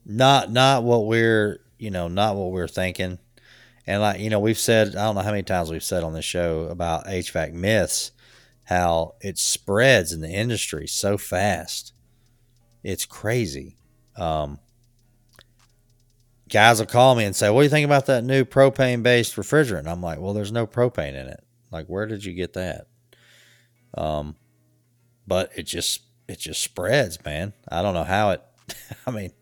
not 0.04 0.50
not 0.50 0.82
what 0.82 1.06
we're 1.06 1.60
you 1.78 1.90
know 1.90 2.08
not 2.08 2.36
what 2.36 2.50
we're 2.50 2.68
thinking. 2.68 3.18
And 3.86 4.00
like 4.00 4.20
you 4.20 4.30
know, 4.30 4.40
we've 4.40 4.58
said 4.58 4.96
I 4.96 5.04
don't 5.04 5.14
know 5.14 5.22
how 5.22 5.30
many 5.30 5.42
times 5.42 5.70
we've 5.70 5.82
said 5.82 6.04
on 6.04 6.12
this 6.12 6.24
show 6.24 6.62
about 6.62 7.06
HVAC 7.06 7.52
myths, 7.52 8.12
how 8.64 9.14
it 9.20 9.38
spreads 9.38 10.12
in 10.12 10.20
the 10.20 10.30
industry 10.30 10.86
so 10.86 11.16
fast. 11.16 11.92
It's 12.82 13.06
crazy. 13.06 13.76
Um, 14.16 14.58
guys 16.48 16.78
will 16.78 16.86
call 16.86 17.14
me 17.14 17.24
and 17.24 17.34
say, 17.34 17.50
"What 17.50 17.60
do 17.60 17.64
you 17.64 17.70
think 17.70 17.84
about 17.84 18.06
that 18.06 18.24
new 18.24 18.44
propane-based 18.44 19.36
refrigerant?" 19.36 19.86
I'm 19.86 20.02
like, 20.02 20.20
"Well, 20.20 20.34
there's 20.34 20.52
no 20.52 20.66
propane 20.66 21.14
in 21.14 21.26
it. 21.26 21.44
Like, 21.70 21.86
where 21.86 22.06
did 22.06 22.24
you 22.24 22.32
get 22.34 22.52
that?" 22.54 22.86
Um, 23.96 24.36
but 25.26 25.50
it 25.56 25.64
just 25.64 26.02
it 26.28 26.38
just 26.38 26.62
spreads, 26.62 27.22
man. 27.24 27.52
I 27.68 27.82
don't 27.82 27.94
know 27.94 28.04
how 28.04 28.30
it. 28.30 28.42
I 29.06 29.10
mean, 29.10 29.32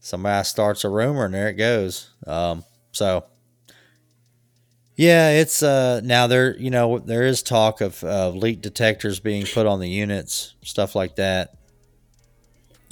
somebody 0.00 0.44
starts 0.44 0.84
a 0.84 0.88
rumor 0.88 1.24
and 1.26 1.34
there 1.34 1.48
it 1.48 1.54
goes. 1.54 2.10
Um, 2.26 2.64
so 2.92 3.24
yeah, 4.96 5.30
it's 5.30 5.62
uh 5.62 6.00
now 6.02 6.26
there 6.26 6.56
you 6.56 6.70
know 6.70 6.98
there 6.98 7.24
is 7.26 7.42
talk 7.42 7.80
of 7.80 8.02
uh, 8.02 8.30
leak 8.30 8.62
detectors 8.62 9.20
being 9.20 9.46
put 9.46 9.66
on 9.66 9.80
the 9.80 9.88
units, 9.88 10.54
stuff 10.62 10.94
like 10.94 11.16
that. 11.16 11.54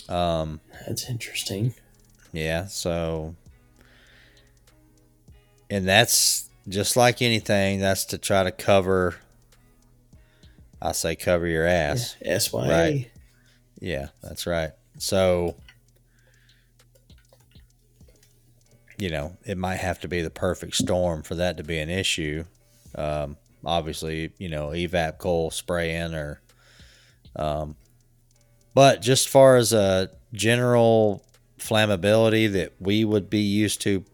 Um, 0.08 0.60
That's 0.86 1.08
interesting. 1.08 1.74
Yeah, 2.34 2.66
so 2.66 3.36
and 5.70 5.86
that's 5.86 6.50
just 6.68 6.96
like 6.96 7.22
anything, 7.22 7.80
that's 7.80 8.06
to 8.06 8.18
try 8.18 8.42
to 8.42 8.52
cover 8.52 9.14
I 10.82 10.92
say 10.92 11.16
cover 11.16 11.46
your 11.46 11.66
ass. 11.66 12.14
CYA. 12.22 12.68
Right. 12.68 13.10
Yeah, 13.80 14.08
that's 14.22 14.46
right. 14.46 14.72
So 14.98 15.56
you 18.98 19.10
know, 19.10 19.36
it 19.44 19.58
might 19.58 19.76
have 19.76 20.00
to 20.00 20.08
be 20.08 20.22
the 20.22 20.30
perfect 20.30 20.76
storm 20.76 21.22
for 21.22 21.34
that 21.36 21.56
to 21.56 21.64
be 21.64 21.78
an 21.78 21.90
issue. 21.90 22.44
Um, 22.94 23.36
obviously, 23.64 24.32
you 24.38 24.48
know, 24.48 24.68
evap 24.68 25.18
coil 25.18 25.50
spraying 25.50 26.14
or 26.14 26.40
um, 27.36 27.76
but 28.74 29.00
just 29.00 29.28
far 29.28 29.56
as 29.56 29.72
a 29.72 30.10
general 30.32 31.24
flammability 31.58 32.50
that 32.52 32.72
we 32.80 33.04
would 33.04 33.30
be 33.30 33.40
used 33.40 33.80
to, 33.82 34.04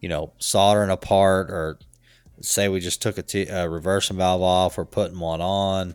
you 0.00 0.08
know, 0.08 0.32
soldering 0.38 0.90
apart 0.90 1.50
or 1.50 1.78
say 2.40 2.68
we 2.68 2.80
just 2.80 3.02
took 3.02 3.18
a, 3.18 3.22
t- 3.22 3.46
a 3.46 3.68
reversing 3.68 4.16
valve 4.16 4.42
off 4.42 4.78
or 4.78 4.84
putting 4.84 5.18
one 5.18 5.40
on 5.40 5.94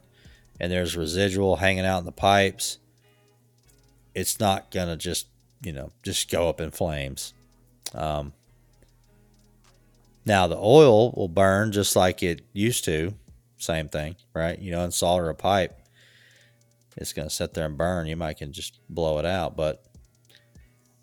and 0.60 0.72
there's 0.72 0.96
residual 0.96 1.58
hanging 1.58 1.86
out 1.86 2.00
in 2.00 2.06
the 2.06 2.12
pipes, 2.12 2.78
it's 4.14 4.40
not 4.40 4.72
going 4.72 4.88
to 4.88 4.96
just, 4.96 5.28
you 5.62 5.74
know, 5.74 5.92
just 6.04 6.32
go 6.32 6.48
up 6.48 6.62
in 6.62 6.72
flames. 6.72 7.34
Um, 7.94 8.34
now 10.26 10.48
the 10.48 10.58
oil 10.58 11.12
will 11.12 11.28
burn 11.28 11.72
just 11.72 11.96
like 11.96 12.24
it 12.24 12.42
used 12.54 12.86
to. 12.86 13.14
Same 13.58 13.90
thing, 13.90 14.16
right? 14.34 14.58
You 14.58 14.72
know, 14.72 14.88
unsolder 14.88 15.30
a 15.30 15.34
pipe, 15.34 15.80
it's 16.98 17.14
going 17.14 17.28
to 17.28 17.34
sit 17.34 17.54
there 17.54 17.66
and 17.66 17.78
burn. 17.78 18.08
You 18.08 18.16
might 18.16 18.38
can 18.38 18.54
just 18.54 18.80
blow 18.90 19.20
it 19.20 19.26
out, 19.26 19.58
but 19.58 19.84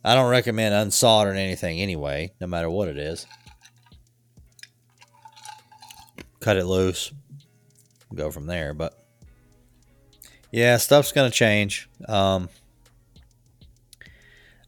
I 0.05 0.15
don't 0.15 0.31
recommend 0.31 0.75
unsoldering 0.75 1.37
anything 1.37 1.81
anyway, 1.81 2.33
no 2.41 2.47
matter 2.47 2.69
what 2.69 2.89
it 2.89 2.99
is. 2.99 3.27
Cut 6.41 6.57
it 6.57 6.65
loose, 6.65 7.13
go 8.13 8.31
from 8.31 8.47
there. 8.47 8.75
But 8.75 8.99
yeah, 10.51 10.77
stuff's 10.79 11.13
going 11.13 11.31
to 11.31 11.37
change. 11.37 11.89
Um, 12.09 12.49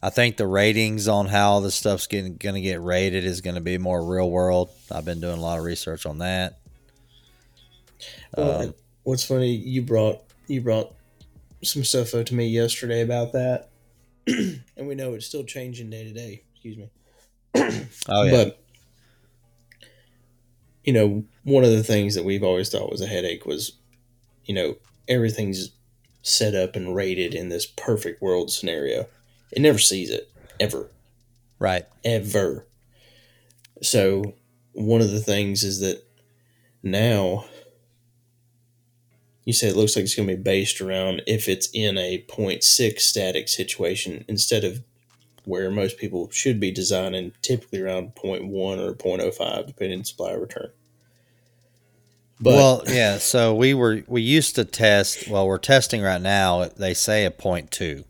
I 0.00 0.10
think 0.10 0.36
the 0.36 0.46
ratings 0.46 1.08
on 1.08 1.26
how 1.26 1.60
the 1.60 1.70
stuff's 1.70 2.06
getting 2.06 2.36
going 2.36 2.54
to 2.54 2.60
get 2.60 2.80
rated 2.80 3.24
is 3.24 3.40
going 3.40 3.54
to 3.54 3.60
be 3.60 3.78
more 3.78 4.04
real 4.04 4.30
world. 4.30 4.70
I've 4.92 5.04
been 5.04 5.20
doing 5.20 5.38
a 5.38 5.40
lot 5.40 5.58
of 5.58 5.64
research 5.64 6.06
on 6.06 6.18
that. 6.18 6.58
Well, 8.36 8.62
Um, 8.62 8.74
what's 9.02 9.24
funny, 9.24 9.50
you 9.50 9.82
brought 9.82 10.22
you 10.46 10.60
brought 10.60 10.94
some 11.62 11.82
stuff 11.82 12.14
up 12.14 12.26
to 12.26 12.34
me 12.34 12.46
yesterday 12.46 13.00
about 13.00 13.32
that, 13.32 13.70
and 14.26 14.88
we 14.88 14.94
know 14.94 15.14
it's 15.14 15.26
still 15.26 15.44
changing 15.44 15.90
day 15.90 16.04
to 16.04 16.12
day. 16.12 16.44
Excuse 16.54 16.76
me. 16.76 16.90
Oh 18.08 18.22
yeah, 18.24 18.30
But 18.44 18.64
you 20.84 20.92
know, 20.92 21.24
one 21.44 21.64
of 21.64 21.70
the 21.70 21.82
things 21.82 22.14
that 22.14 22.24
we've 22.24 22.42
always 22.42 22.70
thought 22.70 22.90
was 22.90 23.00
a 23.00 23.06
headache 23.06 23.46
was, 23.46 23.72
you 24.44 24.54
know, 24.54 24.76
everything's 25.08 25.70
set 26.22 26.54
up 26.54 26.76
and 26.76 26.94
rated 26.94 27.34
in 27.34 27.48
this 27.48 27.66
perfect 27.66 28.20
world 28.20 28.50
scenario. 28.50 29.06
It 29.50 29.62
never 29.62 29.78
sees 29.78 30.10
it 30.10 30.30
ever, 30.60 30.90
right. 31.58 31.86
ever. 32.04 32.66
So 33.82 34.34
one 34.72 35.00
of 35.00 35.10
the 35.10 35.20
things 35.20 35.64
is 35.64 35.80
that 35.80 36.02
now 36.82 37.46
you 39.44 39.52
say 39.52 39.68
it 39.68 39.76
looks 39.76 39.96
like 39.96 40.04
it's 40.04 40.14
going 40.14 40.28
to 40.28 40.36
be 40.36 40.42
based 40.42 40.80
around 40.80 41.22
if 41.26 41.48
it's 41.48 41.68
in 41.72 41.98
a 41.98 42.24
0.6 42.28 43.00
static 43.00 43.48
situation 43.48 44.24
instead 44.28 44.64
of 44.64 44.82
where 45.44 45.70
most 45.70 45.98
people 45.98 46.30
should 46.30 46.58
be 46.58 46.70
designing 46.70 47.32
typically 47.42 47.80
around 47.80 48.14
0.1 48.14 48.50
or 48.50 48.94
0.05 48.94 49.66
depending 49.66 49.98
on 49.98 50.04
supply 50.04 50.32
return. 50.32 50.70
But 52.40 52.54
well, 52.54 52.82
yeah. 52.86 53.18
So 53.18 53.54
we 53.54 53.74
were 53.74 54.02
we 54.06 54.20
used 54.22 54.56
to 54.56 54.64
test. 54.64 55.28
Well, 55.28 55.46
we're 55.46 55.58
testing 55.58 56.02
right 56.02 56.20
now. 56.20 56.64
They 56.76 56.92
say 56.92 57.24
a 57.24 57.30
point 57.30 57.70
0.2 57.70 58.04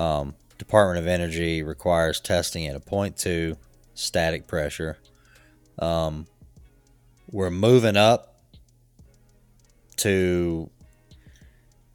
Um, 0.00 0.34
Department 0.56 0.98
of 0.98 1.06
Energy 1.06 1.62
requires 1.62 2.18
testing 2.18 2.66
at 2.66 2.74
a 2.74 2.80
point 2.80 3.16
0.2 3.16 3.56
static 3.94 4.46
pressure. 4.46 4.98
Um, 5.78 6.26
we're 7.30 7.50
moving 7.50 7.96
up 7.96 8.29
to 10.00 10.70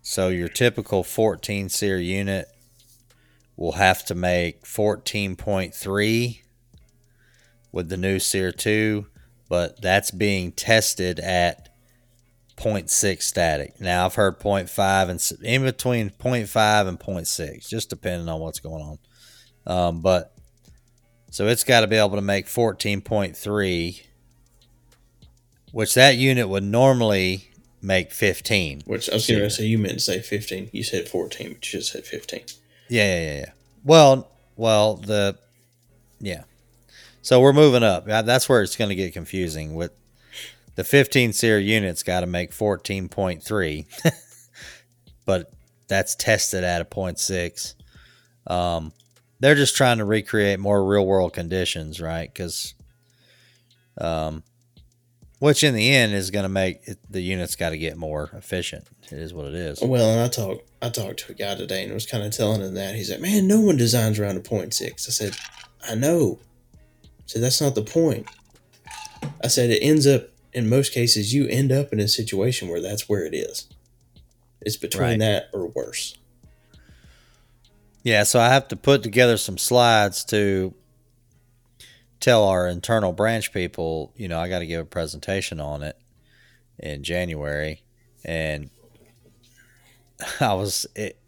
so 0.01 0.30
your 0.30 0.47
typical 0.47 1.03
14 1.03 1.70
SEER 1.70 1.97
unit 1.97 2.47
will 3.56 3.74
have 3.74 4.06
to 4.06 4.16
make 4.16 4.64
14.3 4.64 6.41
with 7.72 7.89
the 7.89 7.97
new 7.97 8.20
SEER 8.20 8.51
2 8.51 9.08
but 9.47 9.82
that's 9.82 10.12
being 10.12 10.51
tested 10.51 11.20
at 11.20 11.70
0.6 12.58 13.22
static. 13.22 13.80
Now 13.80 14.06
I've 14.06 14.16
heard 14.16 14.39
0.5 14.39 15.10
and 15.10 15.43
in 15.43 15.64
between 15.64 16.10
0.5 16.10 16.88
and 16.88 16.99
0.6, 16.99 17.68
just 17.68 17.89
depending 17.89 18.30
on 18.30 18.39
what's 18.39 18.60
going 18.60 18.82
on. 18.82 18.97
Um, 19.68 20.01
but 20.01 20.34
so 21.32 21.47
it's 21.47 21.64
got 21.64 21.82
to 21.82 21.88
be 21.88 21.97
able 21.97 22.16
to 22.16 22.22
make 22.22 22.45
14.3, 22.47 24.01
which 25.72 25.93
that 25.95 26.18
unit 26.18 26.47
would 26.47 26.64
normally 26.64 27.51
make 27.86 28.11
15. 28.11 28.83
which 28.86 29.09
I 29.09 29.13
was 29.13 29.27
going 29.27 29.41
to 29.41 29.49
say 29.49 29.65
you 29.65 29.77
meant 29.77 29.95
to 29.95 29.99
say 29.99 30.19
15. 30.19 30.69
You 30.73 30.83
said 30.83 31.07
14, 31.07 31.53
but 31.53 31.73
you 31.73 31.79
just 31.79 31.91
said 31.91 32.05
15. 32.05 32.41
Yeah, 32.89 33.03
yeah, 33.03 33.25
yeah, 33.25 33.39
yeah. 33.39 33.51
Well, 33.83 34.27
well, 34.55 34.95
the 34.95 35.38
yeah. 36.19 36.43
So 37.21 37.39
we're 37.41 37.53
moving 37.53 37.83
up. 37.83 38.05
That's 38.05 38.47
where 38.47 38.61
it's 38.61 38.75
going 38.75 38.89
to 38.89 38.95
get 38.95 39.13
confusing. 39.13 39.73
With 39.75 39.91
the 40.75 40.83
15 40.83 41.33
SEER 41.33 41.59
unit's 41.59 42.03
got 42.03 42.19
to 42.21 42.27
make 42.27 42.51
14.3, 42.51 43.86
but 45.25 45.51
that's 45.88 46.15
tested 46.15 46.63
at 46.63 46.81
a 46.81 46.86
0.6. 46.86 47.73
Um, 48.47 48.91
they're 49.39 49.55
just 49.55 49.75
trying 49.75 49.97
to 49.97 50.05
recreate 50.05 50.59
more 50.59 50.83
real 50.86 51.05
world 51.05 51.33
conditions, 51.33 51.99
right? 51.99 52.31
Because, 52.31 52.73
um, 53.99 54.43
which 55.45 55.63
in 55.63 55.75
the 55.75 55.91
end 55.91 56.11
is 56.15 56.31
going 56.31 56.41
to 56.41 56.49
make 56.49 56.79
it, 56.87 56.97
the 57.07 57.21
unit's 57.21 57.55
got 57.55 57.69
to 57.69 57.77
get 57.77 57.95
more 57.97 58.31
efficient. 58.33 58.87
It 59.11 59.19
is 59.19 59.31
what 59.31 59.45
it 59.45 59.53
is. 59.53 59.79
Well, 59.79 60.09
and 60.09 60.19
I 60.19 60.27
talked 60.27 60.67
I 60.81 60.89
talked 60.89 61.19
to 61.19 61.33
a 61.33 61.35
guy 61.35 61.53
today 61.53 61.83
and 61.83 61.93
was 61.93 62.07
kind 62.07 62.23
of 62.23 62.31
telling 62.31 62.61
him 62.61 62.73
that 62.73 62.95
he's 62.95 63.11
like, 63.11 63.21
"Man, 63.21 63.47
no 63.47 63.59
one 63.59 63.77
designs 63.77 64.17
around 64.17 64.37
a 64.37 64.39
point 64.39 64.73
six. 64.73 65.07
I 65.07 65.11
said, 65.11 65.35
"I 65.87 65.93
know." 65.93 66.39
I 67.03 67.07
said 67.27 67.43
that's 67.43 67.61
not 67.61 67.75
the 67.75 67.83
point. 67.83 68.25
I 69.43 69.47
said 69.47 69.69
it 69.69 69.83
ends 69.83 70.07
up 70.07 70.29
in 70.51 70.67
most 70.67 70.93
cases 70.93 71.31
you 71.31 71.45
end 71.47 71.71
up 71.71 71.93
in 71.93 71.99
a 71.99 72.07
situation 72.07 72.67
where 72.67 72.81
that's 72.81 73.07
where 73.07 73.23
it 73.23 73.35
is. 73.35 73.67
It's 74.61 74.77
between 74.77 75.03
Right. 75.03 75.19
that 75.19 75.49
or 75.53 75.67
worse. 75.67 76.15
Yeah, 78.01 78.23
so 78.23 78.39
I 78.39 78.49
have 78.49 78.67
to 78.69 78.75
put 78.75 79.03
together 79.03 79.37
some 79.37 79.59
slides 79.59 80.25
to 80.25 80.73
tell 82.20 82.43
our 82.45 82.68
internal 82.68 83.13
branch 83.13 83.53
people, 83.53 84.13
you 84.16 84.28
know, 84.28 84.39
I 84.39 84.49
got 84.49 84.59
to 84.59 84.66
give 84.68 84.82
a 84.82 84.86
presentation 84.86 85.59
on 85.59 85.84
it 85.84 85.97
in 86.80 87.03
January, 87.03 87.84
and 88.24 88.70
I 90.39 90.53
was 90.53 90.86
it. 90.95 91.20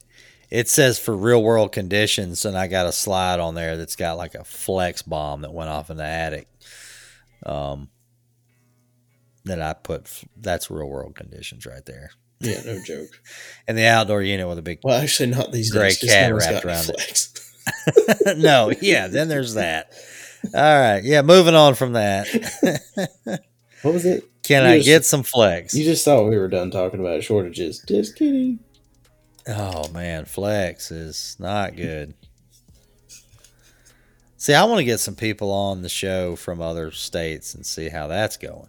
It 0.49 0.69
says 0.69 0.97
for 0.97 1.15
real 1.15 1.43
world 1.43 1.73
conditions, 1.73 2.45
and 2.45 2.57
I 2.57 2.67
got 2.67 2.85
a 2.87 2.93
slide 2.93 3.41
on 3.41 3.53
there 3.53 3.75
that's 3.75 3.97
got 3.97 4.17
like 4.17 4.33
a 4.33 4.45
flex 4.45 5.01
bomb 5.01 5.41
that 5.41 5.53
went 5.53 5.69
off 5.69 5.89
in 5.89 5.97
the 5.97 6.05
attic. 6.05 6.47
Um, 7.45 7.89
that 9.43 9.61
I 9.61 9.73
put. 9.73 10.09
That's 10.37 10.69
real 10.71 10.87
world 10.87 11.15
conditions 11.15 11.65
right 11.65 11.85
there, 11.85 12.11
Yeah, 12.39 12.61
no 12.65 12.81
joke. 12.81 13.09
and 13.67 13.77
the 13.77 13.85
outdoor 13.87 14.21
unit 14.21 14.47
with 14.47 14.57
a 14.57 14.61
big 14.61 14.79
Well, 14.83 15.01
actually, 15.01 15.31
not 15.31 15.51
these 15.51 15.71
Gray 15.71 15.89
days. 15.89 16.03
cat 16.05 16.33
wrapped 16.33 16.65
around 16.65 16.89
it. 16.89 18.37
no, 18.37 18.71
yeah, 18.81 19.07
then 19.07 19.27
there's 19.27 19.55
that. 19.55 19.91
All 20.53 20.61
right. 20.79 21.01
Yeah, 21.03 21.21
moving 21.23 21.55
on 21.55 21.75
from 21.75 21.93
that. 21.93 22.27
What 23.83 23.93
was 23.93 24.05
it? 24.05 24.23
Can 24.41 24.63
You 24.63 24.69
I 24.69 24.77
just- 24.77 24.85
get 24.87 25.05
some 25.05 25.21
flex? 25.21 25.73
You 25.75 25.83
just 25.83 26.03
thought 26.03 26.27
we 26.27 26.35
were 26.37 26.47
done 26.47 26.71
talking 26.71 26.99
about 26.99 27.23
shortages. 27.23 27.83
Just 27.87 28.15
kidding. 28.15 28.59
oh 29.47 29.87
man, 29.89 30.25
flex 30.25 30.89
is 30.89 31.37
not 31.39 31.75
good. 31.75 32.15
See, 34.37 34.55
I 34.55 34.63
want 34.65 34.79
to 34.79 34.83
get 34.83 34.99
some 34.99 35.15
people 35.15 35.51
on 35.51 35.83
the 35.83 35.89
show 35.89 36.35
from 36.35 36.59
other 36.59 36.89
states 36.91 37.53
and 37.53 37.63
see 37.65 37.89
how 37.89 38.07
that's 38.07 38.35
going. 38.35 38.67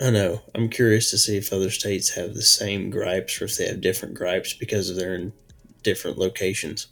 I 0.00 0.10
know. 0.10 0.40
I'm 0.54 0.68
curious 0.68 1.10
to 1.10 1.18
see 1.18 1.36
if 1.36 1.52
other 1.52 1.70
states 1.70 2.14
have 2.14 2.34
the 2.34 2.42
same 2.42 2.90
gripes 2.90 3.40
or 3.40 3.44
if 3.44 3.56
they 3.56 3.66
have 3.68 3.80
different 3.80 4.14
gripes 4.14 4.54
because 4.54 4.90
of 4.90 4.96
they're 4.96 5.14
in 5.14 5.32
different 5.82 6.18
locations. 6.18 6.88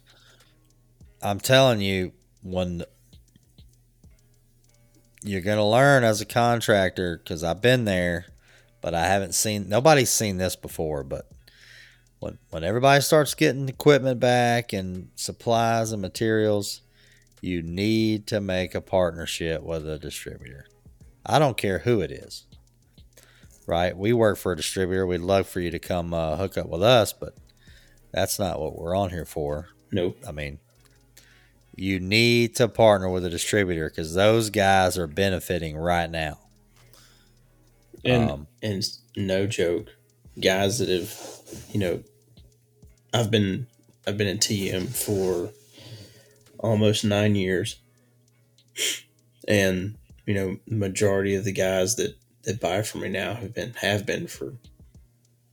I'm 1.21 1.39
telling 1.39 1.81
you, 1.81 2.11
when 2.43 2.83
you're 5.23 5.41
going 5.41 5.57
to 5.57 5.63
learn 5.63 6.03
as 6.03 6.21
a 6.21 6.25
contractor, 6.25 7.17
because 7.17 7.43
I've 7.43 7.61
been 7.61 7.85
there, 7.85 8.25
but 8.81 8.93
I 8.93 9.05
haven't 9.05 9.33
seen, 9.33 9.69
nobody's 9.69 10.09
seen 10.09 10.37
this 10.37 10.55
before, 10.55 11.03
but 11.03 11.29
when, 12.19 12.37
when 12.49 12.63
everybody 12.63 13.01
starts 13.01 13.33
getting 13.33 13.69
equipment 13.69 14.19
back 14.19 14.73
and 14.73 15.09
supplies 15.15 15.91
and 15.91 16.01
materials, 16.01 16.81
you 17.41 17.61
need 17.61 18.27
to 18.27 18.39
make 18.39 18.75
a 18.75 18.81
partnership 18.81 19.63
with 19.63 19.87
a 19.87 19.99
distributor. 19.99 20.65
I 21.25 21.39
don't 21.39 21.57
care 21.57 21.79
who 21.79 22.01
it 22.01 22.11
is, 22.11 22.45
right? 23.65 23.95
We 23.95 24.13
work 24.13 24.37
for 24.37 24.53
a 24.53 24.57
distributor. 24.57 25.05
We'd 25.05 25.21
love 25.21 25.47
for 25.47 25.59
you 25.59 25.71
to 25.71 25.79
come 25.79 26.13
uh, 26.13 26.35
hook 26.37 26.57
up 26.57 26.67
with 26.67 26.83
us, 26.83 27.13
but 27.13 27.35
that's 28.11 28.39
not 28.39 28.59
what 28.59 28.77
we're 28.77 28.95
on 28.95 29.09
here 29.09 29.25
for. 29.25 29.69
Nope. 29.91 30.17
I 30.27 30.31
mean, 30.31 30.59
you 31.75 31.99
need 31.99 32.55
to 32.57 32.67
partner 32.67 33.09
with 33.09 33.25
a 33.25 33.29
distributor 33.29 33.89
because 33.89 34.13
those 34.13 34.49
guys 34.49 34.97
are 34.97 35.07
benefiting 35.07 35.75
right 35.75 36.09
now. 36.09 36.39
And 38.05 38.29
Um, 38.29 38.47
and 38.61 38.83
no 39.15 39.47
joke, 39.47 39.87
guys 40.39 40.79
that 40.79 40.89
have, 40.89 41.17
you 41.71 41.79
know, 41.79 42.03
I've 43.13 43.31
been 43.31 43.67
I've 44.05 44.17
been 44.17 44.27
in 44.27 44.39
TM 44.39 44.87
for 44.89 45.51
almost 46.59 47.05
nine 47.05 47.35
years, 47.35 47.79
and 49.47 49.95
you 50.25 50.33
know, 50.33 50.57
majority 50.67 51.35
of 51.35 51.45
the 51.45 51.53
guys 51.53 51.95
that 51.95 52.15
that 52.43 52.59
buy 52.59 52.81
from 52.81 53.01
me 53.01 53.09
now 53.09 53.33
have 53.35 53.53
been 53.53 53.73
have 53.75 54.05
been 54.05 54.27
for 54.27 54.53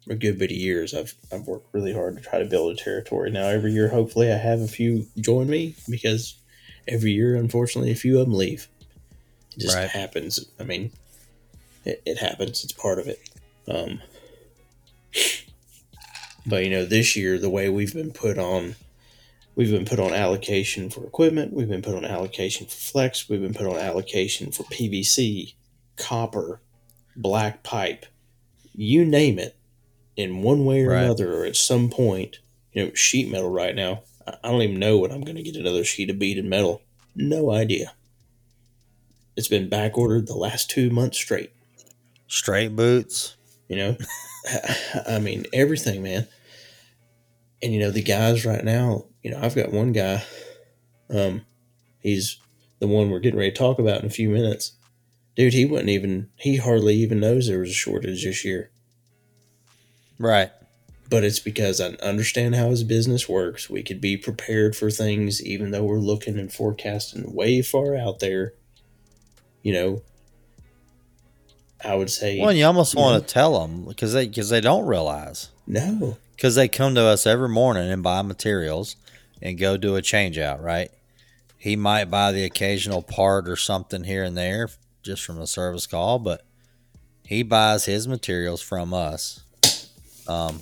a 0.08 0.14
good 0.14 0.38
bit 0.38 0.50
of 0.50 0.56
years. 0.56 0.94
I've 0.94 1.14
I've 1.32 1.46
worked 1.46 1.72
really 1.72 1.92
hard 1.92 2.16
to 2.16 2.22
try 2.22 2.38
to 2.38 2.44
build 2.44 2.72
a 2.72 2.76
territory. 2.76 3.30
Now 3.30 3.46
every 3.48 3.72
year, 3.72 3.88
hopefully, 3.88 4.32
I 4.32 4.36
have 4.36 4.60
a 4.60 4.68
few 4.68 5.06
join 5.18 5.48
me 5.48 5.74
because 5.88 6.34
every 6.88 7.12
year, 7.12 7.36
unfortunately, 7.36 7.92
a 7.92 7.96
few 7.96 8.18
of 8.18 8.26
them 8.26 8.34
leave. 8.36 8.68
It 9.56 9.60
just 9.60 9.76
Right. 9.76 9.88
happens. 9.88 10.40
I 10.58 10.64
mean, 10.64 10.90
it, 11.84 12.02
it 12.06 12.18
happens. 12.18 12.64
It's 12.64 12.72
part 12.72 12.98
of 12.98 13.06
it. 13.08 13.20
Um, 13.68 14.00
but 16.46 16.64
you 16.64 16.70
know, 16.70 16.84
this 16.84 17.16
year 17.16 17.38
the 17.38 17.50
way 17.50 17.68
we've 17.68 17.94
been 17.94 18.12
put 18.12 18.38
on, 18.38 18.76
we've 19.54 19.70
been 19.70 19.84
put 19.84 20.00
on 20.00 20.12
allocation 20.12 20.88
for 20.90 21.04
equipment. 21.04 21.52
We've 21.52 21.68
been 21.68 21.82
put 21.82 21.94
on 21.94 22.04
allocation 22.04 22.66
for 22.66 22.76
flex. 22.76 23.28
We've 23.28 23.42
been 23.42 23.54
put 23.54 23.66
on 23.66 23.76
allocation 23.76 24.50
for 24.50 24.62
PVC, 24.64 25.54
copper, 25.96 26.60
black 27.16 27.62
pipe, 27.62 28.06
you 28.74 29.04
name 29.04 29.38
it. 29.38 29.56
In 30.20 30.42
one 30.42 30.64
way 30.64 30.82
or 30.82 30.90
Right. 30.90 31.04
another, 31.04 31.34
or 31.34 31.44
at 31.46 31.56
some 31.56 31.88
point, 31.88 32.38
you 32.72 32.84
know, 32.84 32.94
sheet 32.94 33.30
metal 33.30 33.50
right 33.50 33.74
now. 33.74 34.02
I 34.26 34.48
don't 34.50 34.62
even 34.62 34.78
know 34.78 34.98
when 34.98 35.10
I'm 35.10 35.22
going 35.22 35.36
to 35.36 35.42
get 35.42 35.56
another 35.56 35.82
sheet 35.84 36.10
of 36.10 36.18
beaded 36.18 36.44
metal. 36.44 36.82
No 37.16 37.50
idea. 37.50 37.94
It's 39.36 39.48
been 39.48 39.68
back 39.68 39.96
ordered 39.96 40.26
the 40.26 40.36
last 40.36 40.70
two 40.70 40.90
months 40.90 41.18
straight. 41.18 41.52
Straight 42.28 42.76
boots. 42.76 43.36
You 43.68 43.76
know, 43.76 43.96
I 45.08 45.18
mean 45.20 45.46
everything, 45.52 46.02
man. 46.02 46.26
And 47.62 47.72
you 47.72 47.80
know 47.80 47.90
the 47.90 48.02
guys 48.02 48.44
right 48.44 48.64
now. 48.64 49.06
You 49.22 49.30
know, 49.30 49.38
I've 49.40 49.54
got 49.54 49.72
one 49.72 49.92
guy. 49.92 50.24
Um, 51.08 51.42
he's 52.00 52.38
the 52.78 52.86
one 52.88 53.10
we're 53.10 53.20
getting 53.20 53.38
ready 53.38 53.52
to 53.52 53.56
talk 53.56 53.78
about 53.78 54.00
in 54.00 54.06
a 54.06 54.10
few 54.10 54.28
minutes. 54.28 54.72
Dude, 55.36 55.52
he 55.54 55.64
wouldn't 55.64 55.88
even. 55.90 56.28
He 56.36 56.56
hardly 56.56 56.94
even 56.96 57.20
knows 57.20 57.46
there 57.46 57.60
was 57.60 57.70
a 57.70 57.74
shortage 57.74 58.24
this 58.24 58.44
year. 58.44 58.70
Right. 60.20 60.50
But 61.08 61.24
it's 61.24 61.40
because 61.40 61.80
I 61.80 61.86
understand 62.02 62.54
how 62.54 62.68
his 62.70 62.84
business 62.84 63.28
works. 63.28 63.68
We 63.70 63.82
could 63.82 64.00
be 64.00 64.16
prepared 64.16 64.76
for 64.76 64.90
things, 64.90 65.42
even 65.42 65.70
though 65.72 65.82
we're 65.82 65.98
looking 65.98 66.38
and 66.38 66.52
forecasting 66.52 67.34
way 67.34 67.62
far 67.62 67.96
out 67.96 68.20
there. 68.20 68.52
You 69.62 69.72
know, 69.72 70.02
I 71.84 71.94
would 71.96 72.10
say 72.10 72.38
Well, 72.38 72.50
and 72.50 72.58
you 72.58 72.66
almost 72.66 72.94
Yeah. 72.94 73.00
want 73.00 73.26
to 73.26 73.32
tell 73.34 73.60
them 73.60 73.86
because 73.86 74.12
they 74.12 74.28
because 74.28 74.50
they 74.50 74.60
don't 74.60 74.86
realize 74.86 75.48
no. 75.66 76.16
because 76.36 76.54
they 76.54 76.68
come 76.68 76.94
to 76.94 77.02
us 77.02 77.26
every 77.26 77.48
morning 77.48 77.90
and 77.90 78.02
buy 78.02 78.22
materials 78.22 78.96
and 79.42 79.58
go 79.58 79.76
do 79.78 79.96
a 79.96 80.02
change 80.02 80.38
out. 80.38 80.62
Right. 80.62 80.90
He 81.56 81.76
might 81.76 82.04
buy 82.10 82.32
the 82.32 82.44
occasional 82.44 83.02
part 83.02 83.48
or 83.48 83.56
something 83.56 84.04
here 84.04 84.22
and 84.22 84.36
there 84.36 84.68
just 85.02 85.22
from 85.24 85.40
a 85.40 85.46
service 85.46 85.86
call, 85.86 86.18
but 86.18 86.44
he 87.24 87.42
buys 87.42 87.86
his 87.86 88.06
materials 88.06 88.60
from 88.60 88.92
us. 88.94 89.39
Um, 90.28 90.60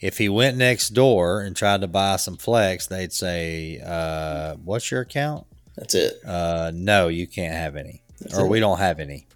if 0.00 0.18
he 0.18 0.28
went 0.28 0.56
next 0.56 0.90
door 0.90 1.42
and 1.42 1.54
tried 1.56 1.82
to 1.82 1.86
buy 1.88 2.16
some 2.16 2.36
flex, 2.36 2.86
they'd 2.86 3.12
say, 3.12 3.80
uh, 3.84 4.54
"What's 4.56 4.90
your 4.90 5.02
account?" 5.02 5.46
That's 5.76 5.94
it. 5.94 6.14
uh, 6.26 6.70
no, 6.74 7.08
you 7.08 7.26
can't 7.26 7.54
have 7.54 7.76
any, 7.76 8.02
That's 8.20 8.36
or 8.36 8.46
it. 8.46 8.48
we 8.48 8.60
don't 8.60 8.78
have 8.78 9.00
any. 9.00 9.26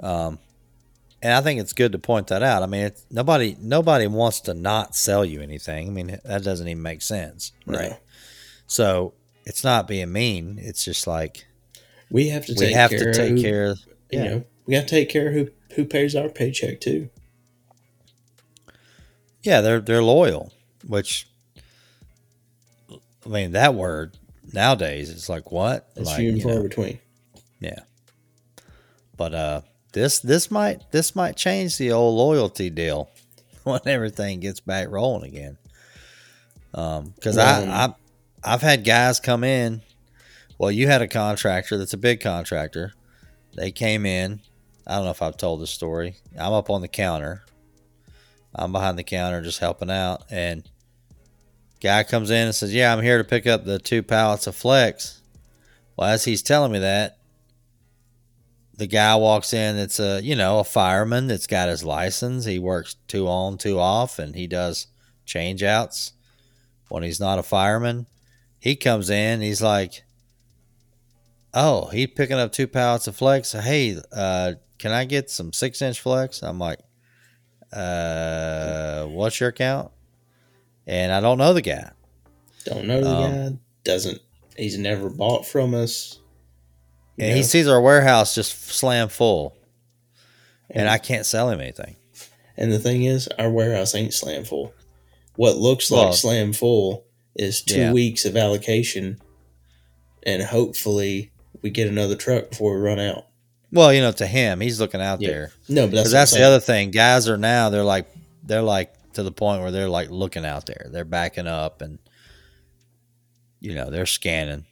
Um, 0.00 0.38
and 1.22 1.32
I 1.34 1.40
think 1.42 1.60
it's 1.60 1.72
good 1.72 1.92
to 1.92 1.98
point 1.98 2.28
that 2.28 2.42
out. 2.42 2.62
I 2.62 2.66
mean, 2.66 2.82
it's, 2.86 3.04
nobody 3.10 3.56
nobody 3.60 4.06
wants 4.06 4.40
to 4.42 4.54
not 4.54 4.94
sell 4.96 5.24
you 5.24 5.40
anything. 5.42 5.88
I 5.88 5.90
mean, 5.90 6.18
that 6.24 6.42
doesn't 6.42 6.66
even 6.66 6.82
make 6.82 7.02
sense, 7.02 7.52
No. 7.66 7.78
right? 7.78 7.98
So 8.66 9.14
it's 9.44 9.62
not 9.64 9.86
being 9.88 10.12
mean. 10.12 10.58
It's 10.60 10.84
just 10.84 11.06
like 11.06 11.44
We 12.10 12.28
have 12.28 12.46
to 12.46 12.52
we 12.54 12.66
take 12.66 12.74
have 12.74 12.90
care 12.90 12.98
to 13.00 13.08
of 13.10 13.16
take 13.16 13.30
who- 13.32 13.42
care 13.42 13.64
of. 13.66 13.78
You 14.10 14.24
know, 14.24 14.44
we 14.66 14.74
got 14.74 14.80
to 14.80 14.86
take 14.86 15.08
care 15.10 15.28
of 15.28 15.34
who 15.34 15.48
who 15.76 15.84
pays 15.84 16.16
our 16.16 16.28
paycheck 16.28 16.80
too. 16.80 17.08
Yeah, 19.42 19.60
they're 19.60 19.80
they're 19.80 20.02
loyal, 20.02 20.52
which 20.86 21.26
I 23.24 23.28
mean 23.28 23.52
that 23.52 23.74
word 23.74 24.16
nowadays 24.52 25.10
is 25.10 25.28
like 25.28 25.50
what? 25.50 25.94
That's 25.94 26.08
like, 26.08 26.18
few 26.18 26.32
and 26.32 26.42
far 26.42 26.54
know, 26.54 26.62
between. 26.62 26.98
Yeah. 27.60 27.80
But 29.16 29.34
uh 29.34 29.60
this 29.92 30.20
this 30.20 30.50
might 30.50 30.90
this 30.92 31.14
might 31.16 31.36
change 31.36 31.78
the 31.78 31.92
old 31.92 32.16
loyalty 32.16 32.70
deal 32.70 33.10
when 33.64 33.80
everything 33.86 34.40
gets 34.40 34.60
back 34.60 34.88
rolling 34.88 35.24
again. 35.24 35.58
Um 36.74 37.14
cuz 37.20 37.36
Well, 37.36 37.70
I 37.70 37.84
I 37.84 37.94
I've 38.42 38.62
had 38.62 38.84
guys 38.84 39.20
come 39.20 39.44
in. 39.44 39.82
Well, 40.58 40.70
you 40.70 40.86
had 40.86 41.02
a 41.02 41.08
contractor 41.08 41.78
that's 41.78 41.92
a 41.92 41.98
big 41.98 42.20
contractor. 42.20 42.92
They 43.54 43.70
came 43.70 44.06
in. 44.06 44.40
I 44.86 44.96
don't 44.96 45.04
know 45.04 45.10
if 45.10 45.22
I've 45.22 45.36
told 45.36 45.60
this 45.60 45.70
story. 45.70 46.16
I'm 46.38 46.52
up 46.52 46.70
on 46.70 46.80
the 46.80 46.88
counter. 46.88 47.44
I'm 48.54 48.72
behind 48.72 48.98
the 48.98 49.04
counter 49.04 49.42
just 49.42 49.60
helping 49.60 49.90
out 49.90 50.24
and 50.30 50.68
guy 51.80 52.04
comes 52.04 52.30
in 52.30 52.46
and 52.46 52.54
says, 52.54 52.74
"Yeah, 52.74 52.92
I'm 52.92 53.02
here 53.02 53.18
to 53.18 53.24
pick 53.24 53.46
up 53.46 53.64
the 53.64 53.78
two 53.78 54.02
pallets 54.02 54.46
of 54.46 54.54
flex." 54.54 55.20
Well, 55.96 56.08
as 56.08 56.24
he's 56.24 56.42
telling 56.42 56.72
me 56.72 56.78
that, 56.78 57.18
the 58.76 58.86
guy 58.86 59.16
walks 59.16 59.52
in. 59.52 59.76
It's 59.76 59.98
a 59.98 60.20
you 60.22 60.36
know 60.36 60.60
a 60.60 60.64
fireman 60.64 61.26
that's 61.26 61.46
got 61.46 61.68
his 61.68 61.84
license. 61.84 62.44
He 62.44 62.58
works 62.58 62.96
two 63.08 63.28
on, 63.28 63.58
two 63.58 63.78
off, 63.78 64.18
and 64.18 64.34
he 64.34 64.46
does 64.46 64.86
change 65.24 65.62
outs 65.62 66.12
when 66.88 67.02
he's 67.02 67.20
not 67.20 67.38
a 67.38 67.42
fireman. 67.42 68.06
He 68.58 68.76
comes 68.76 69.10
in. 69.10 69.40
He's 69.40 69.62
like, 69.62 70.04
"Oh, 71.54 71.88
he's 71.88 72.08
picking 72.08 72.38
up 72.38 72.52
two 72.52 72.66
pallets 72.66 73.06
of 73.06 73.16
flex. 73.16 73.52
Hey, 73.52 73.98
uh, 74.12 74.54
can 74.78 74.92
I 74.92 75.04
get 75.04 75.30
some 75.30 75.52
six 75.52 75.82
inch 75.82 76.00
flex?" 76.00 76.42
I'm 76.42 76.58
like, 76.58 76.80
"Uh, 77.72 79.06
what's 79.06 79.40
your 79.40 79.48
account? 79.50 79.90
And 80.86 81.12
I 81.12 81.20
don't 81.20 81.38
know 81.38 81.52
the 81.54 81.62
guy. 81.62 81.90
Don't 82.64 82.86
know 82.86 83.00
the 83.00 83.08
Um, 83.08 83.32
guy. 83.52 83.58
Doesn't. 83.84 84.20
He's 84.56 84.76
never 84.76 85.08
bought 85.08 85.46
from 85.46 85.74
us. 85.74 86.18
You 87.16 87.26
And 87.26 87.36
he 87.36 87.42
sees 87.42 87.68
our 87.68 87.80
warehouse 87.80 88.34
just 88.34 88.68
slam 88.68 89.08
full, 89.08 89.56
and 90.70 90.88
I 90.88 90.98
can't 90.98 91.26
sell 91.26 91.50
him 91.50 91.60
anything. 91.60 91.96
And 92.56 92.72
the 92.72 92.78
thing 92.78 93.04
is, 93.04 93.28
our 93.38 93.50
warehouse 93.50 93.94
ain't 93.94 94.12
slam 94.14 94.44
full. 94.44 94.74
What 95.36 95.56
looks 95.56 95.90
Well- 95.90 96.06
like 96.06 96.14
slam 96.14 96.52
full 96.52 97.04
is 97.36 97.62
two 97.62 97.78
Yeah. 97.80 97.92
weeks 97.92 98.24
of 98.24 98.36
allocation, 98.36 99.18
and 100.22 100.42
hopefully 100.42 101.30
we 101.62 101.70
get 101.70 101.88
another 101.88 102.16
truck 102.16 102.50
before 102.50 102.74
we 102.74 102.80
run 102.80 102.98
out. 102.98 103.26
Well, 103.72 103.92
you 103.92 104.00
know, 104.00 104.12
to 104.12 104.26
him, 104.26 104.60
he's 104.60 104.80
looking 104.80 105.00
out 105.00 105.20
Yeah. 105.20 105.28
there. 105.28 105.52
No, 105.68 105.86
but 105.86 105.92
that's 105.96 106.08
Because 106.08 106.12
what 106.12 106.18
I'm 106.18 106.20
that's 106.20 106.34
the 106.34 106.42
other 106.42 106.60
thing. 106.60 106.90
Guys 106.90 107.28
are 107.28 107.36
now 107.38 107.70
they're 107.70 107.84
like 107.84 108.06
they're 108.42 108.62
like 108.62 108.92
to 109.12 109.22
the 109.22 109.32
point 109.32 109.62
where 109.62 109.70
they're 109.70 109.88
like 109.88 110.10
looking 110.10 110.44
out 110.44 110.66
there. 110.66 110.86
They're 110.90 111.04
backing 111.04 111.46
up 111.46 111.80
and 111.82 111.98
you 113.60 113.74
know 113.74 113.90
they're 113.90 114.06
scanning, 114.06 114.64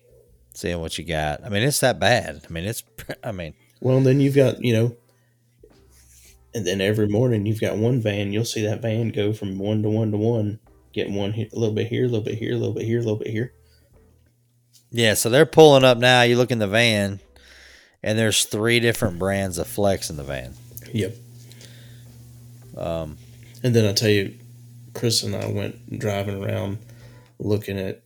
seeing 0.54 0.80
what 0.80 0.98
you 0.98 1.04
got. 1.04 1.44
I 1.44 1.48
mean, 1.48 1.62
it's 1.62 1.80
that 1.80 2.00
bad. 2.00 2.40
I 2.48 2.52
mean, 2.52 2.64
it's. 2.64 2.82
I 3.24 3.32
mean, 3.32 3.54
Well, 3.80 4.00
then 4.00 4.20
you've 4.20 4.34
got 4.36 4.62
you 4.64 4.72
know, 4.72 4.96
and 6.54 6.66
then 6.66 6.80
every 6.80 7.06
morning 7.08 7.46
you've 7.46 7.60
got 7.60 7.76
one 7.76 8.00
van. 8.00 8.32
You'll 8.32 8.44
see 8.44 8.62
that 8.66 8.82
van 8.82 9.10
go 9.10 9.32
from 9.32 9.58
one 9.58 9.82
to 9.82 9.88
one 9.90 10.10
to 10.10 10.16
one, 10.16 10.58
getting 10.92 11.14
one 11.14 11.32
a 11.34 11.48
little 11.52 11.74
bit 11.74 11.86
here, 11.86 12.04
a 12.04 12.08
little 12.08 12.24
bit 12.24 12.38
here, 12.38 12.54
a 12.54 12.56
little 12.58 12.74
bit 12.74 12.84
here, 12.84 12.98
a 12.98 13.02
little 13.02 13.16
bit 13.18 13.28
here. 13.28 13.52
yeah. 14.90 15.14
So 15.14 15.28
they're 15.30 15.46
pulling 15.46 15.84
up 15.84 15.98
now. 15.98 16.22
You 16.22 16.36
look 16.36 16.50
in 16.50 16.58
the 16.58 16.66
van, 16.66 17.20
and 18.02 18.18
there's 18.18 18.44
three 18.44 18.80
different 18.80 19.18
brands 19.18 19.58
of 19.58 19.66
Flex 19.66 20.10
in 20.10 20.16
the 20.16 20.24
van. 20.24 20.54
Yep. 20.92 21.16
Um, 22.76 23.18
And 23.62 23.74
then 23.74 23.86
I 23.86 23.92
tell 23.92 24.08
you, 24.08 24.34
Chris 24.94 25.22
and 25.22 25.34
I 25.34 25.46
went 25.50 25.98
driving 25.98 26.42
around 26.42 26.78
looking 27.38 27.78
at 27.78 28.02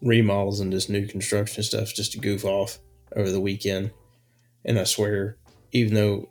remodels 0.00 0.60
and 0.60 0.72
just 0.72 0.90
new 0.90 1.06
construction 1.06 1.62
stuff 1.62 1.92
just 1.92 2.12
to 2.12 2.18
goof 2.18 2.44
off 2.44 2.78
over 3.16 3.30
the 3.30 3.40
weekend. 3.40 3.90
And 4.64 4.78
I 4.78 4.84
swear, 4.84 5.36
even 5.72 5.94
though 5.94 6.28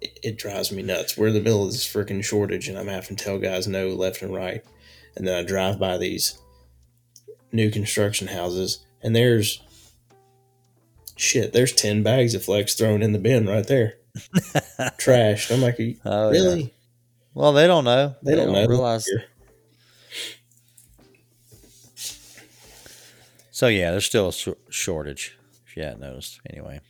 it, 0.00 0.18
it 0.22 0.38
drives 0.38 0.72
me 0.72 0.82
nuts, 0.82 1.16
we're 1.16 1.28
in 1.28 1.34
the 1.34 1.40
middle 1.40 1.64
of 1.64 1.72
this 1.72 1.86
freaking 1.86 2.24
shortage 2.24 2.68
and 2.68 2.78
I'm 2.78 2.88
having 2.88 3.16
to 3.16 3.24
tell 3.24 3.38
guys 3.38 3.66
no 3.66 3.88
left 3.88 4.22
and 4.22 4.34
right. 4.34 4.64
And 5.16 5.26
then 5.26 5.38
I 5.38 5.46
drive 5.46 5.78
by 5.78 5.98
these 5.98 6.38
new 7.52 7.70
construction 7.70 8.28
houses 8.28 8.84
and 9.02 9.14
there's 9.14 9.62
shit, 11.20 11.52
there's 11.52 11.72
10 11.72 12.02
bags 12.02 12.34
of 12.34 12.44
flex 12.44 12.74
thrown 12.74 13.02
in 13.02 13.12
the 13.12 13.18
bin 13.18 13.46
right 13.46 13.66
there. 13.66 13.94
Trashed. 14.98 15.52
I'm 15.52 15.60
like, 15.60 15.76
oh, 16.04 16.30
yeah. 16.32 16.40
really? 16.40 16.74
Well, 17.34 17.52
they 17.52 17.66
don't 17.66 17.84
know. 17.84 18.14
They 18.22 18.34
don't 18.34 18.52
know. 18.52 18.66
realize. 18.66 19.06
So 23.50 23.68
yeah, 23.68 23.90
there's 23.90 24.06
still 24.06 24.28
a 24.28 24.32
shor- 24.32 24.56
shortage. 24.70 25.36
If 25.66 25.76
you 25.76 25.82
hadn't 25.82 26.00
noticed, 26.00 26.40
anyway. 26.48 26.80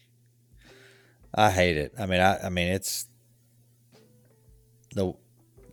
I 1.35 1.51
hate 1.51 1.77
it. 1.77 1.93
I 1.99 2.07
mean, 2.07 2.21
I, 2.21 2.47
I 2.47 2.49
mean, 2.49 2.69
it's 2.69 3.07
the 4.95 5.13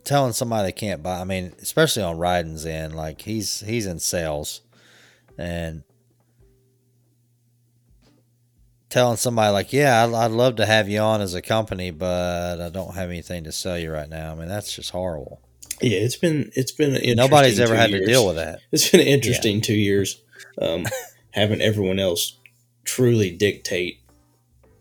telling 0.04 0.32
somebody 0.32 0.68
they 0.68 0.72
can't 0.72 1.02
buy. 1.02 1.20
I 1.20 1.24
mean, 1.24 1.54
especially 1.60 2.02
on 2.02 2.18
Ryan's 2.18 2.66
end, 2.66 2.94
like 2.94 3.22
he's 3.22 3.60
he's 3.60 3.86
in 3.86 3.98
sales, 3.98 4.62
and 5.36 5.82
telling 8.90 9.16
somebody 9.16 9.52
like, 9.52 9.72
yeah, 9.72 10.04
I'd, 10.04 10.14
I'd 10.14 10.30
love 10.30 10.56
to 10.56 10.66
have 10.66 10.88
you 10.88 11.00
on 11.00 11.20
as 11.20 11.34
a 11.34 11.42
company, 11.42 11.90
but 11.90 12.60
I 12.60 12.68
don't 12.70 12.94
have 12.94 13.10
anything 13.10 13.44
to 13.44 13.52
sell 13.52 13.78
you 13.78 13.92
right 13.92 14.08
now. 14.08 14.32
I 14.32 14.34
mean, 14.34 14.48
that's 14.48 14.74
just 14.74 14.90
horrible. 14.90 15.40
Yeah, 15.80 15.98
it's 15.98 16.16
been 16.16 16.50
it's 16.56 16.72
been 16.72 16.98
Nobody's 17.16 17.60
ever 17.60 17.76
had 17.76 17.90
years. 17.90 18.06
to 18.06 18.06
deal 18.06 18.26
with 18.26 18.36
that. 18.36 18.60
It's 18.72 18.90
been 18.90 19.00
an 19.00 19.06
interesting 19.06 19.60
two 19.60 19.74
years, 19.76 20.20
um, 20.60 20.86
having 21.30 21.60
everyone 21.60 21.98
else 22.00 22.36
truly 22.84 23.30
dictate 23.30 24.00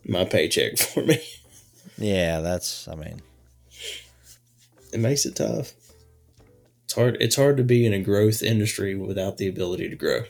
my 0.07 0.25
paycheck 0.25 0.77
for 0.79 1.03
me. 1.03 1.21
Yeah, 1.97 2.39
that's. 2.41 2.87
I 2.87 2.95
mean, 2.95 3.21
It 4.91 4.99
makes 4.99 5.25
it 5.25 5.35
tough. 5.35 5.73
It's 6.85 6.93
hard. 6.93 7.17
It's 7.19 7.35
hard 7.35 7.57
to 7.57 7.63
be 7.63 7.85
in 7.85 7.93
a 7.93 7.99
growth 7.99 8.41
industry 8.41 8.95
without 8.95 9.37
the 9.37 9.47
ability 9.47 9.89
to 9.89 9.95
grow. 9.95 10.21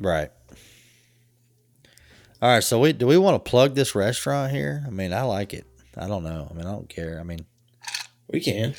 right. 0.00 0.30
All 2.44 2.50
right, 2.50 2.62
so 2.62 2.78
we 2.78 2.92
do 2.92 3.06
we 3.06 3.16
want 3.16 3.42
to 3.42 3.50
plug 3.50 3.74
this 3.74 3.94
restaurant 3.94 4.52
here? 4.52 4.84
I 4.86 4.90
mean, 4.90 5.14
I 5.14 5.22
like 5.22 5.54
it. 5.54 5.64
I 5.96 6.06
don't 6.06 6.22
know. 6.22 6.46
I 6.50 6.52
mean, 6.52 6.66
I 6.66 6.72
don't 6.72 6.90
care. 6.90 7.18
I 7.18 7.22
mean, 7.22 7.46
We 8.30 8.38
can. 8.40 8.74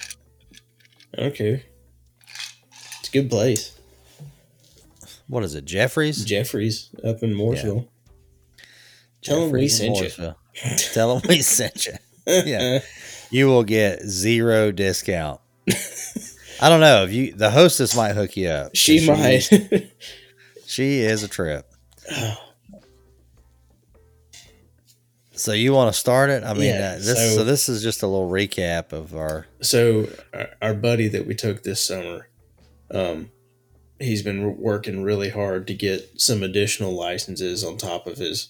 I 1.17 1.21
don't 1.21 1.33
care. 1.33 1.63
It's 2.99 3.09
a 3.09 3.11
good 3.11 3.27
place. 3.27 3.75
what 5.25 5.43
is 5.43 5.55
it, 5.55 5.65
Jeffrey's? 5.65 6.23
Jeffrey's 6.23 6.91
up 7.03 7.23
in 7.23 7.33
Mooresville. 7.33 7.87
Tell 9.23 9.45
'em 9.45 9.49
we 9.49 9.67
sent 9.67 9.99
you. 9.99 10.35
Tell 10.93 11.17
them 11.17 11.27
we 11.27 11.41
sent 11.41 11.87
you. 11.87 11.93
Yeah. 12.27 12.81
You 13.31 13.47
will 13.47 13.63
get 13.63 14.03
zero 14.03 14.71
discount. 14.71 15.41
I 16.61 16.69
don't 16.69 16.81
know 16.81 17.01
if 17.01 17.11
you 17.11 17.33
the 17.33 17.49
hostess 17.49 17.95
might 17.95 18.13
hook 18.13 18.37
you 18.37 18.47
up. 18.49 18.75
she 18.75 19.07
might. 19.09 19.49
She 20.67 20.99
is 20.99 21.23
a 21.23 21.27
trip. 21.27 21.67
So 25.37 25.51
you 25.53 25.73
want 25.73 25.93
to 25.93 25.99
start 25.99 26.29
it? 26.29 26.43
I 26.43 26.53
mean, 26.53 26.63
Yeah, 26.65 26.93
uh, 26.93 26.95
this 26.99 27.17
so, 27.17 27.35
so- 27.37 27.43
this 27.43 27.67
is 27.69 27.83
just 27.83 28.03
a 28.03 28.07
little 28.07 28.29
recap 28.29 28.91
of 28.93 29.15
our 29.15 29.47
So 29.61 30.07
our- 30.33 30.49
our 30.61 30.73
buddy 30.73 31.07
that 31.09 31.25
we 31.27 31.35
took 31.35 31.63
this 31.63 31.81
summer, 31.81 32.29
um, 32.91 33.31
he's 33.99 34.21
been 34.21 34.57
working 34.57 35.03
really 35.03 35.29
hard 35.29 35.67
to 35.67 35.73
get 35.73 36.09
some 36.19 36.43
additional 36.43 36.93
licenses 36.93 37.63
on 37.63 37.77
top 37.77 38.07
of 38.07 38.17
his, 38.17 38.49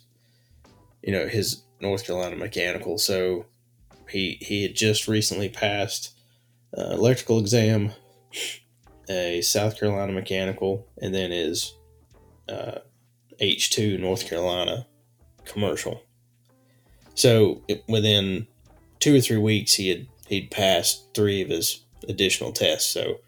you 1.03 1.11
know, 1.11 1.27
his 1.27 1.63
North 1.81 2.05
Carolina 2.05 2.35
mechanical. 2.35 2.97
So 2.97 3.45
he 4.09 4.37
he 4.41 4.63
had 4.63 4.75
just 4.75 5.07
recently 5.07 5.49
passed 5.49 6.11
uh, 6.77 6.91
electrical 6.91 7.39
exam, 7.39 7.93
a 9.09 9.41
South 9.41 9.79
Carolina 9.79 10.11
mechanical, 10.11 10.87
and 11.01 11.13
then 11.15 11.31
his 11.31 11.73
uh, 12.49 12.79
H 13.39 13.69
two 13.71 13.97
North 13.97 14.27
Carolina 14.27 14.85
commercial. 15.45 16.01
So 17.15 17.63
within 17.87 18.47
two 18.99 19.15
or 19.15 19.21
three 19.21 19.37
weeks 19.37 19.73
he 19.73 19.89
had 19.89 20.07
he'd 20.27 20.51
passed 20.51 21.13
three 21.13 21.41
of 21.41 21.49
his 21.49 21.83
additional 22.07 22.51
tests. 22.51 22.91
So 22.91 23.19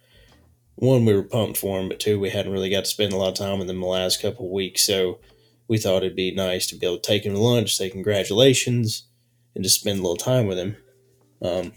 one 0.75 1.05
we 1.05 1.13
were 1.13 1.23
pumped 1.23 1.57
for 1.57 1.79
him, 1.79 1.89
but 1.89 1.99
two 1.99 2.19
we 2.19 2.29
hadn't 2.29 2.51
really 2.51 2.69
got 2.69 2.85
to 2.85 2.89
spend 2.89 3.13
a 3.13 3.17
lot 3.17 3.29
of 3.29 3.35
time 3.35 3.59
with 3.59 3.69
him 3.69 3.81
the 3.81 3.87
last 3.87 4.21
couple 4.21 4.45
of 4.45 4.51
weeks. 4.51 4.83
So 4.83 5.19
we 5.67 5.77
thought 5.77 6.03
it'd 6.03 6.15
be 6.15 6.31
nice 6.31 6.67
to 6.67 6.75
be 6.75 6.85
able 6.85 6.97
to 6.97 7.01
take 7.01 7.25
him 7.25 7.33
to 7.33 7.39
lunch, 7.39 7.75
say 7.75 7.89
congratulations, 7.89 9.03
and 9.55 9.63
just 9.63 9.79
spend 9.79 9.99
a 9.99 10.01
little 10.01 10.17
time 10.17 10.47
with 10.47 10.57
him. 10.57 10.77
Um, 11.41 11.73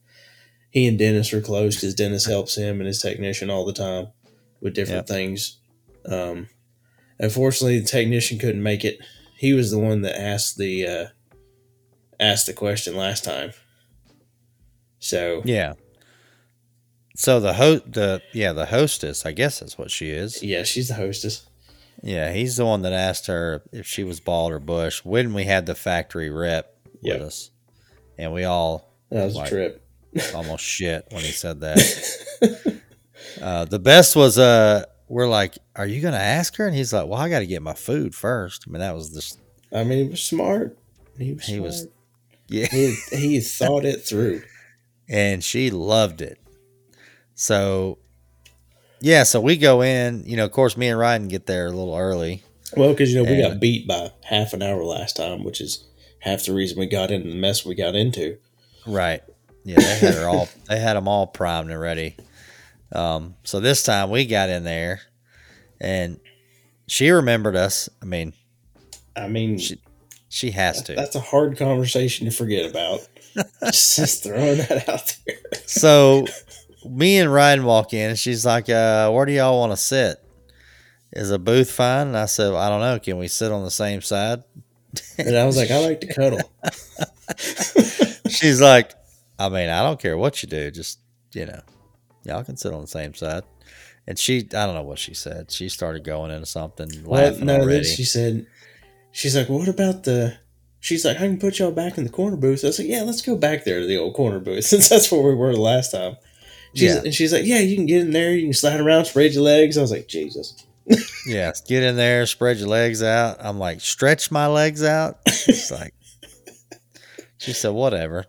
he 0.70 0.86
and 0.86 0.98
Dennis 0.98 1.32
are 1.32 1.40
close 1.40 1.76
because 1.76 1.94
Dennis 1.94 2.26
helps 2.26 2.56
him 2.56 2.80
and 2.80 2.86
his 2.86 3.00
technician 3.00 3.50
all 3.50 3.64
the 3.64 3.72
time 3.72 4.08
with 4.60 4.74
different 4.74 5.08
things. 5.08 5.58
Um, 6.04 6.48
unfortunately, 7.18 7.80
the 7.80 7.86
technician 7.86 8.38
couldn't 8.38 8.62
make 8.62 8.84
it. 8.84 8.98
He 9.36 9.52
was 9.52 9.70
the 9.70 9.78
one 9.78 10.02
that 10.02 10.20
asked 10.20 10.56
the 10.56 10.86
uh, 10.86 11.06
asked 12.20 12.46
the 12.46 12.52
question 12.52 12.96
last 12.96 13.24
time. 13.24 13.52
So 14.98 15.42
yeah. 15.44 15.74
So 17.14 17.40
the 17.40 17.54
host, 17.54 17.92
the 17.92 18.20
yeah, 18.32 18.52
the 18.52 18.66
hostess, 18.66 19.24
I 19.24 19.32
guess 19.32 19.60
that's 19.60 19.78
what 19.78 19.90
she 19.90 20.10
is. 20.10 20.42
yeah, 20.42 20.62
she's 20.64 20.88
the 20.88 20.94
hostess. 20.94 21.46
Yeah, 22.02 22.30
he's 22.32 22.56
the 22.58 22.66
one 22.66 22.82
that 22.82 22.92
asked 22.92 23.26
her 23.26 23.62
if 23.72 23.86
she 23.86 24.04
was 24.04 24.20
bald 24.20 24.52
or 24.52 24.58
bush 24.58 25.02
when 25.04 25.32
we 25.32 25.44
had 25.44 25.64
the 25.66 25.74
factory 25.74 26.28
rep 26.28 26.72
Yep. 27.00 27.18
with 27.18 27.28
us, 27.28 27.50
and 28.18 28.32
we 28.32 28.44
all 28.44 28.92
That 29.10 29.24
was 29.24 29.34
Like- 29.34 29.46
a 29.46 29.50
trip. 29.50 29.82
almost 30.34 30.64
shit 30.64 31.06
when 31.10 31.22
he 31.22 31.30
said 31.30 31.60
that. 31.60 31.80
uh, 33.42 33.64
the 33.66 33.78
best 33.78 34.16
was 34.16 34.38
uh, 34.38 34.84
we're 35.08 35.28
like, 35.28 35.58
"Are 35.74 35.86
you 35.86 36.00
gonna 36.00 36.16
ask 36.16 36.56
her?" 36.56 36.66
And 36.66 36.74
he's 36.74 36.92
like, 36.92 37.06
"Well, 37.06 37.20
I 37.20 37.28
got 37.28 37.40
to 37.40 37.46
get 37.46 37.60
my 37.62 37.74
food 37.74 38.14
first. 38.14 38.64
I 38.66 38.70
mean, 38.70 38.80
that 38.80 38.94
was 38.94 39.12
just 39.12 39.38
I 39.72 39.84
mean, 39.84 40.04
he 40.04 40.10
was 40.10 40.22
smart. 40.22 40.78
He 41.18 41.34
was. 41.34 41.44
He 41.44 41.54
smart. 41.56 41.62
was- 41.66 41.88
yeah. 42.48 42.66
He 42.66 42.94
he 43.10 43.40
thought 43.40 43.84
it 43.84 44.06
through. 44.06 44.42
and 45.08 45.42
she 45.44 45.70
loved 45.70 46.20
it. 46.20 46.38
So, 47.34 47.98
yeah, 49.00 49.22
so 49.24 49.40
we 49.40 49.56
go 49.56 49.82
in. 49.82 50.24
You 50.26 50.36
know, 50.36 50.44
of 50.46 50.52
course, 50.52 50.76
me 50.76 50.88
and 50.88 50.98
Ryan 50.98 51.28
get 51.28 51.46
there 51.46 51.66
a 51.66 51.70
little 51.70 51.94
early, 51.96 52.42
Well, 52.76 52.90
because 52.90 53.12
you 53.12 53.22
know 53.22 53.30
we 53.30 53.40
got 53.42 53.60
beat 53.60 53.86
by 53.86 54.10
half 54.24 54.52
an 54.52 54.62
hour 54.62 54.82
last 54.84 55.16
time, 55.16 55.44
which 55.44 55.60
is 55.60 55.84
half 56.20 56.44
the 56.44 56.54
reason 56.54 56.78
we 56.78 56.86
got 56.86 57.10
into 57.10 57.28
the 57.28 57.34
mess 57.34 57.64
we 57.64 57.74
got 57.74 57.94
into. 57.94 58.38
Right. 58.86 59.22
Yeah, 59.64 59.76
they 59.80 59.96
had 59.98 60.14
her 60.14 60.28
all. 60.28 60.48
They 60.68 60.78
had 60.78 60.94
them 60.94 61.08
all 61.08 61.26
primed 61.26 61.70
and 61.70 61.80
ready. 61.80 62.16
Um, 62.92 63.34
so 63.42 63.58
this 63.60 63.82
time 63.82 64.10
we 64.10 64.24
got 64.26 64.48
in 64.48 64.62
there, 64.64 65.00
and 65.80 66.20
she 66.86 67.10
remembered 67.10 67.56
us. 67.56 67.88
I 68.00 68.04
mean, 68.04 68.32
I 69.16 69.26
mean, 69.28 69.58
She- 69.58 69.80
she 70.28 70.50
has 70.52 70.82
to. 70.82 70.94
that's 70.94 71.14
a 71.14 71.20
hard 71.20 71.56
conversation 71.56 72.26
to 72.26 72.32
forget 72.32 72.68
about. 72.70 73.06
just, 73.64 74.22
throwing 74.24 74.58
that 74.58 74.88
out 74.88 75.16
there. 75.26 75.36
So 75.66 76.26
me 76.84 77.18
and 77.18 77.32
Ryan 77.32 77.64
walk 77.64 77.92
in, 77.92 78.10
and 78.10 78.18
she's 78.18 78.46
like, 78.46 78.68
uh, 78.70 79.10
"Where 79.10 79.26
do 79.26 79.32
y'all 79.32 79.58
want 79.58 79.72
to 79.72 79.76
sit? 79.76 80.22
Is 81.12 81.30
a 81.30 81.38
booth 81.38 81.70
fine?" 81.70 82.08
And 82.08 82.16
I 82.16 82.26
said, 82.26 82.52
"I 82.54 82.68
don't 82.68 82.80
know. 82.80 82.98
Can 82.98 83.18
we 83.18 83.28
sit 83.28 83.52
on 83.52 83.62
the 83.64 83.70
same 83.70 84.00
side?" 84.00 84.42
And 85.18 85.36
I 85.36 85.44
was 85.44 85.58
like, 85.58 85.70
I 85.70 85.84
like 85.84 86.00
to 86.00 86.06
cuddle. 86.06 86.40
She's 88.30 88.60
like, 88.60 88.92
"I 89.38 89.48
mean, 89.48 89.68
I 89.68 89.82
don't 89.82 90.00
care 90.00 90.16
what 90.16 90.42
you 90.42 90.48
do. 90.48 90.70
Just 90.70 91.00
you 91.32 91.46
know, 91.46 91.60
y'all 92.24 92.44
can 92.44 92.56
sit 92.56 92.72
on 92.72 92.80
the 92.80 92.86
same 92.86 93.14
side." 93.14 93.44
And 94.08 94.16
she, 94.18 94.38
I 94.38 94.66
don't 94.66 94.74
know 94.74 94.84
what 94.84 95.00
she 95.00 95.14
said. 95.14 95.50
She 95.50 95.68
started 95.68 96.04
going 96.04 96.30
into 96.30 96.46
something, 96.46 96.88
Well, 97.04 97.24
laughing 97.24 97.46
no, 97.46 97.56
already. 97.56 97.82
she 97.82 98.04
said, 98.04 98.46
she's 99.16 99.34
like, 99.36 99.48
what 99.48 99.68
about 99.68 100.04
the? 100.04 100.36
She's 100.80 101.04
like, 101.04 101.16
I 101.16 101.20
can 101.20 101.38
put 101.38 101.58
y'all 101.58 101.72
back 101.72 101.96
in 101.98 102.04
the 102.04 102.10
corner 102.10 102.36
booth. 102.36 102.62
I 102.62 102.68
was 102.68 102.78
like, 102.78 102.86
yeah, 102.88 103.02
let's 103.02 103.22
go 103.22 103.34
back 103.34 103.64
there 103.64 103.80
to 103.80 103.86
the 103.86 103.96
old 103.96 104.14
corner 104.14 104.38
booth 104.38 104.64
since 104.72 104.88
that's 104.88 105.10
where 105.10 105.22
we 105.22 105.34
were 105.34 105.52
the 105.52 105.60
last 105.60 105.90
time. 105.90 106.16
She's, 106.74 106.94
Yeah. 106.94 107.00
And 107.04 107.14
she's 107.14 107.32
like, 107.32 107.44
yeah, 107.46 107.58
you 107.60 107.74
can 107.76 107.86
get 107.86 108.02
in 108.02 108.10
there. 108.12 108.32
You 108.32 108.42
can 108.44 108.52
slide 108.52 108.78
around, 108.78 109.06
spread 109.06 109.32
your 109.32 109.42
legs. 109.42 109.78
I 109.78 109.80
was 109.80 109.90
like, 109.90 110.06
Jesus. 110.08 110.64
Yeah, 111.26 111.50
get 111.66 111.82
in 111.82 111.96
there, 111.96 112.24
spread 112.26 112.58
your 112.58 112.68
legs 112.68 113.02
out. 113.02 113.38
I'm 113.40 113.58
like, 113.58 113.80
stretch 113.80 114.30
my 114.30 114.46
legs 114.46 114.84
out. 114.84 115.18
It's 115.26 115.72
like, 115.72 115.92
she 117.38 117.52
said, 117.52 117.70
whatever. 117.70 118.26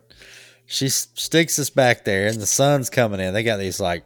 She 0.65 0.87
s- 0.87 1.07
sticks 1.13 1.59
us 1.59 1.69
back 1.69 2.05
there, 2.05 2.25
and 2.27 2.41
the 2.41 2.47
sun's 2.47 2.89
coming 2.89 3.19
in. 3.19 3.35
They 3.35 3.43
got 3.43 3.57
these 3.57 3.79
like 3.79 4.03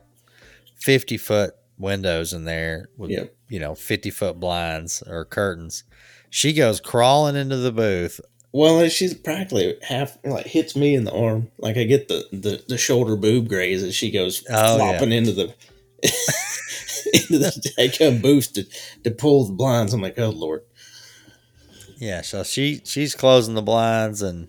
50 0.82 1.16
foot 1.18 1.54
windows 1.78 2.34
in 2.34 2.44
there 2.44 2.90
with, 2.98 3.12
Yep. 3.12 3.34
you 3.48 3.60
know, 3.62 3.76
50 3.76 4.10
foot 4.10 4.42
blinds 4.42 5.02
or 5.08 5.24
curtains. 5.24 5.86
She 6.34 6.54
goes 6.54 6.80
crawling 6.80 7.36
into 7.36 7.58
the 7.58 7.74
booth. 7.74 8.22
Well, 8.54 8.80
uh, 8.80 8.88
she's 8.90 9.14
practically 9.14 9.78
half 9.82 10.18
like 10.24 10.46
hits 10.46 10.76
me 10.78 10.96
in 10.96 11.04
the 11.04 11.14
arm. 11.14 11.52
Like 11.58 11.76
I 11.78 11.84
get 11.84 12.08
the 12.08 12.26
the, 12.32 12.64
the 12.68 12.78
shoulder 12.78 13.16
boob 13.18 13.50
graze 13.50 13.84
as 13.84 13.94
she 13.94 14.10
goes 14.12 14.44
Oh, 14.50 14.54
yeah. 14.54 14.76
flopping 14.78 15.12
into 15.12 15.34
the 15.34 15.54
into 17.14 17.38
the 17.38 17.72
take 17.78 18.22
booth 18.22 18.54
to, 18.54 18.66
to 19.04 19.12
pull 19.12 19.46
the 19.46 19.54
blinds. 19.54 19.94
I'm 19.94 20.02
like, 20.02 20.18
oh 20.18 20.30
lord. 20.30 20.64
Yeah, 21.98 22.22
so 22.22 22.44
she 22.44 22.82
she's 22.86 23.14
closing 23.14 23.54
the 23.54 23.62
blinds 23.62 24.22
and 24.22 24.48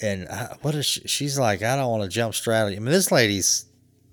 and 0.00 0.28
I, 0.28 0.56
what 0.60 0.74
is 0.74 0.84
she? 0.84 1.08
She's 1.08 1.38
like, 1.38 1.62
I 1.62 1.74
don't 1.74 1.90
want 1.90 2.02
to 2.02 2.08
jump 2.10 2.34
straight. 2.34 2.58
I 2.58 2.68
mean, 2.70 2.84
this 2.84 3.10
lady's 3.10 3.64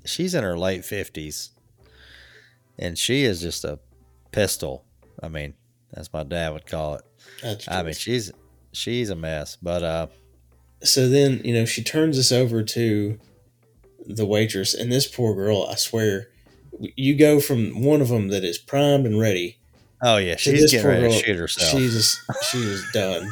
she's 0.05 0.33
in 0.33 0.43
her 0.45 0.57
late 0.57 0.85
fifties, 0.85 1.51
and 2.79 2.97
she 2.97 3.23
is 3.23 3.41
just 3.41 3.65
a 3.65 3.79
pistol. 4.31 4.85
I 5.21 5.27
mean, 5.27 5.53
as 5.95 6.11
my 6.11 6.23
dad 6.23 6.53
would 6.53 6.65
call 6.65 6.95
it. 6.95 7.01
That's 7.41 7.67
I 7.67 7.83
mean, 7.83 7.93
she's 7.93 8.31
she's 8.71 9.09
a 9.09 9.15
mess. 9.15 9.57
But 9.61 9.83
uh, 9.83 10.07
so 10.81 11.07
then 11.09 11.41
you 11.43 11.53
know 11.53 11.65
she 11.65 11.83
turns 11.83 12.17
us 12.19 12.31
over 12.31 12.63
to 12.63 13.19
the 14.05 14.25
waitress 14.25 14.73
and 14.73 14.91
this 14.91 15.07
poor 15.07 15.33
girl 15.33 15.65
i 15.71 15.75
swear 15.75 16.27
you 16.97 17.15
go 17.15 17.39
from 17.39 17.81
one 17.81 18.01
of 18.01 18.09
them 18.09 18.27
that 18.27 18.43
is 18.43 18.57
primed 18.57 19.05
and 19.05 19.17
ready 19.17 19.57
oh 20.01 20.17
yeah, 20.17 20.35
she's 20.35 20.69
getting 20.69 20.85
ready 20.85 21.07
to 21.09 21.23
shoot 21.23 21.37
herself. 21.37 21.71
she's 21.71 22.21
she 22.51 22.57
was 22.57 22.83
done 22.91 23.31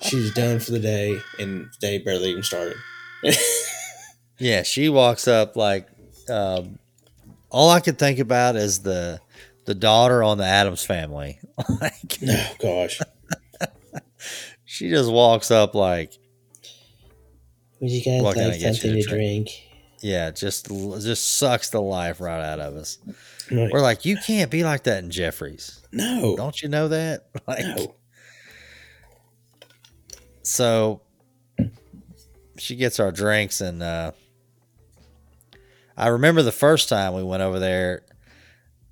she 0.00 0.16
was 0.16 0.32
done 0.32 0.58
for 0.58 0.70
the 0.70 0.78
day 0.78 1.18
and 1.38 1.66
the 1.66 1.76
day 1.80 1.98
barely 1.98 2.30
even 2.30 2.42
started 2.42 2.76
Yeah, 4.40 4.62
she 4.62 4.88
walks 4.88 5.28
up 5.28 5.54
like 5.54 5.86
um, 6.30 6.78
all 7.50 7.68
I 7.68 7.80
could 7.80 7.98
think 7.98 8.18
about 8.18 8.56
is 8.56 8.78
the 8.78 9.20
the 9.70 9.74
daughter 9.76 10.20
on 10.20 10.36
the 10.36 10.44
Addams 10.44 10.84
family. 10.84 11.38
like 11.80 12.18
oh 12.28 12.54
gosh 12.60 13.00
she 14.64 14.90
just 14.90 15.08
walks 15.08 15.52
up 15.52 15.76
like 15.76 16.12
would 17.80 17.88
you 17.88 18.02
guys 18.02 18.20
What 18.20 18.34
can 18.34 18.46
I 18.46 18.48
like 18.48 18.60
something 18.60 18.94
to 18.94 19.02
to 19.02 19.08
drink 19.08 19.48
yeah, 20.02 20.30
just 20.30 20.66
just 20.66 21.36
sucks 21.36 21.70
the 21.70 21.80
life 21.80 22.22
right 22.22 22.42
out 22.42 22.58
of 22.58 22.74
us. 22.74 22.96
I'm 23.50 23.58
like, 23.58 23.70
We're 23.70 23.82
like, 23.82 24.06
you 24.06 24.16
can't 24.16 24.50
be 24.50 24.64
like 24.64 24.84
that 24.84 25.04
in 25.04 25.10
Jeffries. 25.10 25.86
no 25.92 26.34
Don't 26.36 26.60
you 26.60 26.68
know 26.68 26.88
that? 26.88 27.28
Like 27.46 27.64
no 27.64 27.94
so 30.42 31.02
she 32.58 32.74
gets 32.74 32.98
our 32.98 33.12
drinks 33.12 33.60
and 33.60 33.84
uh 33.84 34.10
I 35.96 36.08
remember 36.08 36.42
the 36.42 36.50
first 36.50 36.88
time 36.88 37.14
we 37.14 37.22
went 37.22 37.42
over 37.42 37.60
there, 37.60 38.02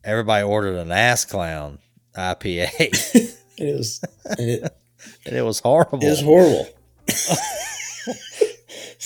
everybody 0.05 0.45
ordered 0.45 0.77
an 0.77 0.91
ass 0.93 1.25
clown 1.25 1.79
IPA. 2.15 2.69
it 3.59 3.77
was 3.77 4.01
it, 4.39 4.63
and 5.27 5.37
it 5.37 5.43
was 5.43 5.61
horrible. 5.61 5.99
it 6.03 6.09
was 6.11 6.21
horrible. 6.21 6.69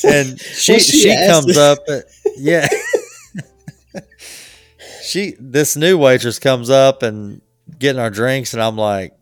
And 0.04 0.40
she 0.40 0.72
Well, 0.72 0.80
she 0.80 1.00
she, 1.02 1.26
comes 1.28 1.56
up 1.58 1.78
yeah. 2.38 2.66
She 5.02 5.34
this 5.38 5.76
new 5.76 5.98
waitress 5.98 6.38
comes 6.38 6.70
up 6.70 7.02
and 7.02 7.42
getting 7.78 8.00
our 8.00 8.10
drinks 8.10 8.54
and 8.54 8.62
i'm 8.62 8.76
like 8.76 9.12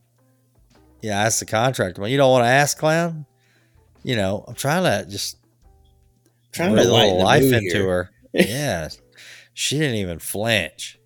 yeah 1.02 1.24
that's 1.24 1.40
the 1.40 1.46
contract 1.46 1.98
well 1.98 2.08
you 2.08 2.16
don't 2.16 2.30
want 2.30 2.44
to 2.44 2.48
ask 2.48 2.78
clown? 2.78 3.26
You 4.04 4.16
know 4.16 4.44
i'm 4.46 4.54
trying 4.54 4.84
to 4.84 5.10
just 5.10 5.36
trying 6.52 6.72
breathe 6.72 6.86
to 6.86 6.92
little 6.92 7.22
life 7.22 7.42
into 7.42 7.60
here. 7.78 7.88
her. 7.88 8.10
Yeah 8.32 8.88
she 9.54 9.78
didn't 9.78 9.96
even 9.96 10.18
flinch 10.20 10.99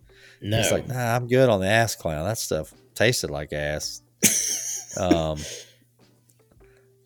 no 0.45 0.59
it's 0.61 0.71
like 0.71 0.87
nah 0.87 1.17
i'm 1.17 1.27
good 1.27 1.49
on 1.49 1.61
the 1.61 1.67
ass 1.67 1.97
clown 1.97 2.25
that 2.25 2.39
stuff 2.39 2.73
tasted 2.95 3.31
like 3.31 3.53
ass 3.53 4.03
um 5.01 5.39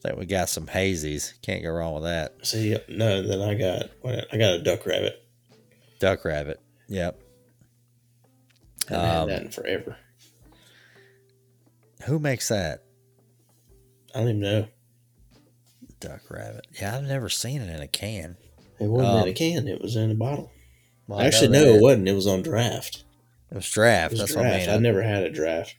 I 0.05 0.11
think 0.11 0.19
we 0.21 0.27
got 0.27 0.49
some 0.49 0.67
hazies 0.67 1.33
can't 1.43 1.63
go 1.63 1.71
wrong 1.71 1.95
with 1.95 2.03
that 2.05 2.35
see 2.47 2.77
no 2.89 3.23
then 3.27 3.41
i 3.41 3.55
got 3.55 3.91
i 4.33 4.37
got 4.37 4.55
a 4.55 4.63
duck 4.63 4.85
rabbit 4.87 5.25
Duck 6.01 6.25
rabbit. 6.25 6.61
Yep. 6.89 7.21
I 8.89 8.93
haven't 8.95 9.09
had 9.09 9.19
Um, 9.23 9.29
that 9.31 9.43
in 9.43 9.51
forever 9.51 9.97
Who 12.05 12.19
makes 12.21 12.49
that? 12.49 12.85
i 14.15 14.19
don't 14.21 14.29
even 14.29 14.41
know 14.41 14.69
Duck 16.01 16.21
rabbit. 16.31 16.69
Yeah, 16.81 16.97
I've 16.97 17.03
never 17.03 17.29
seen 17.29 17.61
it 17.61 17.69
in 17.75 17.83
a 17.83 17.89
can. 17.89 18.37
It 18.79 18.87
wasn't 18.87 19.17
in 19.17 19.23
Um, 19.23 19.29
a 19.29 19.33
can. 19.33 19.67
It 19.67 19.83
was 19.83 19.97
in 19.97 20.13
a 20.13 20.15
bottle. 20.15 20.53
Well, 21.09 21.19
I 21.19 21.25
Actually, 21.27 21.49
no, 21.49 21.65
it 21.75 21.83
wasn't. 21.83 22.09
It 22.09 22.13
was 22.13 22.29
on 22.29 22.43
draft. 22.43 23.03
It 23.51 23.55
was 23.55 23.69
draft. 23.71 24.13
It 24.13 24.15
was 24.15 24.21
That's 24.21 24.33
draft. 24.33 24.45
what 24.45 24.53
I 24.53 24.55
I 24.57 24.59
mean. 24.61 24.69
have 24.69 24.81
never 24.83 25.03
had 25.03 25.23
a 25.25 25.31
draft. 25.31 25.77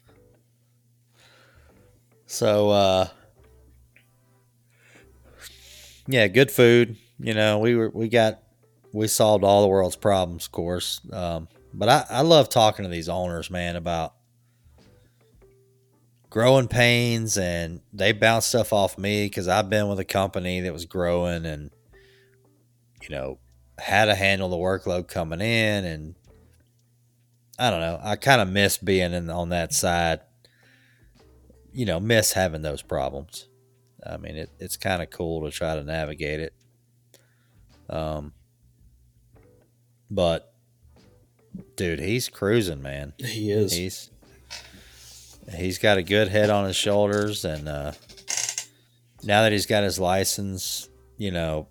So, 2.26 2.70
uh, 2.70 3.08
yeah, 6.08 6.28
good 6.28 6.52
food. 6.52 6.98
You 7.20 7.34
know, 7.34 7.60
we 7.60 7.76
were 7.76 7.90
we 7.90 8.08
got 8.08 8.40
we 8.92 9.08
solved 9.08 9.44
all 9.44 9.62
the 9.62 9.68
world's 9.68 9.96
problems, 9.96 10.46
of 10.46 10.52
course. 10.52 11.02
Um, 11.12 11.48
but 11.74 11.90
I, 11.90 12.06
I 12.10 12.22
love 12.22 12.50
talking 12.50 12.84
to 12.84 12.90
these 12.90 13.10
owners, 13.10 13.52
man, 13.52 13.76
about 13.76 14.14
growing 16.30 16.68
pains, 16.68 17.38
and 17.38 17.82
they 17.94 18.12
bounce 18.14 18.46
stuff 18.46 18.74
off 18.74 18.98
me 18.98 19.26
because 19.26 19.48
I've 19.48 19.70
been 19.70 19.88
with 19.88 20.00
a 20.00 20.06
company 20.06 20.62
that 20.62 20.74
was 20.74 20.86
growing, 20.86 21.46
and 21.46 21.70
you 23.02 23.10
know, 23.10 23.38
how 23.80 24.06
to 24.06 24.16
handle 24.16 24.50
the 24.50 24.58
workload 24.58 25.08
coming 25.08 25.42
in, 25.42 25.86
and 25.86 26.16
I 27.60 27.70
don't 27.70 27.82
know. 27.82 28.00
I 28.02 28.16
kind 28.16 28.42
of 28.42 28.50
miss 28.50 28.78
being 28.78 29.14
in 29.14 29.30
on 29.30 29.50
that 29.50 29.74
side 29.74 30.22
you 31.74 31.86
know, 31.86 32.00
miss 32.00 32.34
having 32.34 32.62
those 32.62 32.82
problems. 32.82 33.48
I 34.06 34.18
mean, 34.18 34.36
it, 34.36 34.50
it's 34.60 34.78
kind 34.78 35.02
of 35.02 35.10
cool 35.10 35.44
to 35.46 35.52
try 35.52 35.76
to 35.76 35.84
navigate 35.84 36.40
it. 36.40 36.54
Um, 37.90 38.34
but 40.10 40.54
dude, 41.76 42.00
he's 42.00 42.30
cruising, 42.30 42.82
man. 42.82 43.14
He 43.18 43.52
is. 43.52 43.74
He's 43.74 44.10
he's 45.56 45.80
got 45.80 45.98
a 45.98 46.04
good 46.04 46.28
head 46.28 46.50
on 46.50 46.66
his 46.66 46.76
shoulders, 46.76 47.44
and 47.46 47.68
uh, 47.68 47.92
now 49.24 49.44
that 49.44 49.52
he's 49.52 49.66
got 49.66 49.84
his 49.84 50.00
license, 50.00 50.88
you 51.18 51.32
know, 51.32 51.68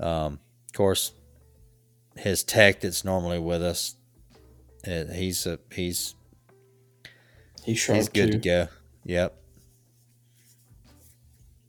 um, 0.00 0.38
of 0.66 0.72
course, 0.72 1.12
his 2.16 2.44
tech 2.44 2.80
that's 2.80 3.04
normally 3.04 3.38
with 3.38 3.62
us, 3.62 3.95
uh, 4.86 5.04
he's 5.12 5.46
a 5.46 5.58
he's 5.72 6.14
He's 7.64 7.78
sharp 7.78 7.96
He's 7.96 8.08
good 8.08 8.26
too. 8.26 8.32
to 8.32 8.38
go. 8.38 8.68
Yep. 9.04 9.42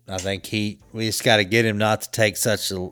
I 0.07 0.17
think 0.19 0.45
he 0.45 0.79
we 0.93 1.05
just 1.07 1.23
got 1.23 1.37
to 1.37 1.43
get 1.43 1.65
him 1.65 1.77
not 1.77 2.01
to 2.01 2.11
take 2.11 2.37
such 2.37 2.71
an 2.71 2.91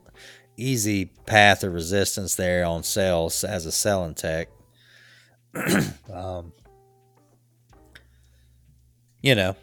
easy 0.57 1.05
path 1.25 1.63
of 1.63 1.73
resistance 1.73 2.35
there 2.35 2.65
on 2.65 2.83
sales 2.83 3.43
as 3.43 3.65
a 3.65 3.71
selling 3.71 4.15
tech. 4.15 4.49
um, 6.13 6.51
you 9.21 9.35
know, 9.35 9.55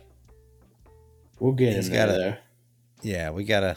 We'll 1.38 1.52
get 1.52 1.82
there 1.84 2.06
gotta- 2.06 2.12
though. 2.12 2.36
yeah, 3.02 3.30
we 3.30 3.44
gotta. 3.44 3.76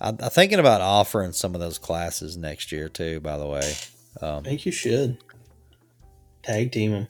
I'm, 0.00 0.18
I'm 0.20 0.30
thinking 0.30 0.58
about 0.58 0.80
offering 0.82 1.32
some 1.32 1.54
of 1.54 1.60
those 1.60 1.78
classes 1.78 2.36
next 2.36 2.70
year 2.72 2.88
too. 2.88 3.20
By 3.20 3.38
the 3.38 3.46
way, 3.46 3.72
um, 4.20 4.40
I 4.40 4.42
think 4.42 4.66
you 4.66 4.72
should 4.72 5.16
tag 6.46 6.72
team 6.72 6.92
them. 6.92 7.08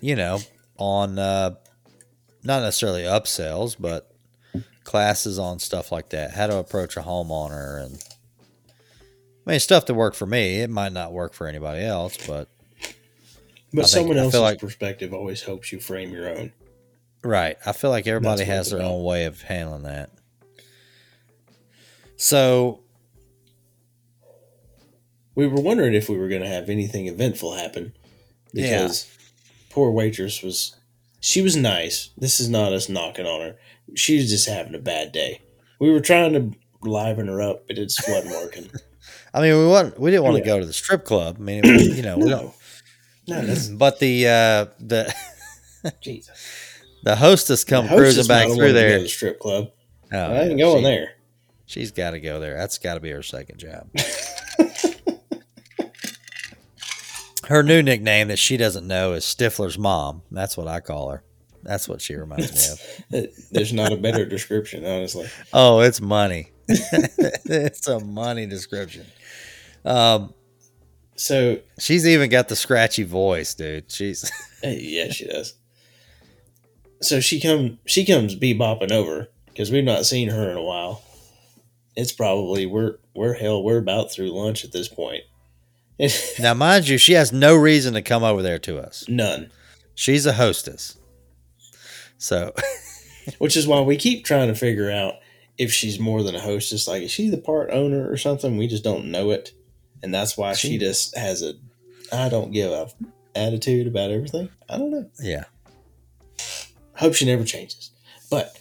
you 0.00 0.16
know, 0.16 0.38
on 0.78 1.18
uh, 1.18 1.54
not 2.42 2.62
necessarily 2.62 3.02
upsells, 3.02 3.76
but 3.78 4.10
classes 4.84 5.38
on 5.38 5.58
stuff 5.58 5.92
like 5.92 6.08
that. 6.10 6.32
How 6.32 6.46
to 6.48 6.56
approach 6.58 6.96
a 6.96 7.00
homeowner 7.00 7.84
and 7.84 8.02
I 9.46 9.50
mean 9.50 9.60
stuff 9.60 9.86
that 9.86 9.94
worked 9.94 10.16
for 10.16 10.26
me. 10.26 10.60
It 10.60 10.70
might 10.70 10.92
not 10.92 11.12
work 11.12 11.34
for 11.34 11.46
anybody 11.46 11.82
else, 11.84 12.16
but 12.26 12.48
But 13.72 13.84
I 13.84 13.88
someone 13.88 14.16
feel 14.16 14.24
else's 14.24 14.40
like- 14.40 14.58
perspective 14.60 15.12
always 15.14 15.42
helps 15.42 15.72
you 15.72 15.80
frame 15.80 16.10
your 16.12 16.28
own. 16.28 16.52
right. 17.24 17.56
I 17.66 17.72
feel 17.72 17.90
like 17.90 18.06
everybody 18.06 18.44
has 18.44 18.70
their 18.70 18.78
about. 18.80 18.90
own 18.92 19.04
way 19.04 19.24
of 19.26 19.42
handling 19.42 19.82
that. 19.84 20.10
So 22.16 22.80
We 25.34 25.46
were 25.46 25.60
wondering 25.60 25.94
if 25.94 26.08
we 26.08 26.16
were 26.18 26.28
going 26.28 26.42
to 26.42 26.48
have 26.48 26.68
anything 26.68 27.06
eventful 27.08 27.54
happen 27.56 27.92
Yeah. 28.52 28.82
because 28.82 29.06
poor 29.70 29.90
waitress 29.90 30.42
was 30.42 30.76
she 31.20 31.40
was 31.40 31.56
nice. 31.56 32.10
This 32.18 32.40
is 32.40 32.48
not 32.48 32.72
us 32.72 32.88
knocking 32.88 33.26
on 33.26 33.40
her. 33.40 33.56
She 33.94 34.16
was 34.16 34.28
just 34.28 34.48
having 34.48 34.74
a 34.74 34.78
bad 34.78 35.12
day. 35.12 35.40
We 35.78 35.90
were 35.90 36.00
trying 36.00 36.32
to 36.34 36.56
liven 36.88 37.28
her 37.28 37.40
up, 37.40 37.66
but 37.68 37.78
it 37.78 37.84
just 37.86 38.06
wasn't 38.08 38.34
working. 38.42 38.70
I 39.34 39.40
mean, 39.40 39.56
we 39.58 39.66
want 39.66 39.98
we 39.98 40.10
didn't 40.10 40.24
want 40.24 40.36
to 40.36 40.42
go 40.44 40.58
to 40.60 40.66
the 40.66 40.72
strip 40.72 41.04
club. 41.04 41.36
I 41.38 41.42
mean, 41.42 41.62
was, 41.62 41.96
you 41.96 42.02
know, 42.02 42.18
we 42.18 42.28
don't. 42.28 42.52
no, 43.28 43.40
no, 43.42 43.54
But 43.72 43.98
the 44.00 44.26
uh, 44.26 44.66
the 44.80 45.14
Jesus. 46.02 46.80
the 47.04 47.16
hostess 47.16 47.64
come 47.64 47.84
The 47.86 47.90
hostess 47.90 48.26
cruising 48.26 48.28
back 48.28 48.48
through 48.48 48.72
there. 48.74 48.98
to 48.98 49.02
the 49.04 49.08
strip 49.08 49.38
club. 49.40 49.70
Oh, 50.12 50.18
I 50.18 50.40
ain't 50.42 50.58
yeah, 50.58 50.64
going 50.66 50.78
she- 50.78 50.82
there. 50.84 51.08
She's 51.66 51.90
got 51.90 52.10
to 52.10 52.20
go 52.20 52.38
there. 52.38 52.54
That's 52.58 52.76
got 52.76 52.94
to 52.94 53.00
be 53.00 53.10
her 53.10 53.22
second 53.22 53.58
job. 53.58 53.88
her 57.52 57.62
new 57.62 57.82
nickname 57.82 58.28
that 58.28 58.38
she 58.38 58.56
doesn't 58.56 58.86
know 58.86 59.12
is 59.12 59.24
Stifler's 59.24 59.78
mom. 59.78 60.22
That's 60.30 60.56
what 60.56 60.68
I 60.68 60.80
call 60.80 61.10
her. 61.10 61.22
That's 61.62 61.88
what 61.88 62.00
she 62.00 62.14
reminds 62.16 62.52
me 63.12 63.20
of. 63.22 63.28
There's 63.52 63.72
not 63.72 63.92
a 63.92 63.96
better 63.96 64.24
description, 64.26 64.84
honestly. 64.84 65.28
Oh, 65.52 65.80
it's 65.80 66.00
money. 66.00 66.50
it's 66.68 67.86
a 67.86 68.00
money 68.00 68.46
description. 68.46 69.06
Um, 69.84 70.34
So 71.14 71.60
she's 71.78 72.06
even 72.06 72.30
got 72.30 72.48
the 72.48 72.56
scratchy 72.56 73.04
voice, 73.04 73.54
dude. 73.54 73.90
She's 73.92 74.30
yeah, 74.64 75.10
she 75.10 75.26
does. 75.26 75.54
So 77.00 77.20
she 77.20 77.40
come 77.40 77.78
she 77.84 78.04
comes 78.04 78.34
bebopping 78.34 78.90
over 78.92 79.28
because 79.46 79.70
we've 79.70 79.84
not 79.84 80.06
seen 80.06 80.28
her 80.30 80.50
in 80.50 80.56
a 80.56 80.62
while. 80.62 81.02
It's 81.94 82.12
probably 82.12 82.64
we're 82.66 82.96
we're 83.14 83.34
hell 83.34 83.62
we're 83.62 83.78
about 83.78 84.10
through 84.10 84.30
lunch 84.30 84.64
at 84.64 84.72
this 84.72 84.88
point. 84.88 85.22
Now, 86.40 86.54
mind 86.54 86.88
you, 86.88 86.98
she 86.98 87.12
has 87.12 87.32
no 87.32 87.54
reason 87.54 87.94
to 87.94 88.02
come 88.02 88.22
over 88.24 88.42
there 88.42 88.58
to 88.60 88.78
us. 88.78 89.04
None, 89.08 89.50
She's 89.94 90.24
a 90.26 90.32
hostess, 90.32 90.96
so 92.18 92.54
which 93.38 93.56
is 93.56 93.66
why 93.66 93.80
we 93.80 93.96
keep 93.96 94.24
trying 94.24 94.48
to 94.48 94.54
figure 94.54 94.90
out 94.90 95.14
if 95.58 95.72
she's 95.72 95.98
more 96.00 96.22
than 96.22 96.34
a 96.34 96.40
hostess. 96.40 96.88
Like, 96.88 97.02
is 97.02 97.10
she 97.10 97.28
the 97.28 97.38
part 97.38 97.70
owner 97.70 98.10
or 98.10 98.16
something? 98.16 98.56
We 98.56 98.66
just 98.66 98.82
don't 98.84 99.10
know 99.10 99.30
it, 99.30 99.52
and 100.02 100.12
that's 100.14 100.36
why 100.36 100.54
she, 100.54 100.68
She- 100.70 100.78
just 100.78 101.16
has 101.16 101.42
a 101.42 101.54
I 102.12 102.28
don't 102.28 102.52
give 102.52 102.70
a 102.72 102.88
attitude 103.34 103.86
about 103.86 104.10
everything. 104.10 104.48
I 104.68 104.78
don't 104.78 104.90
know. 104.90 105.08
yeah. 105.20 105.44
hope 106.96 107.14
she 107.14 107.24
never 107.26 107.44
changes. 107.44 107.90
But 108.30 108.58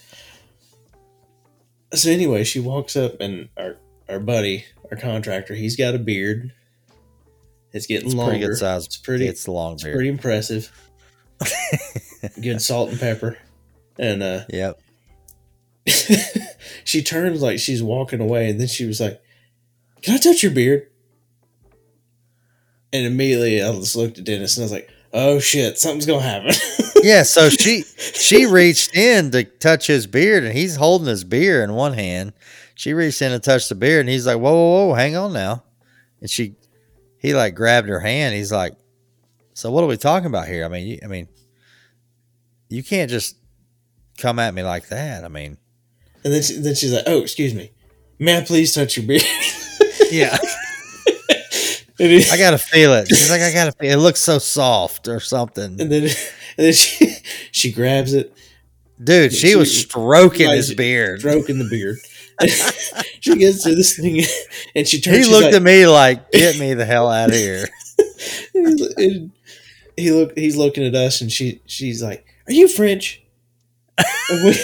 so 1.93 2.09
anyway, 2.09 2.43
she 2.43 2.59
walks 2.59 2.95
up 2.95 3.19
and 3.19 3.49
our 3.57 3.77
our 4.09 4.19
buddy, 4.19 4.65
our 4.91 4.97
contractor, 4.97 5.55
he's 5.55 5.75
got 5.77 5.95
a 5.95 5.99
beard. 5.99 6.53
It's 7.73 7.85
getting 7.85 8.07
It's 8.07 8.15
longer. 8.15 8.31
pretty 8.31 8.45
good 8.45 8.57
size. 8.57 8.85
It's 8.85 8.97
pretty. 8.97 9.27
It's 9.27 9.43
the 9.45 9.51
long 9.51 9.73
It's 9.73 9.83
beard. 9.83 9.95
pretty 9.95 10.09
impressive. 10.09 10.71
good 12.41 12.61
salt 12.61 12.89
and 12.91 12.99
pepper, 12.99 13.37
and 13.97 14.21
uh, 14.21 14.41
Yep. 14.49 14.79
she 16.83 17.01
turns 17.01 17.41
like 17.41 17.59
she's 17.59 17.81
walking 17.81 18.19
away, 18.19 18.49
and 18.49 18.59
then 18.59 18.67
she 18.67 18.85
was 18.85 18.99
like, 19.01 19.21
"Can 20.01 20.13
I 20.15 20.17
touch 20.17 20.43
your 20.43 20.51
beard?" 20.51 20.87
And 22.93 23.05
immediately, 23.05 23.61
I 23.63 23.71
just 23.73 23.95
looked 23.95 24.17
at 24.19 24.25
Dennis, 24.25 24.57
and 24.57 24.63
I 24.63 24.65
was 24.65 24.71
like, 24.71 24.89
"Oh 25.13 25.39
shit, 25.39 25.77
something's 25.77 26.05
gonna 26.05 26.21
happen." 26.21 26.51
Yeah. 27.03 27.23
So 27.23 27.49
she 27.49 27.81
she 27.97 28.45
reached 28.45 28.95
in 28.95 29.31
to 29.31 29.43
touch 29.43 29.87
his 29.87 30.05
beard, 30.05 30.43
and 30.43 30.55
he's 30.55 30.75
holding 30.75 31.07
his 31.07 31.23
beer 31.23 31.63
in 31.63 31.73
one 31.73 31.93
hand. 31.93 32.33
She 32.75 32.93
reached 32.93 33.23
in 33.23 33.31
to 33.31 33.39
touch 33.39 33.69
the 33.69 33.73
beard, 33.75 34.01
and 34.01 34.09
he's 34.09 34.27
like, 34.27 34.37
"Whoa, 34.37 34.53
whoa, 34.53 34.85
whoa, 34.89 34.93
hang 34.93 35.15
on 35.15 35.33
now!" 35.33 35.63
And 36.19 36.29
she 36.29 36.53
he 37.21 37.33
like 37.33 37.55
grabbed 37.55 37.87
her 37.87 37.99
hand. 37.99 38.35
He's 38.35 38.51
like, 38.51 38.73
"So 39.53 39.69
what 39.71 39.83
are 39.83 39.87
we 39.87 39.95
talking 39.97 40.25
about 40.27 40.47
here? 40.47 40.65
I 40.65 40.67
mean, 40.67 40.87
you, 40.87 40.99
I 41.03 41.07
mean, 41.07 41.27
you 42.69 42.83
can't 42.83 43.09
just 43.09 43.37
come 44.17 44.39
at 44.39 44.53
me 44.53 44.63
like 44.63 44.87
that. 44.89 45.23
I 45.23 45.27
mean, 45.27 45.57
And 46.23 46.33
then, 46.33 46.41
she, 46.43 46.57
then 46.57 46.75
she's 46.75 46.93
like, 46.93 47.03
"Oh, 47.07 47.19
excuse 47.21 47.53
me, 47.53 47.71
may 48.19 48.37
I 48.37 48.41
please 48.41 48.73
touch 48.73 48.97
your 48.97 49.05
beard?" 49.05 49.23
yeah, 50.11 50.37
I 51.99 52.35
gotta 52.37 52.57
feel 52.57 52.93
it. 52.93 53.07
She's 53.07 53.29
like, 53.29 53.41
I 53.41 53.53
gotta 53.53 53.71
feel. 53.73 53.91
It 53.91 54.01
looks 54.01 54.19
so 54.19 54.39
soft 54.39 55.07
or 55.07 55.19
something, 55.19 55.79
and 55.79 55.91
then, 55.91 56.03
and 56.03 56.11
then 56.57 56.73
she 56.73 57.13
she 57.51 57.71
grabs 57.71 58.13
it, 58.13 58.33
dude. 59.03 59.31
She, 59.33 59.49
she- 59.49 59.55
was 59.55 59.81
stroking 59.81 60.49
his 60.49 60.73
beard. 60.73 61.19
stroking 61.19 61.59
the 61.59 61.69
beard. 61.69 61.97
she 63.19 63.35
gets 63.35 63.63
to 63.63 63.75
this 63.75 63.97
thing, 63.97 64.23
and 64.75 64.87
she 64.87 64.99
turns. 64.99 65.27
He 65.27 65.31
looked 65.31 65.45
like, 65.45 65.55
at 65.55 65.63
me 65.63 65.87
like, 65.87 66.31
"Get 66.31 66.59
me 66.59 66.73
the 66.73 66.85
hell 66.85 67.09
out 67.09 67.29
of 67.29 67.35
here." 67.35 67.67
and 68.55 69.31
he 69.97 70.11
look. 70.11 70.37
He's 70.37 70.57
looking 70.57 70.85
at 70.85 70.95
us, 70.95 71.21
and 71.21 71.31
she 71.31 71.61
she's 71.65 72.01
like, 72.01 72.25
"Are 72.47 72.53
you 72.53 72.67
French?" 72.67 73.21
And 74.29 74.43
we, 74.43 74.55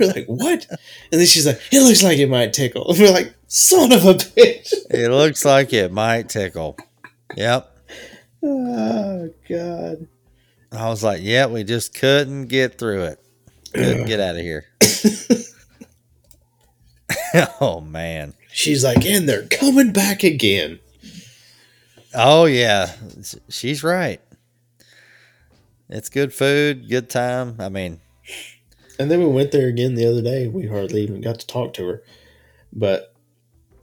we're 0.00 0.12
like, 0.12 0.26
"What?" 0.26 0.66
And 0.70 1.20
then 1.20 1.26
she's 1.26 1.46
like, 1.46 1.60
"It 1.70 1.82
looks 1.82 2.02
like 2.02 2.18
it 2.18 2.28
might 2.28 2.52
tickle." 2.52 2.90
And 2.90 2.98
we're 2.98 3.12
like, 3.12 3.34
"Son 3.46 3.92
of 3.92 4.04
a 4.04 4.14
bitch!" 4.14 4.72
It 4.90 5.10
looks 5.10 5.44
like 5.44 5.72
it 5.72 5.92
might 5.92 6.28
tickle. 6.28 6.76
Yep. 7.36 7.72
Oh 8.42 9.30
God. 9.48 10.06
I 10.72 10.88
was 10.88 11.02
like, 11.02 11.20
yeah, 11.22 11.46
we 11.46 11.64
just 11.64 11.94
couldn't 11.94 12.46
get 12.46 12.78
through 12.78 13.04
it. 13.04 13.20
Couldn't 13.72 14.06
get 14.06 14.20
out 14.26 14.36
of 14.36 14.42
here. 14.42 14.66
oh 17.60 17.80
man. 17.80 18.34
She's 18.52 18.84
like, 18.84 19.04
and 19.04 19.28
they're 19.28 19.46
coming 19.48 19.92
back 19.92 20.22
again. 20.22 20.78
Oh 22.14 22.46
yeah. 22.46 22.92
She's 23.48 23.82
right. 23.84 24.20
It's 25.88 26.08
good 26.08 26.32
food, 26.32 26.88
good 26.88 27.08
time. 27.10 27.56
I 27.58 27.68
mean, 27.68 28.00
And 28.98 29.10
then 29.10 29.20
we 29.20 29.26
went 29.26 29.52
there 29.52 29.68
again 29.68 29.94
the 29.94 30.06
other 30.10 30.22
day. 30.22 30.48
We 30.48 30.66
hardly 30.66 31.02
even 31.02 31.20
got 31.20 31.38
to 31.40 31.46
talk 31.46 31.74
to 31.74 31.86
her. 31.86 32.02
But 32.72 33.14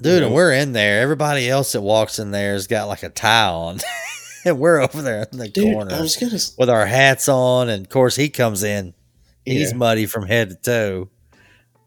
dude, 0.02 0.20
Yeah. 0.22 0.26
and 0.28 0.36
we're 0.36 0.52
in 0.54 0.74
there. 0.74 1.02
Everybody 1.02 1.50
else 1.50 1.72
that 1.74 1.82
walks 1.82 2.20
in 2.20 2.32
there 2.32 2.54
has 2.54 2.68
got 2.68 2.88
like 2.88 3.04
a 3.04 3.10
tie 3.10 3.48
on. 3.48 3.80
and 4.46 4.60
we're 4.60 4.82
over 4.82 5.02
there 5.02 5.28
in 5.32 5.38
the 5.38 5.48
dude, 5.48 5.74
corner 5.74 5.92
gonna 5.92 6.40
with 6.58 6.70
our 6.70 6.86
hats 6.86 7.30
on. 7.30 7.70
And 7.70 7.86
of 7.86 7.90
course 7.92 8.16
he 8.16 8.30
comes 8.30 8.64
in. 8.64 8.94
He's 9.46 9.72
Yeah. 9.72 9.78
muddy 9.78 10.06
from 10.06 10.26
head 10.26 10.50
to 10.50 10.56
toe. 10.56 11.10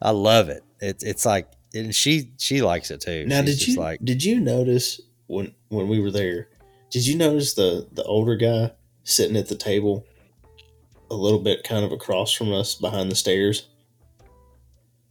I 0.01 0.11
love 0.11 0.49
it. 0.49 0.63
It's 0.81 1.03
it's 1.03 1.27
like 1.27 1.49
and 1.77 1.95
she 1.95 2.33
she 2.39 2.63
likes 2.63 2.91
it 2.91 3.01
too. 3.01 3.25
now 3.27 3.43
She's 3.45 3.59
did 3.59 3.69
you 3.69 3.77
like 3.81 4.01
did 4.05 4.25
you 4.25 4.41
notice 4.41 5.01
when 5.27 5.55
when 5.69 5.89
we 5.89 6.01
were 6.01 6.11
there, 6.11 6.49
did 6.91 7.07
you 7.07 7.17
notice 7.17 7.55
the 7.55 7.87
the 7.93 8.03
older 8.05 8.37
guy 8.37 8.73
sitting 9.05 9.37
at 9.37 9.49
the 9.49 9.55
table 9.57 10.05
a 11.11 11.15
little 11.15 11.39
bit 11.39 11.63
kind 11.65 11.85
of 11.85 11.93
across 11.93 12.33
from 12.33 12.53
us 12.53 12.75
behind 12.75 13.11
the 13.11 13.15
stairs? 13.17 13.69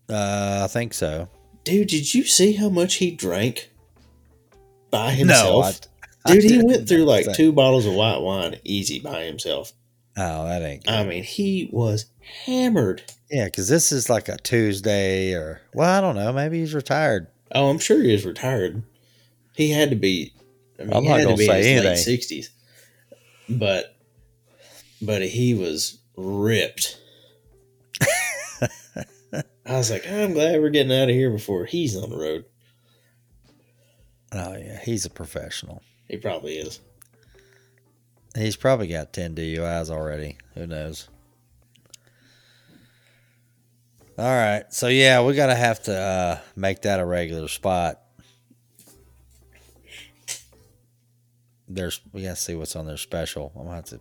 uh 0.10 0.62
I 0.64 0.68
think 0.68 0.94
so. 0.94 1.28
Dude, 1.64 1.88
did 1.88 2.14
you 2.14 2.24
see 2.24 2.54
how 2.54 2.70
much 2.70 2.96
he 2.96 3.12
drank 3.12 3.72
by 4.92 5.12
No, 5.12 5.18
himself? 5.18 5.66
I- 5.66 6.34
Dude, 6.34 6.44
I 6.46 6.48
he 6.56 6.64
went 6.64 6.88
through 6.88 7.06
like 7.06 7.26
two 7.36 7.52
bottles 7.52 7.86
of 7.86 7.94
white 7.94 8.18
wine 8.18 8.56
easy 8.64 8.98
by 9.00 9.26
himself. 9.26 9.74
Oh, 10.18 10.46
that 10.48 10.64
ain't 10.64 10.84
good. 10.84 10.92
I 10.94 11.04
mean, 11.06 11.24
he 11.24 11.70
was 11.72 12.06
hammered. 12.46 13.04
yeah, 13.30 13.46
because 13.46 13.68
this 13.68 13.92
is 13.92 14.10
like 14.10 14.28
a 14.30 14.38
Tuesday 14.38 15.34
or 15.34 15.62
well, 15.74 15.98
I 15.98 16.02
don't 16.02 16.16
know. 16.16 16.32
Maybe 16.34 16.60
he's 16.60 16.74
retired. 16.74 17.28
Oh, 17.54 17.70
I'm 17.70 17.80
sure 17.80 18.02
he 18.02 18.14
is 18.14 18.26
retired. 18.26 18.84
He 19.56 19.72
had 19.72 19.90
to 19.92 19.96
be. 19.96 20.34
I 20.80 20.84
mean, 20.84 20.94
I'm 20.94 21.04
he 21.04 21.10
not 21.10 21.20
had 21.20 21.28
to 21.30 21.38
say 21.38 21.48
late 21.48 21.66
anything. 21.78 21.98
sixties. 21.98 22.50
But, 23.48 23.96
but 25.02 25.22
he 25.22 25.54
was 25.54 26.00
ripped. 26.18 27.00
I 29.68 29.78
was 29.78 29.92
like, 29.92 30.06
I'm 30.10 30.34
glad 30.34 30.60
we're 30.60 30.70
getting 30.70 30.92
out 30.92 31.10
of 31.10 31.16
here 31.16 31.30
before 31.30 31.66
he's 31.66 31.96
on 31.96 32.10
the 32.10 32.18
road. 32.18 32.46
Oh 34.32 34.56
yeah, 34.58 34.80
he's 34.84 35.06
a 35.06 35.10
professional. 35.10 35.82
He 36.10 36.18
probably 36.18 36.58
is. 36.58 36.80
He's 38.36 38.56
probably 38.56 38.88
got 38.88 39.14
10 39.14 39.36
DUIs 39.36 39.90
already. 39.90 40.38
Who 40.56 40.68
knows? 40.68 41.08
All 44.18 44.26
right. 44.26 44.64
So, 44.70 44.88
yeah, 44.88 45.22
we 45.24 45.34
got 45.36 45.48
to 45.48 45.56
have 45.56 45.84
to 45.84 45.96
uh, 45.98 46.40
make 46.56 46.84
that 46.84 47.00
a 47.00 47.06
regular 47.06 47.48
spot. 47.48 48.00
There's, 51.68 52.00
we 52.14 52.24
got 52.24 52.36
to 52.36 52.42
see 52.42 52.56
what's 52.56 52.76
on 52.76 52.86
their 52.86 52.98
special. 52.98 53.52
I'm 53.56 53.64
going 53.66 53.70
to 53.70 53.76
have 53.76 53.86
to, 53.86 54.00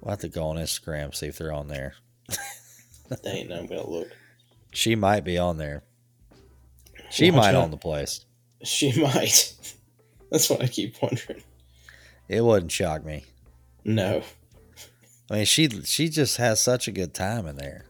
we'll 0.00 0.10
have 0.10 0.20
to 0.20 0.28
go 0.28 0.48
on 0.48 0.56
Instagram, 0.56 1.14
see 1.14 1.26
if 1.26 1.38
they're 1.38 1.52
on 1.52 1.68
there. 1.68 1.94
They 3.24 3.30
ain't 3.30 3.52
I'm 3.52 3.66
gonna 3.66 3.88
look. 3.90 4.08
She 4.72 4.94
might 4.94 5.24
be 5.24 5.36
on 5.36 5.58
there. 5.58 5.82
She 7.10 7.30
Watch 7.32 7.40
might 7.42 7.54
out. 7.56 7.64
own 7.64 7.70
the 7.72 7.76
place. 7.76 8.24
She 8.62 8.92
might. 9.02 9.52
That's 10.30 10.48
what 10.48 10.62
I 10.62 10.68
keep 10.68 10.94
wondering. 11.02 11.42
It 12.28 12.44
wouldn't 12.44 12.70
shock 12.70 13.04
me. 13.04 13.24
No. 13.84 14.22
I 15.28 15.34
mean, 15.34 15.44
she 15.44 15.68
she 15.82 16.08
just 16.08 16.36
has 16.36 16.62
such 16.62 16.86
a 16.86 16.92
good 16.92 17.12
time 17.12 17.48
in 17.48 17.56
there. 17.56 17.84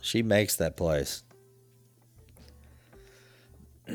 She 0.00 0.22
makes 0.22 0.56
that 0.56 0.76
place. 0.76 1.22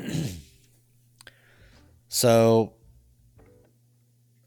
so 2.08 2.72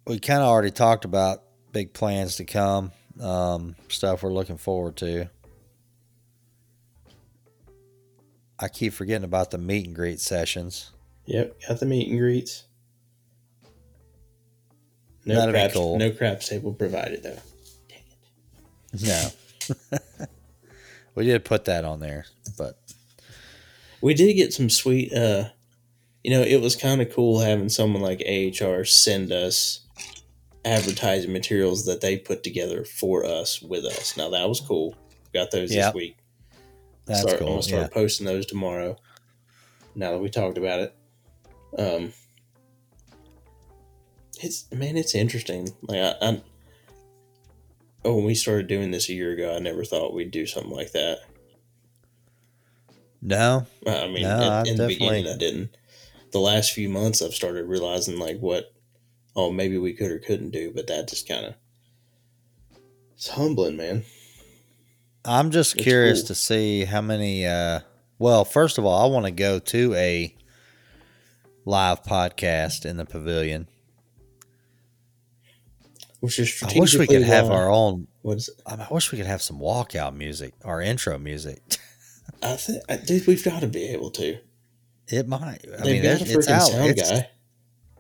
we 0.08 0.20
kind 0.20 0.42
of 0.42 0.48
already 0.48 0.72
talked 0.72 1.06
about 1.06 1.44
big 1.72 1.94
plans 1.94 2.38
to 2.38 2.46
come, 2.46 2.92
um, 3.22 3.76
stuff 3.90 4.24
we're 4.24 4.34
looking 4.34 4.58
forward 4.58 4.96
to. 4.98 5.30
I 8.58 8.68
keep 8.68 8.94
forgetting 8.94 9.24
about 9.24 9.52
the 9.52 9.58
meet 9.58 9.86
and 9.86 9.96
greet 9.96 10.20
sessions. 10.20 10.92
Yep, 11.26 11.62
got 11.68 11.80
the 11.80 11.86
meet 11.86 12.10
and 12.10 12.20
greets. 12.20 12.66
No 15.26 15.52
That'd 15.52 15.74
cool. 15.74 15.98
no 15.98 16.12
craps 16.12 16.50
table 16.50 16.74
provided 16.74 17.24
though. 17.24 17.38
No. 19.02 19.30
we 21.16 21.26
did 21.26 21.44
put 21.46 21.66
that 21.66 21.86
on 21.86 22.00
there, 22.00 22.26
but 22.58 22.78
We 24.02 24.14
did 24.14 24.34
get 24.36 24.54
some 24.54 24.70
sweet 24.70 25.14
uh 25.14 25.50
you 26.24 26.32
know, 26.32 26.42
it 26.42 26.60
was 26.62 26.76
kind 26.76 27.02
of 27.02 27.12
cool 27.14 27.40
having 27.40 27.70
someone 27.70 28.02
like 28.02 28.22
AHR 28.28 28.84
send 28.84 29.32
us 29.32 29.80
advertising 30.66 31.32
materials 31.32 31.86
that 31.86 32.02
they 32.02 32.18
put 32.18 32.44
together 32.44 32.84
for 32.84 33.24
us 33.26 33.62
with 33.62 33.86
us. 33.86 34.18
Now 34.18 34.30
that 34.32 34.48
was 34.50 34.60
cool. 34.60 34.96
Got 35.34 35.52
those 35.52 35.74
Yep. 35.74 35.94
this 35.94 35.96
week. 35.96 36.18
that's 37.06 37.22
start, 37.22 37.34
I'm 37.36 37.40
cool. 37.40 37.48
gonna 37.50 37.64
start 37.64 37.82
Yeah. 37.84 37.88
posting 37.88 38.26
those 38.26 38.46
tomorrow. 38.46 38.98
Now 39.96 40.12
that 40.12 40.20
we 40.20 40.30
talked 40.30 40.58
about 40.58 40.80
it, 40.82 40.96
um, 41.78 42.14
it's 44.42 44.70
man, 44.72 44.96
it's 44.98 45.16
interesting. 45.16 45.70
Like 45.84 46.00
I, 46.00 46.16
I, 46.22 46.42
oh, 48.06 48.16
when 48.16 48.26
we 48.26 48.36
started 48.36 48.68
doing 48.68 48.92
this 48.92 49.10
a 49.10 49.14
year 49.14 49.32
ago, 49.34 49.56
I 49.56 49.60
never 49.60 49.84
thought 49.84 50.14
we'd 50.14 50.32
do 50.32 50.46
something 50.46 50.72
like 50.72 50.92
that. 50.94 51.20
No, 53.22 53.66
I 53.86 54.08
mean, 54.08 54.24
No, 54.24 54.30
at- 54.42 54.68
I 54.68 54.70
in 54.70 54.78
the 54.78 54.88
beginning, 54.88 55.28
I 55.28 55.36
didn't. 55.38 55.76
The 56.32 56.40
last 56.40 56.72
few 56.72 56.90
months, 56.90 57.22
I've 57.22 57.34
started 57.34 57.66
realizing 57.66 58.18
like 58.20 58.40
what, 58.40 58.72
oh, 59.36 59.52
maybe 59.52 59.78
we 59.78 59.94
could 59.94 60.12
or 60.12 60.20
couldn't 60.20 60.52
do, 60.52 60.72
but 60.74 60.88
that 60.88 61.10
just 61.10 61.28
kind 61.28 61.46
of, 61.46 61.56
it's 63.16 63.28
humbling, 63.30 63.76
man. 63.78 64.04
I'm 65.26 65.52
just 65.52 65.76
It's 65.76 65.84
curious 65.84 66.22
cool. 66.22 66.28
to 66.28 66.36
see 66.36 66.86
how 66.86 67.02
many. 67.02 67.46
Uh, 67.46 67.82
well, 68.20 68.46
first 68.46 68.78
of 68.78 68.86
all, 68.86 69.04
I 69.06 69.14
want 69.14 69.26
to 69.26 69.32
go 69.32 69.60
to 69.60 69.94
a 69.96 70.34
live 71.66 72.04
podcast 72.04 72.86
in 72.86 72.96
the 72.98 73.06
pavilion. 73.06 73.68
Which 76.20 76.38
is 76.40 76.62
I 76.62 76.66
wish 76.68 76.76
we 76.76 76.80
could 76.82 76.90
strategically 76.90 77.24
have 77.24 77.50
our 77.50 77.70
own. 77.70 78.08
What 78.22 78.38
is 78.38 78.50
it? 78.50 78.62
I 78.68 78.88
wish 78.92 79.12
we 79.12 79.18
could 79.18 79.28
have 79.28 79.42
some 79.42 79.60
walkout 79.60 80.16
music, 80.16 80.54
our 80.66 80.82
intro 80.82 81.18
music. 81.18 81.62
I 82.44 82.56
think, 82.56 82.84
dude, 83.06 83.26
we've 83.28 83.44
got 83.44 83.62
to 83.62 83.68
be 83.68 83.86
able 83.90 84.12
to. 84.12 84.38
It 85.08 85.28
might. 85.28 85.66
I 85.80 85.84
They've 85.84 86.02
mean, 86.02 86.04
got 86.04 86.22
it, 86.22 86.30
a 86.30 86.38
it's 86.38 86.48
out. 86.50 86.68
sound 86.68 86.90
It's, 86.90 87.10
guy. 87.10 87.30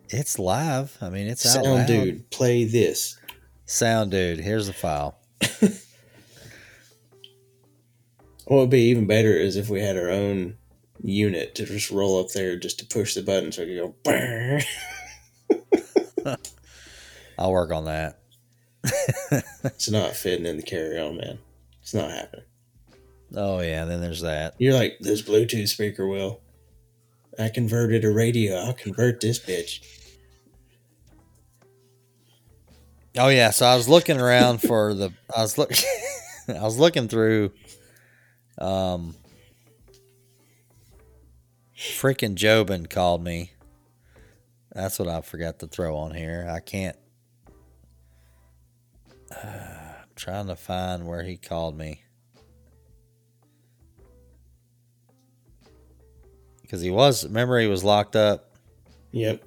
it's 0.10 0.38
live. 0.38 0.98
I 1.02 1.10
mean, 1.10 1.28
it's 1.28 1.46
out 1.46 1.64
Sound 1.64 1.88
dude, 1.88 2.30
play 2.30 2.66
this. 2.66 3.18
Sound 3.66 4.12
dude. 4.12 4.40
Here's 4.40 4.68
the 4.68 4.74
file. 4.74 5.18
What 8.46 8.58
would 8.62 8.70
be 8.72 8.86
even 8.90 9.06
better 9.06 9.34
is 9.38 9.56
if 9.56 9.70
we 9.70 9.80
had 9.80 9.96
our 9.96 10.10
own 10.10 10.58
unit 11.04 11.54
to 11.54 11.66
just 11.68 11.92
roll 11.92 12.20
up 12.20 12.30
there 12.32 12.56
just 12.58 12.80
to 12.80 12.86
push 12.88 13.14
the 13.14 13.22
button 13.22 13.52
so 13.52 13.62
it 13.62 13.94
could 14.04 14.66
go. 16.26 16.36
I'll 17.40 17.54
work 17.54 17.72
on 17.72 17.86
that. 17.86 18.20
It's 19.64 19.90
not 19.90 20.16
fitting 20.16 20.46
in 20.46 20.58
the 20.58 20.64
carry 20.64 20.98
on, 21.00 21.18
man. 21.18 21.40
It's 21.82 21.94
not 21.94 22.12
happening. 22.12 22.46
Oh 23.36 23.60
yeah. 23.62 23.86
Then 23.86 24.02
there's 24.02 24.22
that. 24.22 24.56
You're 24.58 24.74
like 24.74 24.98
this 25.00 25.22
Bluetooth 25.22 25.68
speaker 25.68 26.08
will. 26.08 26.42
I 27.38 27.50
converted 27.50 28.04
a 28.04 28.12
radio. 28.12 28.56
I'll 28.56 28.74
convert 28.74 29.22
this 29.22 29.40
bitch. 29.40 29.82
Oh 33.18 33.28
yeah, 33.28 33.50
so 33.50 33.66
I 33.66 33.76
was 33.76 33.90
looking 33.90 34.20
around 34.20 34.60
for 34.62 34.94
the 34.94 35.12
I 35.36 35.42
was 35.42 35.58
look 35.58 35.72
I 36.48 36.62
was 36.62 36.78
looking 36.78 37.08
through 37.08 37.52
um 38.58 39.16
freaking 41.78 42.36
Jobin 42.36 42.90
called 42.90 43.24
me. 43.24 43.52
That's 44.74 45.00
what 45.00 45.08
I 45.08 45.22
forgot 45.22 45.60
to 45.60 45.68
throw 45.68 45.98
on 45.98 46.14
here. 46.14 46.48
I 46.50 46.60
can't 46.60 46.98
uh, 49.32 49.94
trying 50.16 50.48
to 50.48 50.56
find 50.56 51.06
where 51.08 51.24
he 51.24 51.38
called 51.38 51.78
me. 51.78 52.04
Cuz 56.70 56.82
he 56.82 56.92
was 56.92 57.24
remember 57.26 57.60
he 57.60 57.68
was 57.68 57.84
locked 57.84 58.16
up. 58.16 58.56
Yep. 59.12 59.44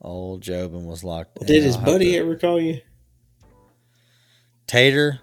Old 0.00 0.42
Jobin 0.42 0.84
was 0.86 1.02
locked. 1.04 1.44
Did 1.46 1.62
his 1.64 1.76
I'll 1.76 1.84
buddy 1.84 2.12
to- 2.12 2.18
ever 2.18 2.36
call 2.36 2.60
you? 2.60 2.80
Tater. 4.66 5.20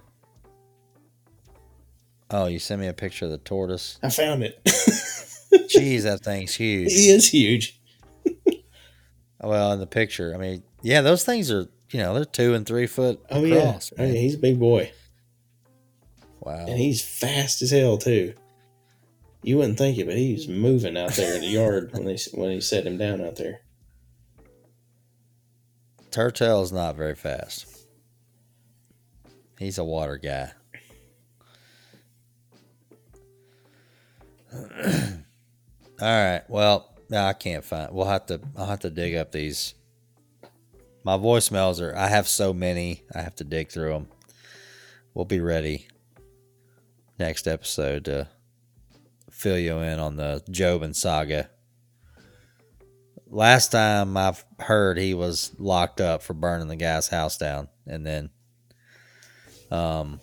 Oh, 2.30 2.48
you 2.48 2.60
sent 2.60 2.82
me 2.82 2.88
a 2.88 2.94
picture 2.94 3.24
of 3.26 3.32
the 3.32 3.38
tortoise. 3.38 3.98
I 4.04 4.10
found 4.10 4.44
it. 4.44 4.62
Jeez, 4.66 6.04
that 6.04 6.22
thing's 6.26 6.54
huge. 6.56 6.92
he 6.92 7.10
is 7.10 7.30
huge. 7.30 7.80
Well, 9.40 9.72
in 9.72 9.80
the 9.80 9.86
picture, 9.88 10.34
I 10.34 10.38
mean, 10.40 10.64
yeah, 10.82 11.02
those 11.02 11.24
things 11.24 11.52
are, 11.52 11.68
you 11.92 12.00
know, 12.00 12.14
they're 12.14 12.26
two 12.26 12.54
and 12.54 12.66
three 12.66 12.88
foot 12.88 13.20
Oh 13.30 13.44
across. 13.46 13.92
yeah. 13.98 14.04
Oh, 14.04 14.08
yeah. 14.08 14.20
He's 14.20 14.36
a 14.36 14.40
big 14.40 14.60
boy, 14.60 14.92
Wow. 16.42 16.66
and 16.68 16.78
he's 16.78 17.02
fast 17.02 17.62
as 17.62 17.72
hell 17.72 17.98
too. 17.98 18.34
You 19.44 19.58
wouldn't 19.58 19.78
think 19.78 19.98
it, 19.98 20.06
but 20.06 20.18
he's 20.18 20.48
moving 20.48 20.98
out 20.98 21.12
there 21.14 21.36
in 21.36 21.42
the 21.42 21.48
yard 21.48 21.92
when 21.94 22.06
they 22.06 22.18
when 22.34 22.52
he 22.52 22.60
set 22.62 22.86
him 22.86 22.98
down 22.98 23.24
out 23.24 23.36
there. 23.38 23.62
Turtle's 26.12 26.72
not 26.72 26.96
very 26.96 27.16
fast. 27.16 27.66
He's 29.60 29.78
a 29.78 29.84
water 29.84 30.18
guy. 30.18 30.52
All 34.54 34.62
right. 36.02 36.44
Well, 36.48 36.94
I 37.14 37.34
can't 37.34 37.64
find. 37.64 37.92
We'll 37.94 38.06
have 38.06 38.26
to. 38.28 38.40
I'll 38.56 38.66
have 38.68 38.80
to 38.82 38.90
dig 38.90 39.16
up 39.16 39.32
these. 39.32 39.74
My 41.08 41.18
voicemails 41.18 41.80
are. 41.80 41.96
I 41.96 42.10
have 42.10 42.28
so 42.28 42.52
many. 42.52 43.04
I 43.16 43.22
have 43.22 43.34
to 43.38 43.46
dig 43.46 43.70
through 43.70 43.94
them. 43.94 44.08
We'll 45.14 45.24
be 45.24 45.40
ready 45.40 45.88
next 47.18 47.48
episode 47.48 48.04
to 48.06 48.28
fill 49.30 49.58
you 49.58 49.78
in 49.78 50.00
on 50.00 50.18
the 50.18 50.44
Jobin 50.52 50.94
saga. 50.94 51.50
Last 53.26 53.72
time 53.72 54.18
I've 54.18 54.44
heard 54.60 54.98
he 54.98 55.14
was 55.14 55.54
locked 55.58 56.02
up 56.02 56.24
for 56.24 56.34
burning 56.34 56.68
the 56.68 56.76
guy's 56.76 57.08
house 57.08 57.38
down, 57.38 57.70
and 57.86 58.06
then, 58.06 58.30
um, 59.72 60.20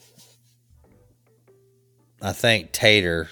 I 2.21 2.33
think 2.33 2.73
Tater 2.73 3.31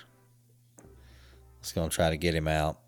is 1.63 1.73
going 1.73 1.91
to 1.91 1.95
try 1.95 2.09
to 2.09 2.17
get 2.17 2.35
him 2.35 2.49
out. 2.49 2.79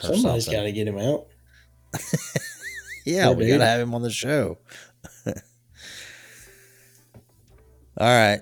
Somebody's 0.00 0.48
got 0.48 0.64
to 0.64 0.72
get 0.72 0.88
him 0.88 0.98
out. 0.98 1.28
Yeah, 3.04 3.30
we 3.30 3.46
got 3.46 3.58
to 3.58 3.66
have 3.66 3.80
him 3.80 3.94
on 3.94 4.02
the 4.02 4.10
show. 4.10 4.58
All 5.26 5.34
right. 7.98 8.40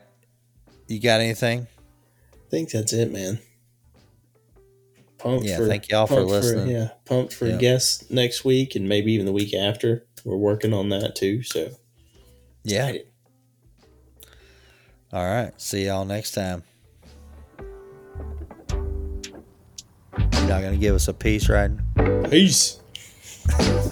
You 0.88 1.00
got 1.00 1.20
anything? 1.20 1.66
I 2.32 2.36
think 2.50 2.70
that's 2.70 2.92
it, 2.92 3.12
man. 3.12 3.38
Pumped 5.18 5.46
Yeah, 5.46 5.56
for 5.58 5.66
thank 5.68 5.88
y'all 5.88 6.06
for 6.06 6.22
listening. 6.22 6.68
yeah, 6.68 6.88
pumped 7.04 7.32
for 7.34 7.46
Yeah. 7.46 7.56
guests 7.56 8.10
next 8.10 8.44
week 8.44 8.74
and 8.74 8.88
maybe 8.88 9.12
even 9.12 9.26
the 9.26 9.32
week 9.32 9.54
after. 9.54 10.04
We're 10.24 10.36
working 10.36 10.72
on 10.72 10.88
that 10.90 11.14
too. 11.16 11.42
So 11.42 11.70
Yeah. 12.64 12.88
excited. 12.88 13.06
All 15.12 15.24
right. 15.24 15.52
See 15.60 15.86
y'all 15.86 16.04
next 16.04 16.32
time. 16.32 16.62
You're 18.70 20.48
not 20.48 20.60
going 20.62 20.72
to 20.72 20.78
give 20.78 20.94
us 20.94 21.08
a 21.08 21.14
piece, 21.14 21.48
right? 21.48 21.70
peace. 22.30 22.78